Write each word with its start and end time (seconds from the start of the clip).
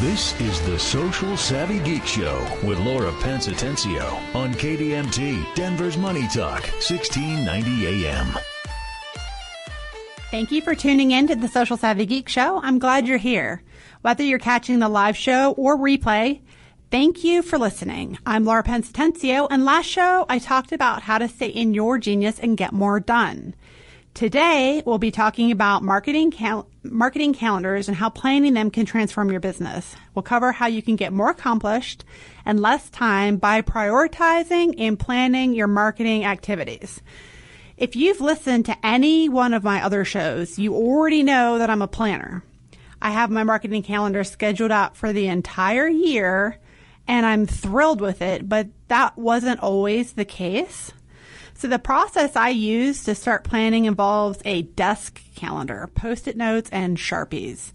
This 0.00 0.40
is 0.40 0.58
the 0.62 0.78
Social 0.78 1.36
Savvy 1.36 1.78
Geek 1.78 2.06
Show 2.06 2.40
with 2.64 2.78
Laura 2.78 3.12
Pence 3.20 3.48
Atencio 3.48 4.34
on 4.34 4.54
KDMT, 4.54 5.54
Denver's 5.54 5.98
Money 5.98 6.26
Talk, 6.28 6.62
1690 6.62 8.06
AM. 8.06 8.28
Thank 10.30 10.52
you 10.52 10.62
for 10.62 10.74
tuning 10.74 11.10
in 11.10 11.26
to 11.26 11.36
the 11.36 11.48
Social 11.48 11.76
Savvy 11.76 12.06
Geek 12.06 12.30
Show. 12.30 12.62
I'm 12.62 12.78
glad 12.78 13.06
you're 13.06 13.18
here. 13.18 13.62
Whether 14.00 14.24
you're 14.24 14.38
catching 14.38 14.78
the 14.78 14.88
live 14.88 15.18
show 15.18 15.52
or 15.52 15.76
replay, 15.76 16.40
thank 16.90 17.22
you 17.22 17.42
for 17.42 17.58
listening. 17.58 18.16
I'm 18.24 18.46
Laura 18.46 18.62
Pence 18.62 18.90
Atencio, 18.90 19.48
and 19.50 19.66
last 19.66 19.84
show 19.84 20.24
I 20.30 20.38
talked 20.38 20.72
about 20.72 21.02
how 21.02 21.18
to 21.18 21.28
stay 21.28 21.48
in 21.48 21.74
your 21.74 21.98
genius 21.98 22.38
and 22.38 22.56
get 22.56 22.72
more 22.72 23.00
done. 23.00 23.54
Today, 24.14 24.82
we'll 24.84 24.98
be 24.98 25.10
talking 25.10 25.50
about 25.50 25.82
marketing 25.82 26.30
cal- 26.30 26.68
marketing 26.82 27.32
calendars 27.32 27.88
and 27.88 27.96
how 27.96 28.10
planning 28.10 28.54
them 28.54 28.70
can 28.70 28.84
transform 28.84 29.30
your 29.30 29.40
business. 29.40 29.94
We'll 30.14 30.22
cover 30.22 30.52
how 30.52 30.66
you 30.66 30.82
can 30.82 30.96
get 30.96 31.12
more 31.12 31.30
accomplished 31.30 32.04
and 32.44 32.60
less 32.60 32.90
time 32.90 33.36
by 33.38 33.62
prioritizing 33.62 34.74
and 34.78 34.98
planning 34.98 35.54
your 35.54 35.68
marketing 35.68 36.24
activities. 36.24 37.00
If 37.76 37.96
you've 37.96 38.20
listened 38.20 38.66
to 38.66 38.86
any 38.86 39.28
one 39.28 39.54
of 39.54 39.64
my 39.64 39.82
other 39.82 40.04
shows, 40.04 40.58
you 40.58 40.74
already 40.74 41.22
know 41.22 41.58
that 41.58 41.70
I'm 41.70 41.80
a 41.80 41.88
planner. 41.88 42.44
I 43.00 43.12
have 43.12 43.30
my 43.30 43.44
marketing 43.44 43.82
calendar 43.82 44.24
scheduled 44.24 44.72
out 44.72 44.96
for 44.96 45.14
the 45.14 45.28
entire 45.28 45.88
year 45.88 46.58
and 47.08 47.24
I'm 47.24 47.46
thrilled 47.46 48.00
with 48.00 48.20
it, 48.20 48.48
but 48.48 48.68
that 48.88 49.16
wasn't 49.16 49.60
always 49.60 50.12
the 50.12 50.24
case. 50.24 50.92
So 51.60 51.68
the 51.68 51.78
process 51.78 52.36
I 52.36 52.48
use 52.48 53.04
to 53.04 53.14
start 53.14 53.44
planning 53.44 53.84
involves 53.84 54.40
a 54.46 54.62
desk 54.62 55.20
calendar, 55.34 55.90
post-it 55.94 56.34
notes, 56.34 56.70
and 56.72 56.96
Sharpies. 56.96 57.72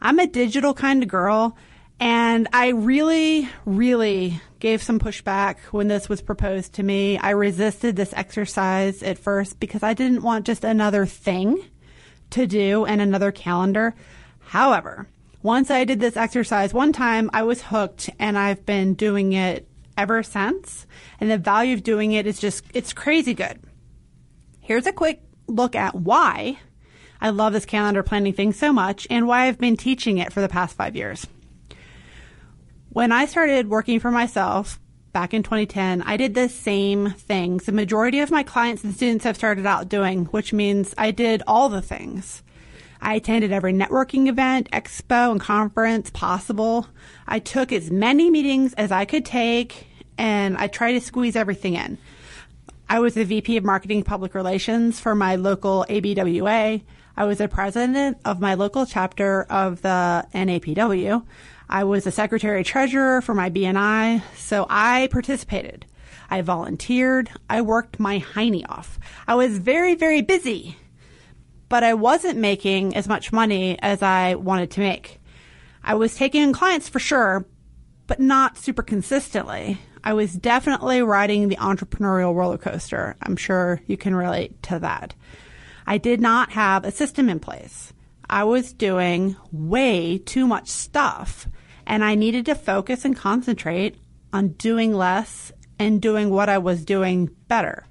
I'm 0.00 0.18
a 0.18 0.26
digital 0.26 0.72
kind 0.72 1.02
of 1.02 1.10
girl, 1.10 1.54
and 2.00 2.48
I 2.54 2.68
really, 2.68 3.46
really 3.66 4.40
gave 4.58 4.82
some 4.82 4.98
pushback 4.98 5.58
when 5.70 5.86
this 5.86 6.08
was 6.08 6.22
proposed 6.22 6.72
to 6.76 6.82
me. 6.82 7.18
I 7.18 7.32
resisted 7.32 7.94
this 7.94 8.14
exercise 8.14 9.02
at 9.02 9.18
first 9.18 9.60
because 9.60 9.82
I 9.82 9.92
didn't 9.92 10.22
want 10.22 10.46
just 10.46 10.64
another 10.64 11.04
thing 11.04 11.62
to 12.30 12.46
do 12.46 12.86
and 12.86 13.02
another 13.02 13.32
calendar. 13.32 13.94
However, 14.46 15.08
once 15.42 15.70
I 15.70 15.84
did 15.84 16.00
this 16.00 16.16
exercise 16.16 16.72
one 16.72 16.94
time, 16.94 17.28
I 17.34 17.42
was 17.42 17.64
hooked 17.64 18.08
and 18.18 18.38
I've 18.38 18.64
been 18.64 18.94
doing 18.94 19.34
it 19.34 19.68
ever 19.98 20.22
since. 20.22 20.85
And 21.20 21.30
the 21.30 21.38
value 21.38 21.74
of 21.74 21.82
doing 21.82 22.12
it 22.12 22.26
is 22.26 22.38
just, 22.38 22.64
it's 22.74 22.92
crazy 22.92 23.34
good. 23.34 23.60
Here's 24.60 24.86
a 24.86 24.92
quick 24.92 25.22
look 25.46 25.74
at 25.74 25.94
why 25.94 26.58
I 27.20 27.30
love 27.30 27.52
this 27.52 27.64
calendar 27.64 28.02
planning 28.02 28.32
thing 28.32 28.52
so 28.52 28.72
much 28.72 29.06
and 29.08 29.26
why 29.26 29.46
I've 29.46 29.58
been 29.58 29.76
teaching 29.76 30.18
it 30.18 30.32
for 30.32 30.40
the 30.40 30.48
past 30.48 30.76
five 30.76 30.96
years. 30.96 31.26
When 32.90 33.12
I 33.12 33.26
started 33.26 33.68
working 33.68 34.00
for 34.00 34.10
myself 34.10 34.80
back 35.12 35.32
in 35.32 35.42
2010, 35.42 36.02
I 36.02 36.16
did 36.16 36.34
the 36.34 36.48
same 36.48 37.10
things 37.10 37.64
the 37.64 37.72
majority 37.72 38.20
of 38.20 38.30
my 38.30 38.42
clients 38.42 38.84
and 38.84 38.94
students 38.94 39.24
have 39.24 39.36
started 39.36 39.66
out 39.66 39.88
doing, 39.88 40.26
which 40.26 40.52
means 40.52 40.94
I 40.98 41.10
did 41.10 41.42
all 41.46 41.68
the 41.68 41.82
things. 41.82 42.42
I 43.00 43.14
attended 43.14 43.52
every 43.52 43.72
networking 43.72 44.28
event, 44.28 44.70
expo, 44.72 45.30
and 45.30 45.40
conference 45.40 46.10
possible. 46.10 46.88
I 47.26 47.38
took 47.38 47.70
as 47.72 47.90
many 47.90 48.30
meetings 48.30 48.72
as 48.74 48.90
I 48.90 49.04
could 49.04 49.24
take, 49.24 49.86
and 50.18 50.56
I 50.56 50.66
tried 50.66 50.92
to 50.92 51.00
squeeze 51.00 51.36
everything 51.36 51.74
in. 51.74 51.98
I 52.88 53.00
was 53.00 53.14
the 53.14 53.24
VP 53.24 53.56
of 53.56 53.64
Marketing 53.64 54.02
Public 54.02 54.34
Relations 54.34 55.00
for 55.00 55.14
my 55.14 55.36
local 55.36 55.84
ABWA. 55.88 56.82
I 57.16 57.24
was 57.24 57.38
the 57.38 57.48
president 57.48 58.18
of 58.24 58.40
my 58.40 58.54
local 58.54 58.86
chapter 58.86 59.42
of 59.44 59.82
the 59.82 60.26
NAPW. 60.34 61.24
I 61.68 61.84
was 61.84 62.04
the 62.04 62.12
secretary 62.12 62.62
treasurer 62.62 63.20
for 63.22 63.34
my 63.34 63.50
BNI, 63.50 64.22
so 64.36 64.66
I 64.68 65.08
participated. 65.10 65.86
I 66.30 66.42
volunteered. 66.42 67.30
I 67.50 67.62
worked 67.62 67.98
my 67.98 68.20
hiney 68.20 68.64
off. 68.68 68.98
I 69.26 69.34
was 69.34 69.58
very, 69.58 69.94
very 69.94 70.22
busy 70.22 70.76
but 71.68 71.82
I 71.82 71.94
wasn't 71.94 72.38
making 72.38 72.94
as 72.94 73.08
much 73.08 73.32
money 73.32 73.78
as 73.80 74.02
I 74.02 74.34
wanted 74.36 74.70
to 74.72 74.80
make. 74.80 75.20
I 75.82 75.94
was 75.94 76.16
taking 76.16 76.42
in 76.42 76.52
clients 76.52 76.88
for 76.88 76.98
sure, 76.98 77.46
but 78.06 78.20
not 78.20 78.56
super 78.56 78.82
consistently. 78.82 79.78
I 80.06 80.12
was 80.12 80.34
definitely 80.34 81.02
riding 81.02 81.48
the 81.48 81.56
entrepreneurial 81.56 82.32
roller 82.32 82.58
coaster. 82.58 83.16
I'm 83.20 83.34
sure 83.34 83.80
you 83.88 83.96
can 83.96 84.14
relate 84.14 84.62
to 84.62 84.78
that. 84.78 85.16
I 85.84 85.98
did 85.98 86.20
not 86.20 86.52
have 86.52 86.84
a 86.84 86.92
system 86.92 87.28
in 87.28 87.40
place. 87.40 87.92
I 88.30 88.44
was 88.44 88.72
doing 88.72 89.34
way 89.50 90.18
too 90.18 90.46
much 90.46 90.68
stuff 90.68 91.48
and 91.88 92.04
I 92.04 92.14
needed 92.14 92.46
to 92.46 92.54
focus 92.54 93.04
and 93.04 93.16
concentrate 93.16 93.96
on 94.32 94.50
doing 94.50 94.94
less 94.94 95.50
and 95.76 96.00
doing 96.00 96.30
what 96.30 96.48
I 96.48 96.58
was 96.58 96.84
doing 96.84 97.28
better. 97.48 97.84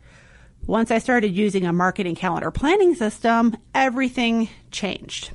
Once 0.66 0.92
I 0.92 1.00
started 1.00 1.36
using 1.36 1.66
a 1.66 1.74
marketing 1.74 2.16
calendar 2.16 2.50
planning 2.50 2.96
system, 2.96 3.58
everything 3.74 4.48
changed. 4.72 5.32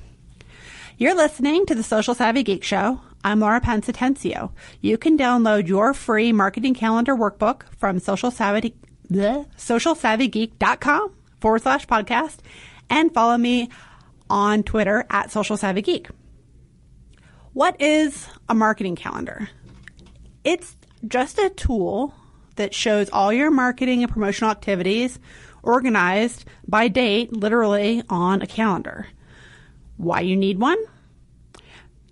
You're 0.97 1.15
listening 1.15 1.67
to 1.67 1.75
the 1.75 1.83
Social 1.83 2.15
Savvy 2.15 2.43
Geek 2.43 2.65
Show. 2.65 3.03
I'm 3.23 3.41
Laura 3.41 3.61
Pence 3.61 3.87
Atencio. 3.89 4.51
You 4.81 4.97
can 4.97 5.19
download 5.19 5.69
your 5.69 5.93
free 5.93 6.33
marketing 6.33 6.75
calendar 6.75 7.15
workbook 7.15 7.63
from 7.77 7.99
social 7.99 8.31
savvy, 8.31 8.75
socialsavvygeek.com 9.59 11.15
forward 11.41 11.63
slash 11.63 11.87
podcast 11.87 12.39
and 12.89 13.13
follow 13.13 13.37
me 13.37 13.69
on 14.31 14.63
Twitter 14.63 15.05
at 15.11 15.31
Social 15.31 15.57
Savvy 15.57 15.83
Geek. 15.83 16.09
What 17.53 17.81
is 17.81 18.27
a 18.49 18.55
marketing 18.55 18.97
calendar? 18.97 19.49
It's 20.45 20.77
just 21.07 21.39
a 21.39 21.51
tool 21.51 22.15
that 22.57 22.75
shows 22.75 23.11
all 23.11 23.33
your 23.33 23.51
marketing 23.51 24.03
and 24.03 24.11
promotional 24.11 24.51
activities 24.51 25.19
organized 25.63 26.47
by 26.67 26.89
date, 26.89 27.33
literally 27.33 28.03
on 28.09 28.41
a 28.41 28.47
calendar. 28.47 29.09
Why 29.97 30.21
you 30.21 30.37
need 30.37 30.59
one? 30.59 30.79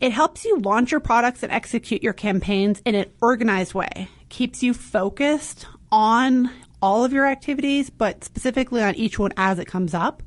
It 0.01 0.13
helps 0.13 0.45
you 0.45 0.59
launch 0.61 0.93
your 0.93 1.01
products 1.01 1.43
and 1.43 1.51
execute 1.51 2.03
your 2.03 2.13
campaigns 2.13 2.81
in 2.85 2.95
an 2.95 3.11
organized 3.21 3.75
way. 3.75 4.09
Keeps 4.29 4.63
you 4.63 4.73
focused 4.73 5.67
on 5.91 6.51
all 6.81 7.05
of 7.05 7.13
your 7.13 7.27
activities, 7.27 7.91
but 7.91 8.23
specifically 8.23 8.83
on 8.83 8.95
each 8.95 9.19
one 9.19 9.33
as 9.37 9.59
it 9.59 9.67
comes 9.67 9.95
up. 9.95 10.23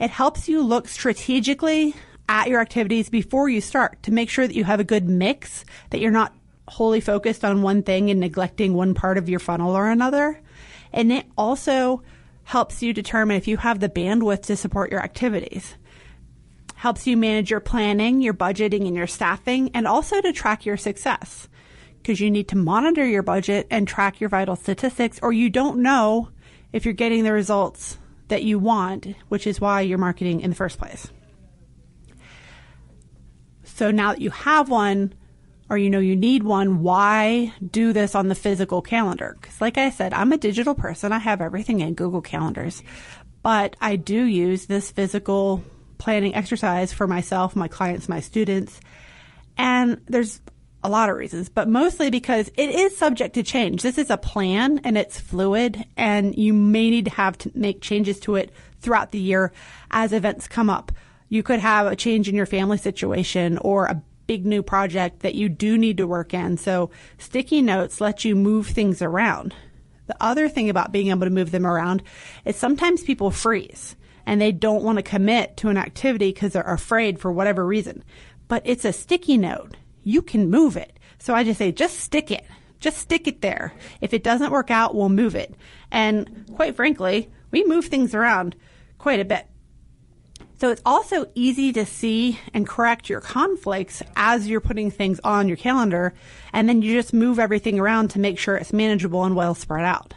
It 0.00 0.10
helps 0.10 0.48
you 0.48 0.62
look 0.62 0.88
strategically 0.88 1.94
at 2.28 2.48
your 2.48 2.60
activities 2.60 3.08
before 3.10 3.48
you 3.48 3.60
start 3.60 4.02
to 4.04 4.12
make 4.12 4.30
sure 4.30 4.46
that 4.46 4.56
you 4.56 4.64
have 4.64 4.80
a 4.80 4.84
good 4.84 5.08
mix, 5.08 5.64
that 5.90 6.00
you're 6.00 6.10
not 6.10 6.34
wholly 6.66 7.00
focused 7.00 7.44
on 7.44 7.62
one 7.62 7.82
thing 7.82 8.10
and 8.10 8.18
neglecting 8.18 8.74
one 8.74 8.94
part 8.94 9.18
of 9.18 9.28
your 9.28 9.40
funnel 9.40 9.76
or 9.76 9.88
another. 9.88 10.40
And 10.92 11.12
it 11.12 11.26
also 11.36 12.02
helps 12.44 12.82
you 12.82 12.92
determine 12.92 13.36
if 13.36 13.46
you 13.46 13.56
have 13.58 13.78
the 13.78 13.88
bandwidth 13.88 14.42
to 14.42 14.56
support 14.56 14.90
your 14.90 15.02
activities. 15.02 15.74
Helps 16.80 17.06
you 17.06 17.14
manage 17.14 17.50
your 17.50 17.60
planning, 17.60 18.22
your 18.22 18.32
budgeting, 18.32 18.86
and 18.86 18.96
your 18.96 19.06
staffing, 19.06 19.70
and 19.74 19.86
also 19.86 20.18
to 20.22 20.32
track 20.32 20.64
your 20.64 20.78
success. 20.78 21.46
Because 21.98 22.20
you 22.20 22.30
need 22.30 22.48
to 22.48 22.56
monitor 22.56 23.06
your 23.06 23.22
budget 23.22 23.66
and 23.70 23.86
track 23.86 24.18
your 24.18 24.30
vital 24.30 24.56
statistics, 24.56 25.20
or 25.22 25.30
you 25.30 25.50
don't 25.50 25.82
know 25.82 26.30
if 26.72 26.86
you're 26.86 26.94
getting 26.94 27.22
the 27.22 27.34
results 27.34 27.98
that 28.28 28.44
you 28.44 28.58
want, 28.58 29.08
which 29.28 29.46
is 29.46 29.60
why 29.60 29.82
you're 29.82 29.98
marketing 29.98 30.40
in 30.40 30.48
the 30.48 30.56
first 30.56 30.78
place. 30.78 31.12
So 33.62 33.90
now 33.90 34.12
that 34.12 34.22
you 34.22 34.30
have 34.30 34.70
one, 34.70 35.12
or 35.68 35.76
you 35.76 35.90
know 35.90 35.98
you 35.98 36.16
need 36.16 36.44
one, 36.44 36.82
why 36.82 37.52
do 37.70 37.92
this 37.92 38.14
on 38.14 38.28
the 38.28 38.34
physical 38.34 38.80
calendar? 38.80 39.36
Because 39.38 39.60
like 39.60 39.76
I 39.76 39.90
said, 39.90 40.14
I'm 40.14 40.32
a 40.32 40.38
digital 40.38 40.74
person. 40.74 41.12
I 41.12 41.18
have 41.18 41.42
everything 41.42 41.80
in 41.80 41.92
Google 41.92 42.22
Calendars, 42.22 42.82
but 43.42 43.76
I 43.82 43.96
do 43.96 44.24
use 44.24 44.64
this 44.64 44.90
physical 44.90 45.62
planning 46.00 46.34
exercise 46.34 46.92
for 46.92 47.06
myself, 47.06 47.54
my 47.54 47.68
clients, 47.68 48.08
my 48.08 48.18
students. 48.18 48.80
And 49.56 50.00
there's 50.06 50.40
a 50.82 50.88
lot 50.88 51.10
of 51.10 51.16
reasons, 51.16 51.48
but 51.48 51.68
mostly 51.68 52.10
because 52.10 52.48
it 52.56 52.70
is 52.70 52.96
subject 52.96 53.34
to 53.34 53.42
change. 53.42 53.82
This 53.82 53.98
is 53.98 54.10
a 54.10 54.16
plan 54.16 54.80
and 54.82 54.96
it's 54.96 55.20
fluid 55.20 55.84
and 55.96 56.34
you 56.36 56.52
may 56.54 56.90
need 56.90 57.04
to 57.04 57.10
have 57.12 57.36
to 57.38 57.52
make 57.54 57.82
changes 57.82 58.18
to 58.20 58.36
it 58.36 58.50
throughout 58.80 59.12
the 59.12 59.18
year 59.18 59.52
as 59.90 60.12
events 60.12 60.48
come 60.48 60.70
up. 60.70 60.90
You 61.28 61.42
could 61.42 61.60
have 61.60 61.86
a 61.86 61.96
change 61.96 62.28
in 62.28 62.34
your 62.34 62.46
family 62.46 62.78
situation 62.78 63.58
or 63.58 63.86
a 63.86 64.02
big 64.26 64.46
new 64.46 64.62
project 64.62 65.20
that 65.20 65.34
you 65.34 65.48
do 65.48 65.76
need 65.76 65.98
to 65.98 66.06
work 66.06 66.32
in. 66.32 66.56
So 66.56 66.90
sticky 67.18 67.60
notes 67.60 68.00
let 68.00 68.24
you 68.24 68.34
move 68.34 68.68
things 68.68 69.02
around. 69.02 69.54
The 70.06 70.16
other 70.18 70.48
thing 70.48 70.70
about 70.70 70.92
being 70.92 71.08
able 71.08 71.26
to 71.26 71.30
move 71.30 71.50
them 71.50 71.66
around 71.66 72.02
is 72.44 72.56
sometimes 72.56 73.02
people 73.02 73.30
freeze 73.30 73.96
and 74.26 74.40
they 74.40 74.52
don't 74.52 74.82
want 74.82 74.98
to 74.98 75.02
commit 75.02 75.56
to 75.58 75.68
an 75.68 75.76
activity 75.76 76.32
because 76.32 76.52
they're 76.52 76.62
afraid 76.62 77.18
for 77.18 77.32
whatever 77.32 77.66
reason. 77.66 78.04
But 78.48 78.62
it's 78.64 78.84
a 78.84 78.92
sticky 78.92 79.38
note. 79.38 79.76
You 80.02 80.22
can 80.22 80.50
move 80.50 80.76
it. 80.76 80.98
So 81.18 81.34
I 81.34 81.44
just 81.44 81.58
say, 81.58 81.72
just 81.72 82.00
stick 82.00 82.30
it. 82.30 82.44
Just 82.80 82.98
stick 82.98 83.28
it 83.28 83.42
there. 83.42 83.74
If 84.00 84.14
it 84.14 84.24
doesn't 84.24 84.50
work 84.50 84.70
out, 84.70 84.94
we'll 84.94 85.10
move 85.10 85.34
it. 85.34 85.54
And 85.90 86.50
quite 86.54 86.76
frankly, 86.76 87.30
we 87.50 87.64
move 87.64 87.86
things 87.86 88.14
around 88.14 88.56
quite 88.98 89.20
a 89.20 89.24
bit. 89.24 89.46
So 90.60 90.70
it's 90.70 90.82
also 90.84 91.26
easy 91.34 91.72
to 91.72 91.86
see 91.86 92.38
and 92.52 92.68
correct 92.68 93.08
your 93.08 93.22
conflicts 93.22 94.02
as 94.14 94.46
you're 94.46 94.60
putting 94.60 94.90
things 94.90 95.18
on 95.24 95.48
your 95.48 95.56
calendar, 95.56 96.12
and 96.52 96.68
then 96.68 96.82
you 96.82 96.94
just 96.94 97.14
move 97.14 97.38
everything 97.38 97.80
around 97.80 98.08
to 98.08 98.18
make 98.18 98.38
sure 98.38 98.56
it's 98.56 98.72
manageable 98.72 99.24
and 99.24 99.34
well 99.34 99.54
spread 99.54 99.86
out. 99.86 100.12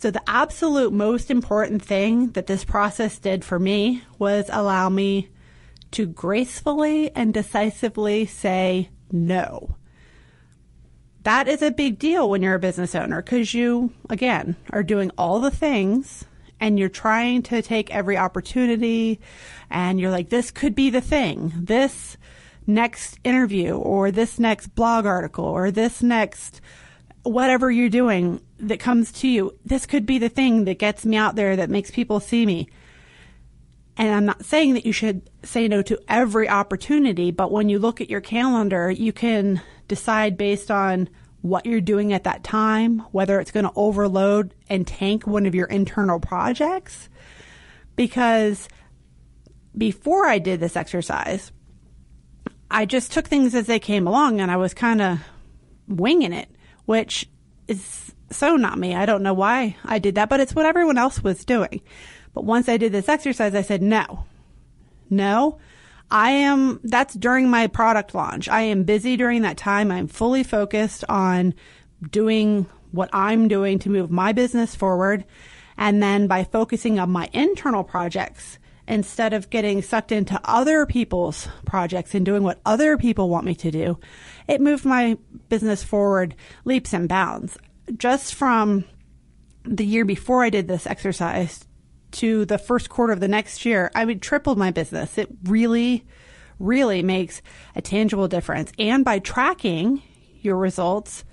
So 0.00 0.10
the 0.10 0.22
absolute 0.26 0.94
most 0.94 1.30
important 1.30 1.82
thing 1.82 2.28
that 2.30 2.46
this 2.46 2.64
process 2.64 3.18
did 3.18 3.44
for 3.44 3.58
me 3.58 4.02
was 4.18 4.46
allow 4.48 4.88
me 4.88 5.28
to 5.90 6.06
gracefully 6.06 7.14
and 7.14 7.34
decisively 7.34 8.24
say 8.24 8.88
no. 9.12 9.76
That 11.24 11.48
is 11.48 11.60
a 11.60 11.70
big 11.70 11.98
deal 11.98 12.30
when 12.30 12.40
you're 12.40 12.54
a 12.54 12.58
business 12.58 12.94
owner 12.94 13.20
because 13.20 13.52
you, 13.52 13.92
again, 14.08 14.56
are 14.70 14.82
doing 14.82 15.10
all 15.18 15.38
the 15.38 15.50
things 15.50 16.24
and 16.58 16.78
you're 16.78 16.88
trying 16.88 17.42
to 17.42 17.60
take 17.60 17.94
every 17.94 18.16
opportunity 18.16 19.20
and 19.68 20.00
you're 20.00 20.10
like, 20.10 20.30
this 20.30 20.50
could 20.50 20.74
be 20.74 20.88
the 20.88 21.02
thing. 21.02 21.52
This 21.54 22.16
next 22.66 23.18
interview 23.22 23.74
or 23.74 24.10
this 24.10 24.38
next 24.38 24.68
blog 24.68 25.04
article 25.04 25.44
or 25.44 25.70
this 25.70 26.02
next 26.02 26.62
whatever 27.22 27.70
you're 27.70 27.88
doing 27.88 28.40
that 28.58 28.80
comes 28.80 29.12
to 29.12 29.28
you, 29.28 29.58
this 29.64 29.86
could 29.86 30.06
be 30.06 30.18
the 30.18 30.28
thing 30.28 30.64
that 30.64 30.78
gets 30.78 31.04
me 31.04 31.16
out 31.16 31.36
there 31.36 31.56
that 31.56 31.70
makes 31.70 31.90
people 31.90 32.20
see 32.20 32.46
me. 32.46 32.68
And 33.96 34.14
I'm 34.14 34.24
not 34.24 34.44
saying 34.44 34.74
that 34.74 34.86
you 34.86 34.92
should 34.92 35.28
say 35.42 35.68
no 35.68 35.82
to 35.82 36.00
every 36.08 36.48
opportunity, 36.48 37.30
but 37.30 37.52
when 37.52 37.68
you 37.68 37.78
look 37.78 38.00
at 38.00 38.08
your 38.08 38.22
calendar, 38.22 38.90
you 38.90 39.12
can 39.12 39.60
decide 39.88 40.38
based 40.38 40.70
on 40.70 41.08
what 41.42 41.66
you're 41.66 41.80
doing 41.80 42.12
at 42.12 42.24
that 42.24 42.44
time, 42.44 43.00
whether 43.12 43.40
it's 43.40 43.50
going 43.50 43.64
to 43.64 43.72
overload 43.76 44.54
and 44.68 44.86
tank 44.86 45.26
one 45.26 45.46
of 45.46 45.54
your 45.54 45.66
internal 45.66 46.20
projects. 46.20 47.08
Because 47.96 48.68
before 49.76 50.26
I 50.26 50.38
did 50.38 50.60
this 50.60 50.76
exercise, 50.76 51.52
I 52.70 52.86
just 52.86 53.12
took 53.12 53.26
things 53.26 53.54
as 53.54 53.66
they 53.66 53.78
came 53.78 54.06
along 54.06 54.40
and 54.40 54.50
I 54.50 54.56
was 54.56 54.72
kind 54.72 55.02
of 55.02 55.18
winging 55.88 56.32
it 56.32 56.48
which 56.90 57.30
is 57.68 58.12
so 58.32 58.56
not 58.56 58.76
me. 58.76 58.96
I 58.96 59.06
don't 59.06 59.22
know 59.22 59.32
why 59.32 59.76
I 59.84 60.00
did 60.00 60.16
that, 60.16 60.28
but 60.28 60.40
it's 60.40 60.56
what 60.56 60.66
everyone 60.66 60.98
else 60.98 61.22
was 61.22 61.44
doing. 61.44 61.82
But 62.34 62.44
once 62.44 62.68
I 62.68 62.78
did 62.78 62.90
this 62.90 63.08
exercise, 63.08 63.54
I 63.54 63.62
said, 63.62 63.80
no, 63.80 64.24
no, 65.08 65.60
I 66.10 66.32
am, 66.32 66.80
that's 66.82 67.14
during 67.14 67.48
my 67.48 67.68
product 67.68 68.12
launch. 68.12 68.48
I 68.48 68.62
am 68.62 68.82
busy 68.82 69.16
during 69.16 69.42
that 69.42 69.56
time. 69.56 69.92
I'm 69.92 70.08
fully 70.08 70.42
focused 70.42 71.04
on 71.08 71.54
doing 72.10 72.66
what 72.90 73.08
I'm 73.12 73.46
doing 73.46 73.78
to 73.78 73.88
move 73.88 74.10
my 74.10 74.32
business 74.32 74.74
forward. 74.74 75.24
And 75.76 76.02
then 76.02 76.26
by 76.26 76.42
focusing 76.42 76.98
on 76.98 77.10
my 77.10 77.30
internal 77.32 77.84
projects, 77.84 78.58
instead 78.88 79.32
of 79.32 79.48
getting 79.50 79.80
sucked 79.80 80.10
into 80.10 80.40
other 80.42 80.84
people's 80.86 81.46
projects 81.64 82.16
and 82.16 82.26
doing 82.26 82.42
what 82.42 82.60
other 82.66 82.98
people 82.98 83.28
want 83.28 83.46
me 83.46 83.54
to 83.54 83.70
do, 83.70 83.96
it 84.48 84.60
moved 84.60 84.84
my 84.84 85.16
business 85.48 85.82
forward 85.82 86.34
leaps 86.64 86.92
and 86.92 87.08
bounds. 87.08 87.58
Just 87.96 88.34
from 88.34 88.84
the 89.64 89.84
year 89.84 90.04
before 90.04 90.44
I 90.44 90.50
did 90.50 90.68
this 90.68 90.86
exercise 90.86 91.64
to 92.12 92.44
the 92.44 92.58
first 92.58 92.88
quarter 92.88 93.12
of 93.12 93.20
the 93.20 93.28
next 93.28 93.64
year, 93.64 93.90
I 93.94 94.04
would 94.04 94.22
tripled 94.22 94.58
my 94.58 94.70
business. 94.70 95.18
It 95.18 95.28
really, 95.44 96.04
really 96.58 97.02
makes 97.02 97.42
a 97.74 97.82
tangible 97.82 98.28
difference. 98.28 98.72
And 98.78 99.04
by 99.04 99.18
tracking 99.18 100.02
your 100.40 100.56
results 100.56 101.24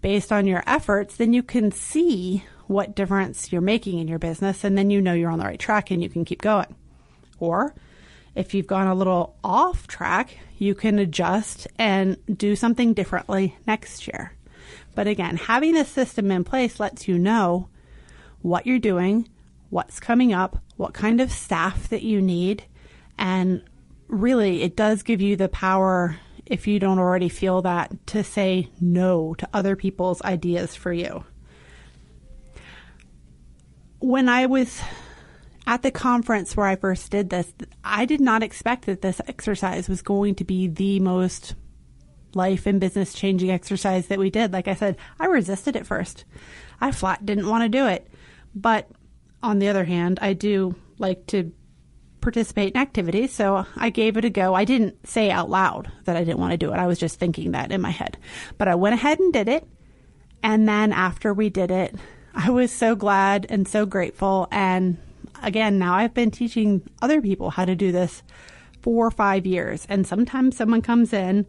based 0.00 0.32
on 0.32 0.46
your 0.46 0.62
efforts, 0.66 1.16
then 1.16 1.32
you 1.32 1.42
can 1.42 1.72
see 1.72 2.44
what 2.66 2.94
difference 2.94 3.50
you're 3.50 3.60
making 3.60 3.98
in 3.98 4.08
your 4.08 4.18
business, 4.18 4.62
and 4.62 4.76
then 4.76 4.90
you 4.90 5.00
know 5.00 5.14
you're 5.14 5.30
on 5.30 5.38
the 5.38 5.44
right 5.44 5.58
track 5.58 5.90
and 5.90 6.02
you 6.02 6.08
can 6.08 6.24
keep 6.24 6.42
going. 6.42 6.74
Or 7.38 7.74
if 8.34 8.54
you've 8.54 8.66
gone 8.66 8.86
a 8.86 8.94
little 8.94 9.36
off 9.42 9.86
track, 9.86 10.38
you 10.58 10.74
can 10.74 10.98
adjust 10.98 11.66
and 11.78 12.16
do 12.36 12.56
something 12.56 12.94
differently 12.94 13.56
next 13.66 14.06
year. 14.06 14.32
But 14.94 15.06
again, 15.06 15.36
having 15.36 15.74
this 15.74 15.88
system 15.88 16.30
in 16.30 16.44
place 16.44 16.80
lets 16.80 17.08
you 17.08 17.18
know 17.18 17.68
what 18.42 18.66
you're 18.66 18.78
doing, 18.78 19.28
what's 19.70 20.00
coming 20.00 20.32
up, 20.32 20.62
what 20.76 20.94
kind 20.94 21.20
of 21.20 21.30
staff 21.30 21.88
that 21.88 22.02
you 22.02 22.20
need, 22.20 22.64
and 23.18 23.62
really 24.08 24.62
it 24.62 24.76
does 24.76 25.02
give 25.02 25.20
you 25.20 25.36
the 25.36 25.48
power 25.48 26.16
if 26.46 26.66
you 26.66 26.78
don't 26.78 26.98
already 26.98 27.28
feel 27.28 27.62
that 27.62 27.94
to 28.06 28.24
say 28.24 28.70
no 28.80 29.34
to 29.34 29.48
other 29.52 29.76
people's 29.76 30.22
ideas 30.22 30.74
for 30.74 30.92
you. 30.92 31.24
When 34.00 34.28
I 34.28 34.46
was 34.46 34.80
at 35.68 35.82
the 35.82 35.90
conference 35.90 36.56
where 36.56 36.66
I 36.66 36.76
first 36.76 37.10
did 37.10 37.28
this, 37.28 37.52
I 37.84 38.06
did 38.06 38.22
not 38.22 38.42
expect 38.42 38.86
that 38.86 39.02
this 39.02 39.20
exercise 39.28 39.86
was 39.86 40.00
going 40.00 40.34
to 40.36 40.44
be 40.44 40.66
the 40.66 40.98
most 40.98 41.54
life 42.32 42.64
and 42.64 42.80
business 42.80 43.12
changing 43.12 43.50
exercise 43.50 44.06
that 44.06 44.18
we 44.18 44.30
did. 44.30 44.50
Like 44.50 44.66
I 44.66 44.74
said, 44.74 44.96
I 45.20 45.26
resisted 45.26 45.76
at 45.76 45.86
first. 45.86 46.24
I 46.80 46.90
flat 46.90 47.26
didn't 47.26 47.48
want 47.48 47.64
to 47.64 47.68
do 47.68 47.86
it. 47.86 48.10
But 48.54 48.88
on 49.42 49.58
the 49.58 49.68
other 49.68 49.84
hand, 49.84 50.18
I 50.22 50.32
do 50.32 50.74
like 50.96 51.26
to 51.28 51.52
participate 52.22 52.72
in 52.72 52.80
activities, 52.80 53.34
so 53.34 53.66
I 53.76 53.90
gave 53.90 54.16
it 54.16 54.24
a 54.24 54.30
go. 54.30 54.54
I 54.54 54.64
didn't 54.64 55.06
say 55.06 55.30
out 55.30 55.50
loud 55.50 55.92
that 56.04 56.16
I 56.16 56.24
didn't 56.24 56.40
want 56.40 56.52
to 56.52 56.56
do 56.56 56.72
it. 56.72 56.78
I 56.78 56.86
was 56.86 56.98
just 56.98 57.20
thinking 57.20 57.50
that 57.50 57.72
in 57.72 57.82
my 57.82 57.90
head. 57.90 58.16
But 58.56 58.68
I 58.68 58.74
went 58.74 58.94
ahead 58.94 59.20
and 59.20 59.34
did 59.34 59.48
it. 59.48 59.68
And 60.42 60.66
then 60.66 60.94
after 60.94 61.34
we 61.34 61.50
did 61.50 61.70
it, 61.70 61.94
I 62.34 62.48
was 62.48 62.72
so 62.72 62.96
glad 62.96 63.44
and 63.50 63.68
so 63.68 63.84
grateful 63.84 64.48
and 64.50 64.96
again, 65.42 65.78
now 65.78 65.94
I've 65.94 66.14
been 66.14 66.30
teaching 66.30 66.82
other 67.02 67.20
people 67.20 67.50
how 67.50 67.64
to 67.64 67.74
do 67.74 67.92
this 67.92 68.22
four 68.82 69.06
or 69.06 69.10
five 69.10 69.46
years. 69.46 69.86
And 69.88 70.06
sometimes 70.06 70.56
someone 70.56 70.82
comes 70.82 71.12
in 71.12 71.46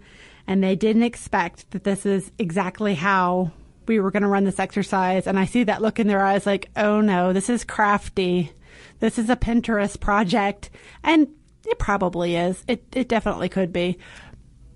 and 0.47 0.63
they 0.63 0.75
didn't 0.75 1.03
expect 1.03 1.69
that 1.71 1.83
this 1.83 2.05
is 2.05 2.31
exactly 2.37 2.95
how 2.95 3.51
we 3.87 3.99
were 3.99 4.11
going 4.11 4.23
to 4.23 4.29
run 4.29 4.43
this 4.43 4.59
exercise. 4.59 5.27
And 5.27 5.37
I 5.37 5.45
see 5.45 5.63
that 5.65 5.81
look 5.81 5.99
in 5.99 6.07
their 6.07 6.23
eyes 6.23 6.45
like, 6.45 6.69
oh 6.75 7.01
no, 7.01 7.33
this 7.33 7.49
is 7.49 7.63
crafty. 7.63 8.51
This 8.99 9.17
is 9.17 9.29
a 9.29 9.35
Pinterest 9.35 9.99
project. 9.99 10.69
And 11.03 11.27
it 11.65 11.79
probably 11.79 12.35
is. 12.35 12.63
It, 12.67 12.83
it 12.93 13.07
definitely 13.07 13.49
could 13.49 13.71
be. 13.73 13.97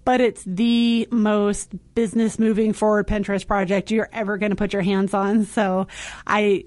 But 0.06 0.20
it's 0.20 0.44
the 0.46 1.08
most 1.12 1.74
business 1.96 2.38
moving 2.38 2.74
forward 2.74 3.08
Pinterest 3.08 3.48
project 3.48 3.90
you're 3.90 4.10
ever 4.12 4.38
going 4.38 4.50
to 4.50 4.56
put 4.56 4.74
your 4.74 4.82
hands 4.82 5.14
on. 5.14 5.46
So 5.46 5.88
I, 6.28 6.66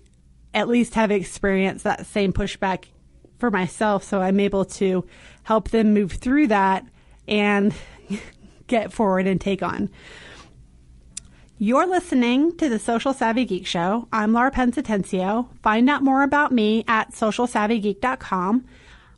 at 0.57 0.69
least 0.69 0.95
have 0.95 1.11
experienced 1.11 1.85
that 1.85 2.07
same 2.07 2.33
pushback 2.33 2.87
for 3.39 3.51
myself. 3.51 4.03
So 4.03 4.23
I'm 4.23 4.41
able 4.41 4.65
to 4.65 5.05
help 5.43 5.69
them 5.69 5.93
move 5.93 6.13
through 6.13 6.49
that 6.49 6.85
and 7.29 7.75
get 8.67 8.91
forward 8.91 9.27
and 9.27 9.39
take 9.39 9.63
on. 9.63 9.91
You're 11.59 11.87
listening 11.87 12.57
to 12.57 12.69
the 12.71 12.79
Social 12.79 13.13
Savvy 13.13 13.45
Geek 13.45 13.67
Show. 13.67 14.09
I'm 14.13 14.33
Laura 14.33 14.51
Pence 14.51 14.77
Atencio. 14.77 15.49
Find 15.63 15.89
out 15.91 16.03
more 16.03 16.23
about 16.23 16.53
me 16.53 16.85
at 16.89 17.13
socialsavvygeek.com. 17.13 18.65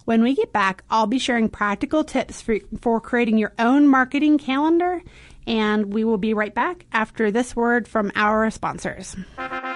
When 0.04 0.22
we 0.22 0.34
get 0.34 0.52
back, 0.52 0.82
I'll 0.90 1.06
be 1.06 1.18
sharing 1.18 1.48
practical 1.48 2.02
tips 2.02 2.40
for, 2.40 2.58
for 2.80 3.00
creating 3.00 3.38
your 3.38 3.52
own 3.58 3.86
marketing 3.86 4.38
calendar, 4.38 5.02
and 5.46 5.92
we 5.92 6.02
will 6.02 6.18
be 6.18 6.34
right 6.34 6.54
back 6.54 6.86
after 6.92 7.30
this 7.30 7.54
word 7.54 7.86
from 7.86 8.10
our 8.14 8.50
sponsors. 8.50 9.14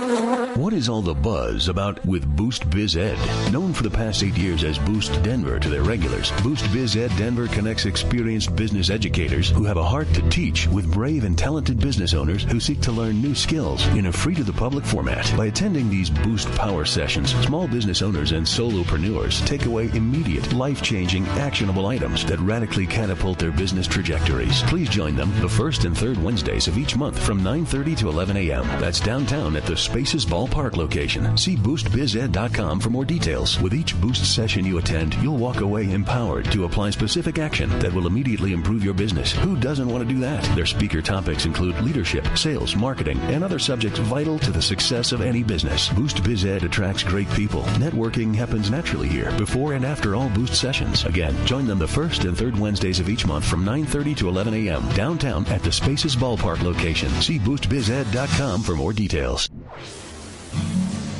Thank 0.08 0.38
you. 0.38 0.47
What 0.58 0.72
is 0.72 0.88
all 0.88 1.02
the 1.02 1.14
buzz 1.14 1.68
about 1.68 2.04
with 2.04 2.26
Boost 2.34 2.68
Biz 2.68 2.96
Ed? 2.96 3.52
Known 3.52 3.72
for 3.72 3.84
the 3.84 3.90
past 3.90 4.24
eight 4.24 4.36
years 4.36 4.64
as 4.64 4.76
Boost 4.76 5.12
Denver 5.22 5.60
to 5.60 5.68
their 5.68 5.84
regulars, 5.84 6.32
Boost 6.42 6.72
Biz 6.72 6.96
Ed 6.96 7.12
Denver 7.16 7.46
connects 7.46 7.86
experienced 7.86 8.56
business 8.56 8.90
educators 8.90 9.50
who 9.50 9.62
have 9.62 9.76
a 9.76 9.84
heart 9.84 10.12
to 10.14 10.30
teach 10.30 10.66
with 10.66 10.92
brave 10.92 11.22
and 11.22 11.38
talented 11.38 11.78
business 11.78 12.12
owners 12.12 12.42
who 12.42 12.58
seek 12.58 12.80
to 12.80 12.90
learn 12.90 13.22
new 13.22 13.36
skills 13.36 13.86
in 13.90 14.06
a 14.06 14.12
free 14.12 14.34
to 14.34 14.42
the 14.42 14.52
public 14.52 14.84
format. 14.84 15.32
By 15.36 15.46
attending 15.46 15.88
these 15.88 16.10
Boost 16.10 16.50
Power 16.56 16.84
sessions, 16.84 17.36
small 17.46 17.68
business 17.68 18.02
owners 18.02 18.32
and 18.32 18.44
solopreneurs 18.44 19.46
take 19.46 19.66
away 19.66 19.88
immediate, 19.94 20.52
life 20.52 20.82
changing, 20.82 21.24
actionable 21.38 21.86
items 21.86 22.24
that 22.24 22.40
radically 22.40 22.84
catapult 22.88 23.38
their 23.38 23.52
business 23.52 23.86
trajectories. 23.86 24.64
Please 24.64 24.88
join 24.88 25.14
them 25.14 25.32
the 25.40 25.48
first 25.48 25.84
and 25.84 25.96
third 25.96 26.20
Wednesdays 26.20 26.66
of 26.66 26.76
each 26.76 26.96
month 26.96 27.16
from 27.16 27.42
9:30 27.42 27.96
to 27.98 28.08
11 28.08 28.36
a.m. 28.36 28.66
That's 28.80 28.98
downtown 28.98 29.54
at 29.54 29.64
the 29.64 29.76
Spaces 29.76 30.24
Ballpark 30.48 30.76
location. 30.76 31.36
See 31.36 31.56
boostbized.com 31.56 32.80
for 32.80 32.90
more 32.90 33.04
details. 33.04 33.60
With 33.60 33.74
each 33.74 33.98
Boost 34.00 34.34
session 34.34 34.64
you 34.64 34.78
attend, 34.78 35.14
you'll 35.16 35.36
walk 35.36 35.60
away 35.60 35.90
empowered 35.92 36.50
to 36.52 36.64
apply 36.64 36.90
specific 36.90 37.38
action 37.38 37.70
that 37.80 37.92
will 37.92 38.06
immediately 38.06 38.52
improve 38.52 38.84
your 38.84 38.94
business. 38.94 39.32
Who 39.32 39.56
doesn't 39.56 39.88
want 39.88 40.06
to 40.06 40.14
do 40.14 40.20
that? 40.20 40.44
Their 40.54 40.66
speaker 40.66 41.02
topics 41.02 41.44
include 41.44 41.80
leadership, 41.80 42.26
sales, 42.36 42.76
marketing, 42.76 43.18
and 43.20 43.44
other 43.44 43.58
subjects 43.58 43.98
vital 44.00 44.38
to 44.40 44.50
the 44.50 44.62
success 44.62 45.12
of 45.12 45.20
any 45.20 45.42
business. 45.42 45.88
Boost 45.90 46.22
Biz 46.22 46.44
Ed 46.44 46.64
attracts 46.64 47.02
great 47.02 47.30
people. 47.30 47.62
Networking 47.78 48.34
happens 48.34 48.70
naturally 48.70 49.08
here 49.08 49.30
before 49.32 49.74
and 49.74 49.84
after 49.84 50.14
all 50.14 50.28
Boost 50.30 50.54
sessions. 50.54 51.04
Again, 51.04 51.34
join 51.46 51.66
them 51.66 51.78
the 51.78 51.88
first 51.88 52.24
and 52.24 52.36
third 52.36 52.58
Wednesdays 52.58 53.00
of 53.00 53.08
each 53.08 53.26
month 53.26 53.44
from 53.44 53.64
9:30 53.64 54.16
to 54.18 54.28
11 54.28 54.54
a.m. 54.54 54.88
downtown 54.94 55.46
at 55.46 55.62
the 55.62 55.72
Spaces 55.72 56.16
Ballpark 56.16 56.62
location. 56.62 57.10
See 57.20 57.38
boostbized.com 57.38 58.62
for 58.62 58.74
more 58.74 58.92
details. 58.92 59.48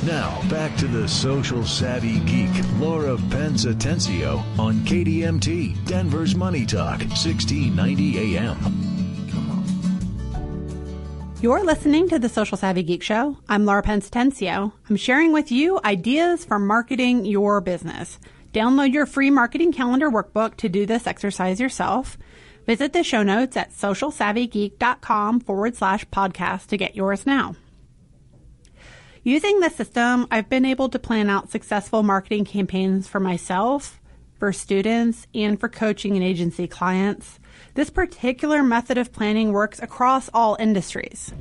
Now, 0.09 0.41
back 0.49 0.75
to 0.77 0.87
the 0.87 1.07
social 1.07 1.63
savvy 1.63 2.19
geek, 2.21 2.49
Laura 2.79 3.15
Pence 3.29 3.65
Atencio, 3.65 4.39
on 4.57 4.77
KDMT, 4.79 5.85
Denver's 5.85 6.33
Money 6.33 6.65
Talk, 6.65 7.01
1690 7.01 8.35
AM. 8.35 8.57
You're 11.43 11.63
listening 11.63 12.09
to 12.09 12.17
the 12.17 12.27
Social 12.27 12.57
Savvy 12.57 12.81
Geek 12.81 13.03
Show. 13.03 13.37
I'm 13.47 13.65
Laura 13.65 13.83
Pence 13.83 14.09
Atencio. 14.09 14.71
I'm 14.89 14.95
sharing 14.95 15.31
with 15.31 15.51
you 15.51 15.79
ideas 15.85 16.43
for 16.43 16.57
marketing 16.57 17.25
your 17.25 17.61
business. 17.61 18.17
Download 18.51 18.91
your 18.91 19.05
free 19.05 19.29
marketing 19.29 19.71
calendar 19.73 20.09
workbook 20.09 20.55
to 20.55 20.69
do 20.69 20.87
this 20.87 21.05
exercise 21.05 21.59
yourself. 21.59 22.17
Visit 22.65 22.93
the 22.93 23.03
show 23.03 23.21
notes 23.21 23.55
at 23.55 23.73
socialsavvygeek.com 23.73 25.41
forward 25.41 25.75
slash 25.75 26.03
podcast 26.05 26.65
to 26.69 26.77
get 26.77 26.95
yours 26.95 27.27
now. 27.27 27.55
Using 29.23 29.59
this 29.59 29.75
system, 29.75 30.27
I've 30.31 30.49
been 30.49 30.65
able 30.65 30.89
to 30.89 30.99
plan 30.99 31.29
out 31.29 31.51
successful 31.51 32.03
marketing 32.03 32.45
campaigns 32.45 33.07
for 33.07 33.19
myself, 33.19 33.99
for 34.37 34.53
students, 34.53 35.27
and 35.33 35.59
for 35.59 35.67
coaching 35.67 36.15
and 36.15 36.23
agency 36.23 36.67
clients. 36.67 37.39
This 37.73 37.89
particular 37.89 38.63
method 38.63 38.97
of 38.97 39.11
planning 39.11 39.51
works 39.51 39.79
across 39.81 40.29
all 40.33 40.55
industries. 40.59 41.33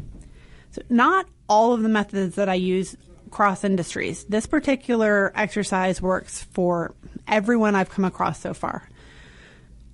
So 0.72 0.82
not 0.88 1.26
all 1.48 1.72
of 1.72 1.82
the 1.82 1.88
methods 1.88 2.34
that 2.34 2.48
I 2.48 2.54
use 2.54 2.96
cross 3.30 3.62
industries. 3.62 4.24
This 4.24 4.46
particular 4.46 5.32
exercise 5.34 6.02
works 6.02 6.42
for 6.42 6.94
everyone 7.26 7.74
I've 7.74 7.90
come 7.90 8.04
across 8.04 8.40
so 8.40 8.54
far. 8.54 8.88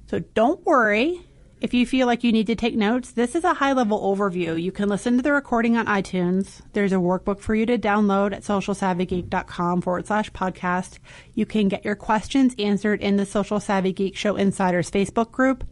So 0.06 0.20
don't 0.20 0.64
worry 0.64 1.26
if 1.60 1.72
you 1.72 1.86
feel 1.86 2.06
like 2.06 2.22
you 2.22 2.32
need 2.32 2.46
to 2.48 2.54
take 2.54 2.76
notes, 2.76 3.12
this 3.12 3.34
is 3.34 3.44
a 3.44 3.54
high 3.54 3.72
level 3.72 4.00
overview. 4.00 4.60
You 4.60 4.70
can 4.70 4.88
listen 4.88 5.16
to 5.16 5.22
the 5.22 5.32
recording 5.32 5.76
on 5.76 5.86
iTunes. 5.86 6.60
There's 6.72 6.92
a 6.92 6.96
workbook 6.96 7.40
for 7.40 7.54
you 7.54 7.64
to 7.66 7.78
download 7.78 8.34
at 8.34 8.42
socialsavvygeek.com 8.42 9.80
forward 9.80 10.06
slash 10.06 10.30
podcast. 10.32 10.98
You 11.34 11.46
can 11.46 11.68
get 11.68 11.84
your 11.84 11.94
questions 11.94 12.54
answered 12.58 13.00
in 13.00 13.16
the 13.16 13.24
Social 13.24 13.60
Savvy 13.60 13.92
Geek 13.92 14.16
Show 14.16 14.36
Insiders 14.36 14.90
Facebook 14.90 15.30
group. 15.30 15.64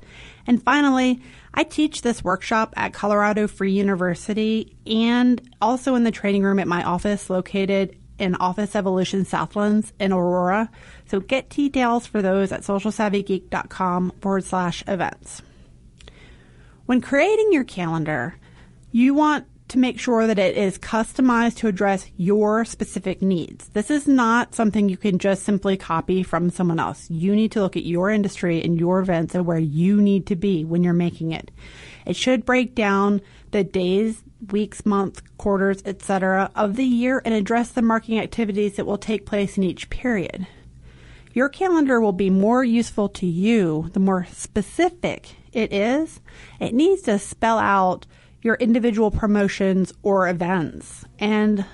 And 0.46 0.62
finally, 0.62 1.20
I 1.52 1.64
teach 1.64 2.02
this 2.02 2.24
workshop 2.24 2.72
at 2.76 2.94
Colorado 2.94 3.46
Free 3.46 3.72
University 3.72 4.76
and 4.86 5.40
also 5.60 5.94
in 5.94 6.04
the 6.04 6.10
training 6.10 6.42
room 6.42 6.58
at 6.58 6.68
my 6.68 6.82
office 6.82 7.28
located 7.28 7.98
in 8.18 8.34
Office 8.36 8.74
Evolution 8.74 9.24
Southlands 9.24 9.92
in 9.98 10.12
Aurora. 10.12 10.70
So 11.06 11.20
get 11.20 11.50
details 11.50 12.06
for 12.06 12.22
those 12.22 12.52
at 12.52 12.62
socialsavvygeek.com 12.62 14.12
forward 14.20 14.44
slash 14.44 14.84
events. 14.86 15.42
When 16.92 17.00
creating 17.00 17.54
your 17.54 17.64
calendar, 17.64 18.34
you 18.90 19.14
want 19.14 19.46
to 19.68 19.78
make 19.78 19.98
sure 19.98 20.26
that 20.26 20.38
it 20.38 20.58
is 20.58 20.76
customized 20.76 21.56
to 21.56 21.68
address 21.68 22.10
your 22.18 22.66
specific 22.66 23.22
needs. 23.22 23.70
This 23.70 23.90
is 23.90 24.06
not 24.06 24.54
something 24.54 24.90
you 24.90 24.98
can 24.98 25.18
just 25.18 25.42
simply 25.42 25.78
copy 25.78 26.22
from 26.22 26.50
someone 26.50 26.78
else. 26.78 27.08
You 27.08 27.34
need 27.34 27.50
to 27.52 27.62
look 27.62 27.78
at 27.78 27.86
your 27.86 28.10
industry 28.10 28.62
and 28.62 28.78
your 28.78 29.00
events 29.00 29.34
and 29.34 29.46
where 29.46 29.58
you 29.58 30.02
need 30.02 30.26
to 30.26 30.36
be 30.36 30.66
when 30.66 30.84
you're 30.84 30.92
making 30.92 31.32
it. 31.32 31.50
It 32.04 32.14
should 32.14 32.44
break 32.44 32.74
down 32.74 33.22
the 33.52 33.64
days, 33.64 34.22
weeks, 34.50 34.84
months, 34.84 35.22
quarters, 35.38 35.82
etc. 35.86 36.50
of 36.54 36.76
the 36.76 36.84
year 36.84 37.22
and 37.24 37.32
address 37.32 37.70
the 37.70 37.80
marketing 37.80 38.20
activities 38.20 38.76
that 38.76 38.84
will 38.84 38.98
take 38.98 39.24
place 39.24 39.56
in 39.56 39.62
each 39.62 39.88
period. 39.88 40.46
Your 41.32 41.48
calendar 41.48 42.02
will 42.02 42.12
be 42.12 42.28
more 42.28 42.62
useful 42.62 43.08
to 43.08 43.24
you 43.24 43.88
the 43.94 44.00
more 44.00 44.26
specific 44.30 45.36
it 45.52 45.72
is. 45.72 46.20
It 46.60 46.74
needs 46.74 47.02
to 47.02 47.18
spell 47.18 47.58
out 47.58 48.06
your 48.42 48.56
individual 48.56 49.10
promotions 49.10 49.92
or 50.02 50.28
events 50.28 51.04
and 51.18 51.64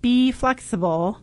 be 0.00 0.30
flexible 0.30 1.18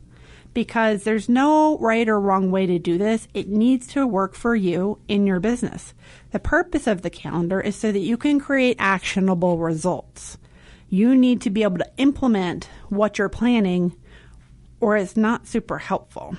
because 0.54 1.04
there's 1.04 1.30
no 1.30 1.78
right 1.78 2.10
or 2.10 2.20
wrong 2.20 2.52
way 2.52 2.66
to 2.66 2.80
do 2.80 2.98
this. 2.98 3.28
It 3.34 3.48
needs 3.48 3.88
to 3.88 4.08
work 4.08 4.36
for 4.36 4.56
you 4.56 5.00
in 5.08 5.28
your 5.28 5.40
business. 5.40 5.94
The 6.32 6.40
purpose 6.40 6.88
of 6.88 7.02
the 7.02 7.10
calendar 7.10 7.62
is 7.62 7.76
so 7.76 7.92
that 7.92 8.00
you 8.00 8.18
can 8.18 8.40
create 8.40 8.78
actionable 8.80 9.58
results. 9.58 10.38
You 10.90 11.16
need 11.16 11.42
to 11.42 11.50
be 11.50 11.64
able 11.64 11.78
to 11.78 11.92
implement 11.98 12.68
what 12.90 13.18
you're 13.18 13.30
planning 13.30 13.96
or 14.82 14.98
it's 14.98 15.18
not 15.18 15.48
super 15.48 15.78
helpful. 15.78 16.36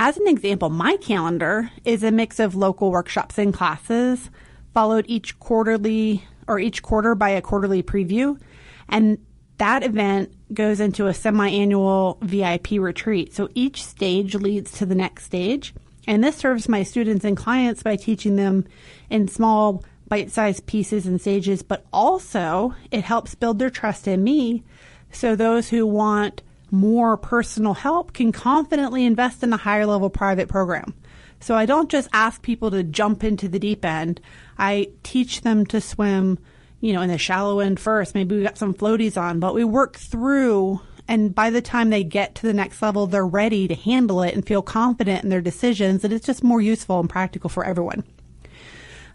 As 0.00 0.16
an 0.16 0.28
example, 0.28 0.70
my 0.70 0.96
calendar 0.96 1.72
is 1.84 2.04
a 2.04 2.12
mix 2.12 2.38
of 2.38 2.54
local 2.54 2.92
workshops 2.92 3.36
and 3.36 3.52
classes, 3.52 4.30
followed 4.72 5.04
each 5.08 5.40
quarterly 5.40 6.24
or 6.46 6.60
each 6.60 6.82
quarter 6.82 7.16
by 7.16 7.30
a 7.30 7.42
quarterly 7.42 7.82
preview. 7.82 8.40
And 8.88 9.18
that 9.58 9.82
event 9.82 10.32
goes 10.54 10.78
into 10.78 11.08
a 11.08 11.14
semi 11.14 11.48
annual 11.48 12.18
VIP 12.22 12.72
retreat. 12.78 13.34
So 13.34 13.48
each 13.56 13.84
stage 13.84 14.36
leads 14.36 14.70
to 14.78 14.86
the 14.86 14.94
next 14.94 15.24
stage. 15.24 15.74
And 16.06 16.22
this 16.22 16.36
serves 16.36 16.68
my 16.68 16.84
students 16.84 17.24
and 17.24 17.36
clients 17.36 17.82
by 17.82 17.96
teaching 17.96 18.36
them 18.36 18.66
in 19.10 19.26
small 19.26 19.82
bite 20.06 20.30
sized 20.30 20.66
pieces 20.66 21.06
and 21.06 21.20
stages, 21.20 21.62
but 21.64 21.84
also 21.92 22.72
it 22.92 23.02
helps 23.02 23.34
build 23.34 23.58
their 23.58 23.68
trust 23.68 24.06
in 24.06 24.22
me. 24.22 24.62
So 25.10 25.34
those 25.34 25.70
who 25.70 25.84
want 25.88 26.42
more 26.70 27.16
personal 27.16 27.74
help 27.74 28.12
can 28.12 28.32
confidently 28.32 29.04
invest 29.04 29.42
in 29.42 29.52
a 29.52 29.56
higher 29.56 29.86
level 29.86 30.10
private 30.10 30.48
program. 30.48 30.94
So 31.40 31.54
I 31.54 31.66
don't 31.66 31.90
just 31.90 32.08
ask 32.12 32.42
people 32.42 32.70
to 32.70 32.82
jump 32.82 33.22
into 33.22 33.48
the 33.48 33.58
deep 33.58 33.84
end. 33.84 34.20
I 34.58 34.90
teach 35.02 35.42
them 35.42 35.66
to 35.66 35.80
swim, 35.80 36.38
you 36.80 36.92
know, 36.92 37.00
in 37.00 37.10
the 37.10 37.18
shallow 37.18 37.60
end 37.60 37.78
first. 37.78 38.14
Maybe 38.14 38.36
we 38.36 38.42
got 38.42 38.58
some 38.58 38.74
floaties 38.74 39.16
on, 39.20 39.38
but 39.38 39.54
we 39.54 39.64
work 39.64 39.96
through 39.96 40.80
and 41.10 41.34
by 41.34 41.48
the 41.48 41.62
time 41.62 41.88
they 41.88 42.04
get 42.04 42.34
to 42.34 42.42
the 42.46 42.52
next 42.52 42.82
level, 42.82 43.06
they're 43.06 43.26
ready 43.26 43.66
to 43.66 43.74
handle 43.74 44.22
it 44.22 44.34
and 44.34 44.46
feel 44.46 44.60
confident 44.60 45.24
in 45.24 45.30
their 45.30 45.40
decisions 45.40 46.04
and 46.04 46.12
it's 46.12 46.26
just 46.26 46.44
more 46.44 46.60
useful 46.60 47.00
and 47.00 47.08
practical 47.08 47.48
for 47.48 47.64
everyone. 47.64 48.04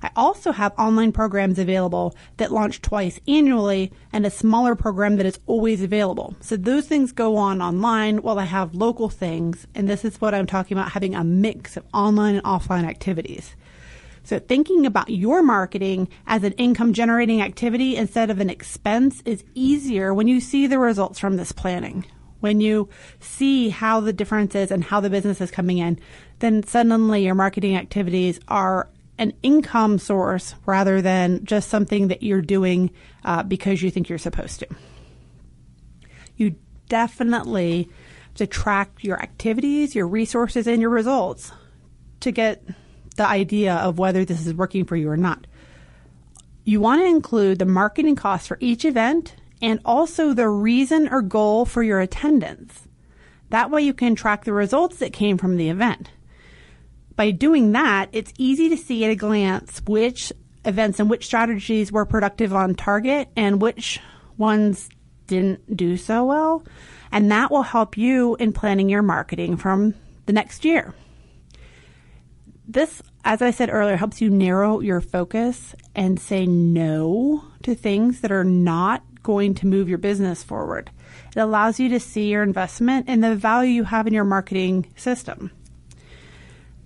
I 0.04 0.12
also 0.18 0.52
have 0.52 0.78
online 0.78 1.14
programs 1.14 1.58
available 1.58 2.14
that 2.38 2.52
launch 2.52 2.82
twice 2.82 3.22
annually 3.26 3.92
and 4.12 4.26
a 4.26 4.30
smaller 4.30 4.76
program 4.76 5.16
that 5.16 5.26
is 5.26 5.40
always 5.48 5.82
available. 5.82 6.36
So 6.42 6.58
those 6.58 6.88
things 6.88 7.14
go 7.14 7.38
on 7.38 7.62
online 7.62 8.18
while 8.18 8.38
I 8.38 8.44
have 8.44 8.76
local 8.76 9.08
things. 9.08 9.66
And 9.74 9.88
this 9.88 10.04
is 10.04 10.20
what 10.20 10.36
I'm 10.36 10.46
talking 10.46 10.78
about 10.78 10.92
having 10.92 11.16
a 11.16 11.24
mix 11.24 11.78
of 11.78 11.86
online 11.94 12.36
and 12.36 12.44
offline 12.44 12.86
activities. 12.86 13.56
So 14.26 14.40
thinking 14.40 14.86
about 14.86 15.10
your 15.10 15.42
marketing 15.42 16.10
as 16.28 16.44
an 16.44 16.54
income 16.54 16.94
generating 16.94 17.42
activity 17.42 17.96
instead 17.96 18.30
of 18.30 18.40
an 18.40 18.50
expense 18.50 19.22
is 19.26 19.44
easier 19.54 20.14
when 20.14 20.28
you 20.28 20.40
see 20.40 20.68
the 20.68 20.80
results 20.80 21.20
from 21.20 21.38
this 21.38 21.52
planning. 21.52 22.06
When 22.40 22.60
you 22.60 22.90
see 23.22 23.70
how 23.70 24.02
the 24.02 24.12
difference 24.12 24.54
is 24.54 24.70
and 24.70 24.84
how 24.84 25.00
the 25.00 25.10
business 25.10 25.40
is 25.40 25.50
coming 25.50 25.78
in, 25.78 25.98
then 26.40 26.64
suddenly 26.64 27.24
your 27.24 27.36
marketing 27.36 27.78
activities 27.78 28.38
are 28.50 28.90
an 29.24 29.34
income 29.42 29.98
source 29.98 30.54
rather 30.66 31.02
than 31.02 31.46
just 31.46 31.70
something 31.70 32.10
that 32.10 32.22
you're 32.22 32.42
doing 32.42 32.92
uh, 33.24 33.42
because 33.42 33.82
you 33.82 33.90
think 33.90 34.10
you're 34.10 34.18
supposed 34.18 34.60
to. 34.60 34.68
You 36.36 36.56
definitely 36.90 37.90
to 38.36 38.46
track 38.46 38.90
your 39.02 39.22
activities, 39.22 39.96
your 39.96 40.08
resources, 40.08 40.68
and 40.68 40.82
your 40.82 40.90
results 40.90 41.54
to 42.20 42.32
get 42.32 42.68
the 43.16 43.26
idea 43.26 43.76
of 43.76 43.98
whether 43.98 44.26
this 44.26 44.46
is 44.46 44.54
working 44.54 44.84
for 44.84 44.98
you 44.98 45.10
or 45.10 45.18
not. 45.18 45.48
You 46.66 46.82
want 46.82 47.02
to 47.02 47.08
include 47.08 47.60
the 47.60 47.66
marketing 47.66 48.18
costs 48.18 48.48
for 48.48 48.58
each 48.60 48.84
event 48.84 49.36
and 49.62 49.80
also 49.86 50.34
the 50.34 50.50
reason 50.50 51.08
or 51.08 51.22
goal 51.22 51.66
for 51.66 51.82
your 51.82 52.02
attendance. 52.02 52.90
That 53.52 53.72
way 53.72 53.84
you 53.84 53.94
can 53.94 54.16
track 54.16 54.44
the 54.44 54.52
results 54.52 54.98
that 54.98 55.14
came 55.14 55.38
from 55.38 55.56
the 55.56 55.70
event. 55.70 56.10
By 57.16 57.32
doing 57.32 57.72
that, 57.74 58.10
it's 58.12 58.34
easy 58.38 58.70
to 58.70 58.78
see 58.78 59.06
at 59.06 59.12
a 59.12 59.16
glance 59.16 59.82
which 59.86 60.34
events 60.66 61.00
and 61.00 61.10
which 61.10 61.26
strategies 61.26 61.92
were 61.92 62.06
productive 62.06 62.54
on 62.54 62.76
target 62.76 63.30
and 63.36 63.62
which 63.62 64.00
ones 64.38 64.90
didn't 65.28 65.76
do 65.76 65.98
so 65.98 66.26
well. 66.26 66.64
And 67.12 67.32
that 67.32 67.52
will 67.52 67.64
help 67.64 67.98
you 67.98 68.36
in 68.36 68.54
planning 68.54 68.90
your 68.90 69.02
marketing 69.02 69.58
from 69.58 69.94
the 70.26 70.34
next 70.34 70.66
year. 70.66 70.94
This, 72.68 73.02
as 73.24 73.42
I 73.42 73.52
said 73.52 73.70
earlier, 73.70 73.98
helps 73.98 74.22
you 74.22 74.30
narrow 74.30 74.80
your 74.80 75.02
focus 75.02 75.76
and 75.96 76.20
say 76.20 76.46
no 76.46 77.44
to 77.64 77.76
things 77.76 78.22
that 78.22 78.32
are 78.32 78.46
not 78.46 79.04
going 79.22 79.54
to 79.56 79.68
move 79.68 79.90
your 79.90 79.98
business 79.98 80.44
forward. 80.44 80.90
It 81.36 81.40
allows 81.40 81.80
you 81.80 81.90
to 81.90 82.00
see 82.00 82.30
your 82.30 82.44
investment 82.44 83.06
and 83.08 83.24
the 83.24 83.36
value 83.36 83.72
you 83.72 83.84
have 83.84 84.08
in 84.08 84.14
your 84.14 84.24
marketing 84.24 84.88
system. 84.96 85.52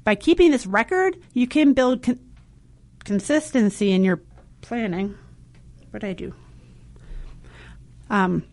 By 0.08 0.16
keeping 0.16 0.52
this 0.52 0.66
record, 0.66 1.22
you 1.34 1.48
can 1.48 1.74
build 1.74 2.02
con- 2.02 2.18
consistency 3.04 3.92
in 3.92 4.06
your 4.06 4.22
planning. 4.62 5.18
What 5.90 6.00
did 6.00 6.08
I 6.08 6.14
do? 6.14 6.34
Um, 8.10 8.46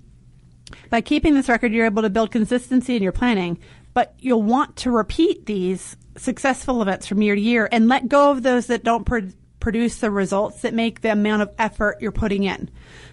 by 0.90 1.00
keeping 1.00 1.34
this 1.34 1.49
record, 1.49 1.73
you're 1.73 1.87
able 1.87 2.02
to 2.02 2.11
build 2.11 2.32
consistency 2.32 2.96
in 2.96 3.04
your 3.04 3.12
planning, 3.12 3.61
but 3.92 4.16
you'll 4.18 4.42
want 4.42 4.75
to 4.78 4.90
repeat 4.90 5.46
these 5.46 5.96
successful 6.16 6.82
events 6.82 7.06
from 7.06 7.23
year 7.23 7.37
to 7.37 7.40
year 7.40 7.68
and 7.70 7.87
let 7.87 8.08
go 8.08 8.32
of 8.32 8.42
those 8.42 8.66
that 8.66 8.82
don't 8.82 9.06
pr- 9.06 9.30
produce 9.61 9.99
the 9.99 10.11
results 10.11 10.62
that 10.62 10.75
make 10.75 11.02
the 11.02 11.12
amount 11.12 11.42
of 11.42 11.52
effort 11.56 11.99
you're 12.00 12.11
putting 12.11 12.42
in. 12.42 12.68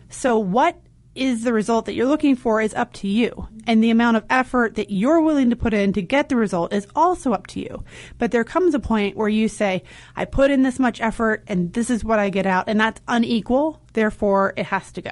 So, 0.09 0.39
what 0.39 0.81
is 1.13 1.43
the 1.43 1.51
result 1.51 1.85
that 1.85 1.93
you're 1.93 2.07
looking 2.07 2.35
for 2.35 2.61
is 2.61 2.73
up 2.73 2.93
to 2.93 3.07
you. 3.07 3.47
And 3.67 3.83
the 3.83 3.89
amount 3.89 4.17
of 4.17 4.25
effort 4.29 4.75
that 4.75 4.89
you're 4.89 5.21
willing 5.21 5.49
to 5.49 5.55
put 5.55 5.73
in 5.73 5.93
to 5.93 6.01
get 6.01 6.29
the 6.29 6.35
result 6.35 6.73
is 6.73 6.87
also 6.95 7.33
up 7.33 7.47
to 7.47 7.59
you. 7.59 7.83
But 8.17 8.31
there 8.31 8.43
comes 8.43 8.73
a 8.73 8.79
point 8.79 9.17
where 9.17 9.29
you 9.29 9.49
say, 9.49 9.83
I 10.15 10.25
put 10.25 10.51
in 10.51 10.63
this 10.63 10.79
much 10.79 11.01
effort 11.01 11.43
and 11.47 11.73
this 11.73 11.89
is 11.89 12.03
what 12.03 12.19
I 12.19 12.29
get 12.29 12.45
out. 12.45 12.69
And 12.69 12.79
that's 12.79 13.01
unequal. 13.07 13.81
Therefore, 13.93 14.53
it 14.55 14.67
has 14.67 14.91
to 14.93 15.01
go. 15.01 15.11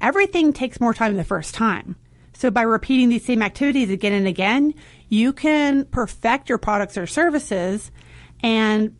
Everything 0.00 0.52
takes 0.52 0.80
more 0.80 0.94
time 0.94 1.16
the 1.16 1.24
first 1.24 1.54
time. 1.54 1.96
So 2.32 2.50
by 2.50 2.62
repeating 2.62 3.08
these 3.08 3.24
same 3.24 3.42
activities 3.42 3.90
again 3.90 4.12
and 4.12 4.26
again, 4.26 4.74
you 5.08 5.32
can 5.32 5.86
perfect 5.86 6.48
your 6.48 6.58
products 6.58 6.98
or 6.98 7.06
services 7.06 7.90
and 8.42 8.94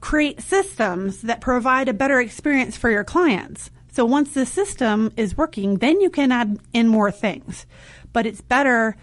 create 0.00 0.40
systems 0.40 1.22
that 1.22 1.40
provide 1.40 1.88
a 1.88 1.94
better 1.94 2.20
experience 2.20 2.76
for 2.76 2.90
your 2.90 3.04
clients. 3.04 3.70
So 3.92 4.06
once 4.06 4.32
the 4.32 4.46
system 4.46 5.12
is 5.16 5.36
working, 5.36 5.76
then 5.76 6.00
you 6.00 6.10
can 6.10 6.32
add 6.32 6.58
in 6.72 6.88
more 6.88 7.10
things. 7.10 7.66
But 8.12 8.26
it's 8.26 8.40
better 8.40 8.96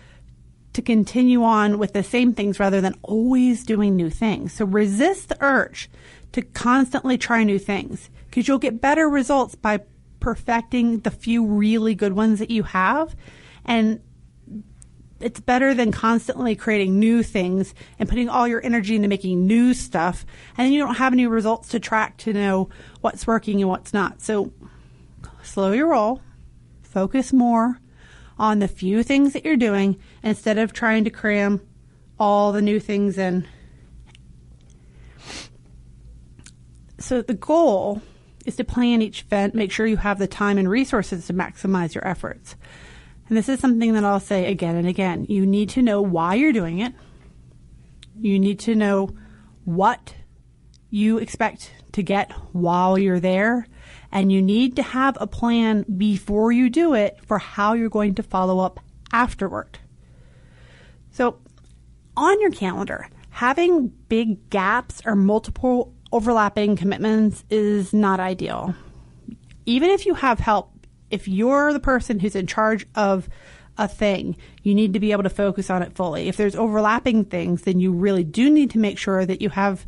to 0.74 0.82
continue 0.82 1.44
on 1.44 1.78
with 1.78 1.94
the 1.94 2.04
same 2.04 2.34
things 2.34 2.60
rather 2.60 2.82
than 2.82 2.96
always 3.04 3.64
doing 3.64 3.96
new 3.96 4.10
things. 4.10 4.54
So 4.54 4.66
resist 4.66 5.30
the 5.30 5.38
urge 5.42 5.90
to 6.32 6.42
constantly 6.42 7.18
try 7.18 7.44
new 7.44 7.60
things 7.60 8.10
because 8.26 8.48
you'll 8.48 8.60
get 8.60 8.82
better 8.82 9.10
results 9.10 9.56
by 9.56 9.82
perfecting 10.20 11.00
the 11.00 11.12
few 11.12 11.46
really 11.46 11.96
good 11.96 12.14
ones 12.14 12.40
that 12.40 12.52
you 12.52 12.64
have. 12.64 13.16
And 13.66 14.02
it's 15.20 15.40
better 15.40 15.74
than 15.74 15.92
constantly 15.92 16.56
creating 16.56 16.98
new 16.98 17.24
things 17.24 17.76
and 18.00 18.08
putting 18.08 18.30
all 18.30 18.48
your 18.48 18.64
energy 18.66 18.96
into 18.96 19.08
making 19.08 19.46
new 19.46 19.74
stuff. 19.74 20.26
And 20.58 20.66
then 20.66 20.74
you 20.74 20.84
don't 20.84 20.96
have 20.96 21.14
any 21.14 21.28
results 21.28 21.70
to 21.70 21.80
track 21.80 22.18
to 22.18 22.34
know 22.34 22.70
what's 23.02 23.28
working 23.28 23.62
and 23.62 23.70
what's 23.70 23.94
not. 23.94 24.22
So 24.22 24.52
slow 25.50 25.72
your 25.72 25.88
roll, 25.88 26.22
focus 26.82 27.34
more 27.34 27.80
on 28.38 28.60
the 28.60 28.68
few 28.68 29.04
things 29.04 29.34
that 29.34 29.44
you're 29.44 29.58
doing 29.58 30.00
instead 30.24 30.58
of 30.58 30.72
trying 30.72 31.04
to 31.04 31.10
cram 31.10 31.62
all 32.18 32.52
the 32.52 32.62
new 32.62 32.80
things 32.80 33.18
in. 33.18 33.48
So 37.00 37.22
the 37.22 37.34
goal 37.34 38.02
is 38.46 38.56
to 38.58 38.64
plan 38.64 39.02
each 39.02 39.24
event, 39.24 39.56
make 39.56 39.72
sure 39.72 39.86
you 39.86 39.98
have 39.98 40.20
the 40.20 40.28
time 40.28 40.58
and 40.58 40.70
resources 40.70 41.28
to 41.28 41.34
maximize 41.34 41.94
your 41.94 42.08
efforts. 42.08 42.56
And 43.28 43.38
this 43.38 43.50
is 43.50 43.60
something 43.60 43.94
that 43.94 44.04
I'll 44.04 44.20
say 44.20 44.52
again 44.52 44.76
and 44.76 44.88
again. 44.88 45.26
You 45.30 45.46
need 45.46 45.70
to 45.70 45.82
know 45.82 46.02
why 46.02 46.36
you're 46.36 46.54
doing 46.54 46.80
it. 46.80 46.94
You 48.20 48.40
need 48.40 48.60
to 48.62 48.76
know 48.76 49.16
what 49.66 50.16
you 50.90 51.20
expect 51.20 51.72
to 51.94 52.04
get 52.04 52.32
while 52.54 52.98
you're 52.98 53.20
there 53.20 53.68
and 54.12 54.32
you 54.32 54.42
need 54.42 54.76
to 54.76 54.84
have 54.84 55.18
a 55.20 55.28
plan 55.28 55.86
before 55.98 56.52
you 56.52 56.70
do 56.70 56.94
it 56.94 57.20
for 57.26 57.38
how 57.38 57.74
you're 57.74 57.90
going 57.90 58.16
to 58.16 58.24
follow 58.24 58.60
up 58.60 58.80
afterward. 59.12 59.80
So, 61.12 61.40
on 62.16 62.42
your 62.42 62.52
calendar, 62.52 63.08
having 63.30 63.88
big 64.10 64.50
gaps 64.50 65.02
or 65.06 65.16
multiple 65.16 65.94
overlapping 66.12 66.76
commitments 66.76 67.44
is 67.50 67.94
not 67.94 68.20
ideal. 68.20 68.76
Even 69.66 69.90
if 69.90 70.06
you 70.06 70.16
have 70.16 70.40
help, 70.40 70.72
if 71.12 71.28
you're 71.28 71.72
the 71.72 71.80
person 71.80 72.20
who's 72.20 72.36
in 72.36 72.48
charge 72.48 72.88
of 72.96 73.30
a 73.78 73.88
thing, 73.88 74.36
you 74.64 74.76
need 74.76 74.94
to 74.94 75.00
be 75.00 75.12
able 75.12 75.24
to 75.24 75.30
focus 75.30 75.70
on 75.70 75.82
it 75.82 75.94
fully. 75.96 76.28
If 76.28 76.38
there's 76.38 76.56
overlapping 76.56 77.26
things, 77.26 77.62
then 77.62 77.80
you 77.80 77.92
really 77.92 78.24
do 78.24 78.50
need 78.50 78.72
to 78.72 78.80
make 78.80 78.98
sure 78.98 79.26
that 79.26 79.42
you 79.42 79.50
have 79.50 79.86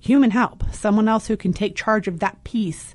human 0.00 0.30
help, 0.30 0.64
someone 0.72 1.08
else 1.08 1.28
who 1.28 1.36
can 1.36 1.52
take 1.52 1.76
charge 1.76 2.08
of 2.08 2.20
that 2.20 2.42
piece 2.44 2.94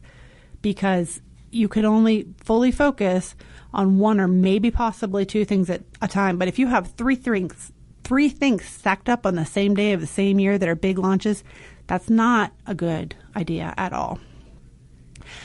because 0.68 1.22
you 1.50 1.70
can 1.70 1.86
only 1.86 2.28
fully 2.44 2.72
focus 2.72 3.36
on 3.74 4.00
one 4.00 4.20
or 4.20 4.28
maybe 4.28 4.70
possibly 4.70 5.26
two 5.26 5.46
things 5.46 5.70
at 5.70 5.82
a 6.02 6.10
time. 6.10 6.38
But 6.38 6.50
if 6.50 6.60
you 6.60 6.68
have 6.68 6.92
three 6.92 7.16
things, 7.16 7.72
three 8.04 8.28
things 8.28 8.66
stacked 8.66 9.08
up 9.08 9.26
on 9.26 9.36
the 9.36 9.46
same 9.46 9.76
day 9.76 9.94
of 9.94 10.02
the 10.02 10.08
same 10.08 10.42
year 10.42 10.58
that 10.58 10.68
are 10.68 10.76
big 10.76 10.98
launches, 10.98 11.42
that's 11.88 12.10
not 12.10 12.52
a 12.66 12.76
good 12.76 13.16
idea 13.34 13.74
at 13.78 13.94
all. 13.94 14.20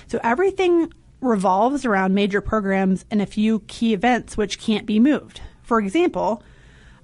So 0.09 0.19
everything 0.25 0.93
revolves 1.21 1.85
around 1.85 2.15
major 2.15 2.41
programs 2.41 3.05
and 3.09 3.23
a 3.23 3.27
few 3.27 3.61
key 3.69 3.95
events 3.95 4.37
which 4.37 4.59
can't 4.59 4.87
be 4.87 4.99
moved. 4.99 5.41
For 5.63 5.79
example, 5.79 6.43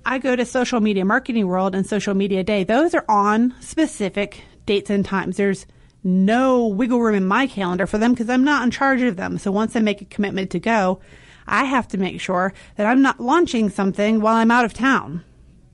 I 0.04 0.18
go 0.18 0.34
to 0.34 0.44
Social 0.44 0.80
Media 0.80 1.04
Marketing 1.04 1.46
World 1.46 1.76
and 1.76 1.86
Social 1.86 2.14
Media 2.14 2.42
Day. 2.42 2.64
Those 2.64 2.94
are 2.94 3.04
on 3.08 3.54
specific 3.60 4.42
dates 4.66 4.90
and 4.90 5.04
times. 5.04 5.36
There's 5.36 5.66
no 6.04 6.66
wiggle 6.66 7.00
room 7.00 7.14
in 7.14 7.26
my 7.26 7.46
calendar 7.46 7.86
for 7.86 7.98
them 7.98 8.12
because 8.12 8.30
I'm 8.30 8.44
not 8.44 8.62
in 8.62 8.70
charge 8.70 9.02
of 9.02 9.16
them. 9.16 9.38
So 9.38 9.50
once 9.50 9.74
I 9.76 9.80
make 9.80 10.00
a 10.00 10.06
commitment 10.06 10.50
to 10.50 10.60
go, 10.60 11.00
I 11.46 11.64
have 11.64 11.88
to 11.88 11.98
make 11.98 12.20
sure 12.20 12.52
that 12.76 12.86
I'm 12.86 13.02
not 13.02 13.20
launching 13.20 13.70
something 13.70 14.20
while 14.20 14.36
I'm 14.36 14.50
out 14.50 14.64
of 14.64 14.74
town 14.74 15.24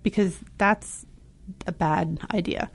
because 0.02 0.38
that's 0.56 1.04
a 1.66 1.72
bad 1.72 2.20
idea. 2.32 2.70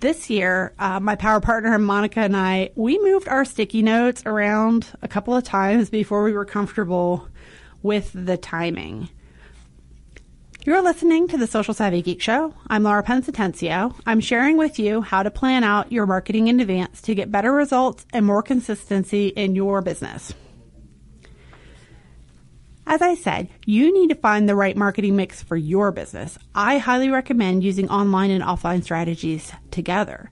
This 0.00 0.28
year, 0.28 0.74
uh, 0.78 1.00
my 1.00 1.14
power 1.14 1.40
partner 1.40 1.78
Monica 1.78 2.20
and 2.20 2.36
I, 2.36 2.70
we 2.74 2.98
moved 2.98 3.28
our 3.28 3.44
sticky 3.44 3.82
notes 3.82 4.22
around 4.26 4.88
a 5.00 5.08
couple 5.08 5.34
of 5.34 5.44
times 5.44 5.88
before 5.88 6.24
we 6.24 6.32
were 6.32 6.44
comfortable 6.44 7.28
with 7.82 8.10
the 8.12 8.36
timing. 8.36 9.08
You're 10.66 10.80
listening 10.80 11.28
to 11.28 11.36
the 11.36 11.46
Social 11.46 11.74
Savvy 11.74 12.00
Geek 12.00 12.22
Show. 12.22 12.54
I'm 12.70 12.84
Laura 12.84 13.02
Pence 13.02 13.28
Atencio. 13.28 13.94
I'm 14.06 14.20
sharing 14.20 14.56
with 14.56 14.78
you 14.78 15.02
how 15.02 15.22
to 15.22 15.30
plan 15.30 15.62
out 15.62 15.92
your 15.92 16.06
marketing 16.06 16.48
in 16.48 16.58
advance 16.58 17.02
to 17.02 17.14
get 17.14 17.30
better 17.30 17.52
results 17.52 18.06
and 18.14 18.24
more 18.24 18.42
consistency 18.42 19.28
in 19.28 19.54
your 19.54 19.82
business. 19.82 20.32
As 22.86 23.02
I 23.02 23.14
said, 23.14 23.50
you 23.66 23.92
need 23.92 24.08
to 24.08 24.14
find 24.14 24.48
the 24.48 24.56
right 24.56 24.74
marketing 24.74 25.16
mix 25.16 25.42
for 25.42 25.54
your 25.54 25.92
business. 25.92 26.38
I 26.54 26.78
highly 26.78 27.10
recommend 27.10 27.62
using 27.62 27.90
online 27.90 28.30
and 28.30 28.42
offline 28.42 28.82
strategies 28.82 29.52
together. 29.70 30.30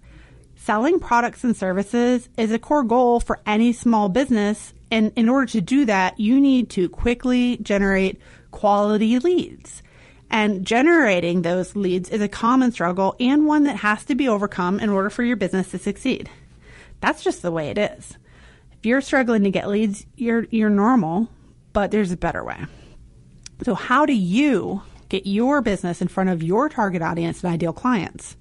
Selling 0.57 0.99
products 0.99 1.45
and 1.45 1.55
services 1.55 2.31
is 2.39 2.53
a 2.53 2.59
core 2.59 2.85
goal 2.85 3.21
for 3.21 3.39
any 3.45 3.75
small 3.75 4.09
business, 4.09 4.73
and 4.91 5.13
in 5.15 5.29
order 5.29 5.49
to 5.49 5.61
do 5.61 5.85
that, 5.85 6.19
you 6.19 6.41
need 6.41 6.71
to 6.71 6.89
quickly 6.89 7.59
generate 7.59 8.19
quality 8.51 9.19
leads. 9.19 9.83
And 10.33 10.67
generating 10.67 11.43
those 11.43 11.77
leads 11.77 12.09
is 12.09 12.23
a 12.23 12.29
common 12.29 12.73
struggle 12.73 13.15
and 13.21 13.47
one 13.47 13.65
that 13.65 13.77
has 13.77 14.03
to 14.07 14.15
be 14.15 14.29
overcome 14.29 14.81
in 14.81 14.89
order 14.89 15.11
for 15.11 15.23
your 15.23 15.37
business 15.37 15.71
to 15.71 15.79
succeed. 15.79 16.31
That's 17.01 17.23
just 17.23 17.43
the 17.43 17.53
way 17.53 17.69
it 17.69 17.77
is. 17.77 18.17
If 18.73 18.87
you're 18.87 19.03
struggling 19.03 19.45
to 19.45 19.51
get 19.51 19.69
leads, 19.69 20.07
you're 20.17 20.47
you're 20.51 20.71
normal, 20.71 21.29
but 21.75 21.91
there's 21.91 22.13
a 22.13 22.17
better 22.17 22.43
way. 22.43 22.65
So 23.63 23.75
how 23.75 24.07
do 24.07 24.15
you 24.15 24.83
get 25.11 25.27
your 25.27 25.61
business 25.61 26.01
in 26.01 26.09
front 26.09 26.31
of 26.31 26.43
your 26.43 26.71
target 26.71 27.03
audience 27.03 27.45
and 27.45 27.53
ideal 27.53 27.75
clients? 27.75 28.37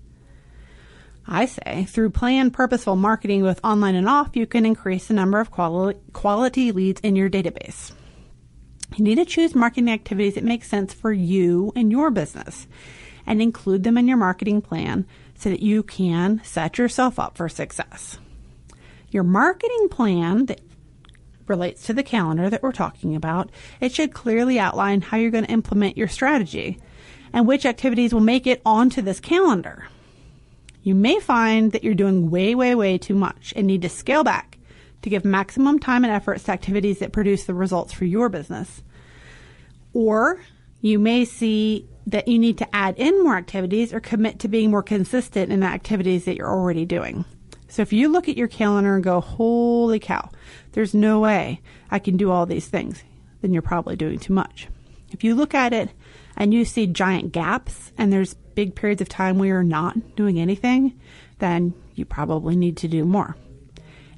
I 1.28 1.46
say 1.46 1.86
through 1.90 2.12
planned 2.12 2.54
purposeful 2.54 2.96
marketing 2.96 3.44
with 3.44 3.60
online 3.64 3.96
and 3.96 4.08
off, 4.08 4.36
you 4.36 4.48
can 4.48 4.66
increase 4.66 5.08
the 5.08 5.14
number 5.14 5.40
of 5.40 5.52
quali- 5.52 5.98
quality 6.14 6.72
leads 6.72 7.02
in 7.02 7.16
your 7.16 7.30
database. 7.30 7.92
You 8.96 9.06
need 9.06 9.16
to 9.16 9.26
choose 9.26 9.56
marketing 9.56 9.90
activities 9.90 10.36
that 10.36 10.44
make 10.44 10.64
sense 10.64 10.94
for 10.94 11.14
you 11.14 11.72
and 11.76 11.92
your 11.92 12.12
business 12.12 12.68
and 13.26 13.42
include 13.42 13.84
them 13.84 13.98
in 13.98 14.08
your 14.08 14.18
marketing 14.18 14.62
plan 14.62 15.06
so 15.36 15.50
that 15.50 15.62
you 15.62 15.82
can 15.82 16.42
set 16.44 16.78
yourself 16.78 17.18
up 17.18 17.38
for 17.38 17.48
success. 17.48 18.18
Your 19.10 19.24
marketing 19.24 19.88
plan 19.90 20.46
that 20.48 20.62
relates 21.48 21.86
to 21.86 21.94
the 21.94 22.04
calendar 22.04 22.50
that 22.50 22.64
we're 22.64 22.72
talking 22.72 23.16
about, 23.16 23.50
it 23.80 23.94
should 23.94 24.14
clearly 24.14 24.60
outline 24.60 25.02
how 25.02 25.18
you're 25.18 25.32
going 25.32 25.46
to 25.46 25.52
implement 25.52 25.98
your 25.98 26.08
strategy 26.08 26.78
and 27.34 27.48
which 27.48 27.66
activities 27.66 28.14
will 28.14 28.22
make 28.22 28.46
it 28.46 28.62
onto 28.66 29.02
this 29.02 29.20
calendar. 29.20 29.88
You 30.84 30.96
may 30.96 31.20
find 31.20 31.72
that 31.72 31.84
you're 31.84 31.94
doing 31.94 32.30
way, 32.30 32.56
way, 32.56 32.76
way 32.76 32.98
too 32.98 33.16
much 33.16 33.54
and 33.56 33.68
need 33.68 33.84
to 33.84 33.90
scale 33.90 34.24
back 34.24 34.58
to 35.02 35.10
give 35.10 35.26
maximum 35.26 35.80
time 35.80 36.04
and 36.04 36.14
efforts 36.14 36.44
to 36.44 36.52
activities 36.52 37.00
that 37.00 37.12
produce 37.12 37.46
the 37.46 37.54
results 37.54 37.94
for 37.94 38.06
your 38.06 38.30
business. 38.30 38.84
Or 39.94 40.42
you 40.82 41.00
may 41.00 41.26
see 41.26 41.88
that 42.08 42.28
you 42.28 42.40
need 42.40 42.58
to 42.58 42.76
add 42.76 42.98
in 42.98 43.24
more 43.24 43.38
activities 43.38 43.94
or 43.94 44.00
commit 44.00 44.40
to 44.40 44.48
being 44.48 44.72
more 44.72 44.84
consistent 44.84 45.52
in 45.52 45.60
the 45.60 45.68
activities 45.68 46.26
that 46.26 46.36
you're 46.36 46.50
already 46.50 46.86
doing. 46.86 47.26
So 47.68 47.82
if 47.82 47.94
you 47.94 48.10
look 48.10 48.28
at 48.28 48.38
your 48.38 48.48
calendar 48.48 48.96
and 48.96 49.04
go, 49.04 49.22
holy 49.22 50.00
cow, 50.00 50.30
there's 50.74 50.94
no 50.94 51.20
way 51.20 51.62
I 51.90 52.00
can 52.00 52.18
do 52.18 52.32
all 52.32 52.46
these 52.46 52.68
things, 52.68 53.04
then 53.42 53.54
you're 53.54 53.62
probably 53.62 53.96
doing 53.96 54.20
too 54.20 54.34
much. 54.34 54.68
If 55.12 55.24
you 55.24 55.36
look 55.36 55.54
at 55.54 55.74
it 55.74 55.90
and 56.36 56.54
you 56.54 56.66
see 56.66 56.88
giant 56.88 57.32
gaps 57.32 57.92
and 57.98 58.12
there's 58.12 58.34
big 58.34 58.76
periods 58.76 59.02
of 59.02 59.10
time 59.10 59.38
where 59.38 59.48
you're 59.48 59.64
not 59.64 60.16
doing 60.16 60.40
anything, 60.40 61.00
then 61.40 61.74
you 61.96 62.06
probably 62.06 62.56
need 62.56 62.78
to 62.78 62.88
do 62.88 63.06
more. 63.06 63.36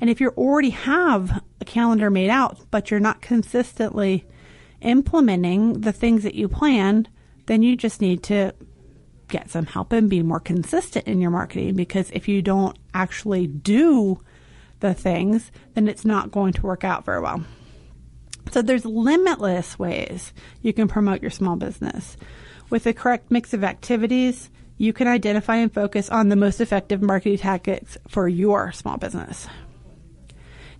And 0.03 0.09
if 0.09 0.19
you 0.19 0.31
already 0.31 0.71
have 0.71 1.41
a 1.61 1.63
calendar 1.63 2.09
made 2.09 2.29
out, 2.29 2.59
but 2.71 2.91
you're 2.91 2.99
not 2.99 3.21
consistently 3.21 4.25
implementing 4.81 5.79
the 5.79 5.93
things 5.93 6.23
that 6.23 6.35
you 6.35 6.49
planned, 6.49 7.07
then 7.45 7.63
you 7.63 7.77
just 7.77 8.01
need 8.01 8.21
to 8.23 8.53
get 9.29 9.49
some 9.49 9.65
help 9.65 9.93
and 9.93 10.09
be 10.09 10.21
more 10.21 10.41
consistent 10.41 11.07
in 11.07 11.21
your 11.21 11.31
marketing 11.31 11.75
because 11.75 12.11
if 12.11 12.27
you 12.27 12.41
don't 12.41 12.77
actually 12.93 13.47
do 13.47 14.19
the 14.81 14.93
things, 14.93 15.53
then 15.73 15.87
it's 15.87 16.03
not 16.03 16.31
going 16.31 16.51
to 16.51 16.63
work 16.63 16.83
out 16.83 17.05
very 17.05 17.21
well. 17.21 17.41
So 18.51 18.61
there's 18.61 18.83
limitless 18.83 19.79
ways 19.79 20.33
you 20.61 20.73
can 20.73 20.89
promote 20.89 21.21
your 21.21 21.31
small 21.31 21.55
business. 21.55 22.17
With 22.69 22.83
the 22.83 22.93
correct 22.93 23.31
mix 23.31 23.53
of 23.53 23.63
activities, 23.63 24.49
you 24.77 24.91
can 24.91 25.07
identify 25.07 25.55
and 25.55 25.73
focus 25.73 26.09
on 26.09 26.27
the 26.27 26.35
most 26.35 26.59
effective 26.59 27.01
marketing 27.01 27.37
tactics 27.37 27.97
for 28.09 28.27
your 28.27 28.73
small 28.73 28.97
business. 28.97 29.47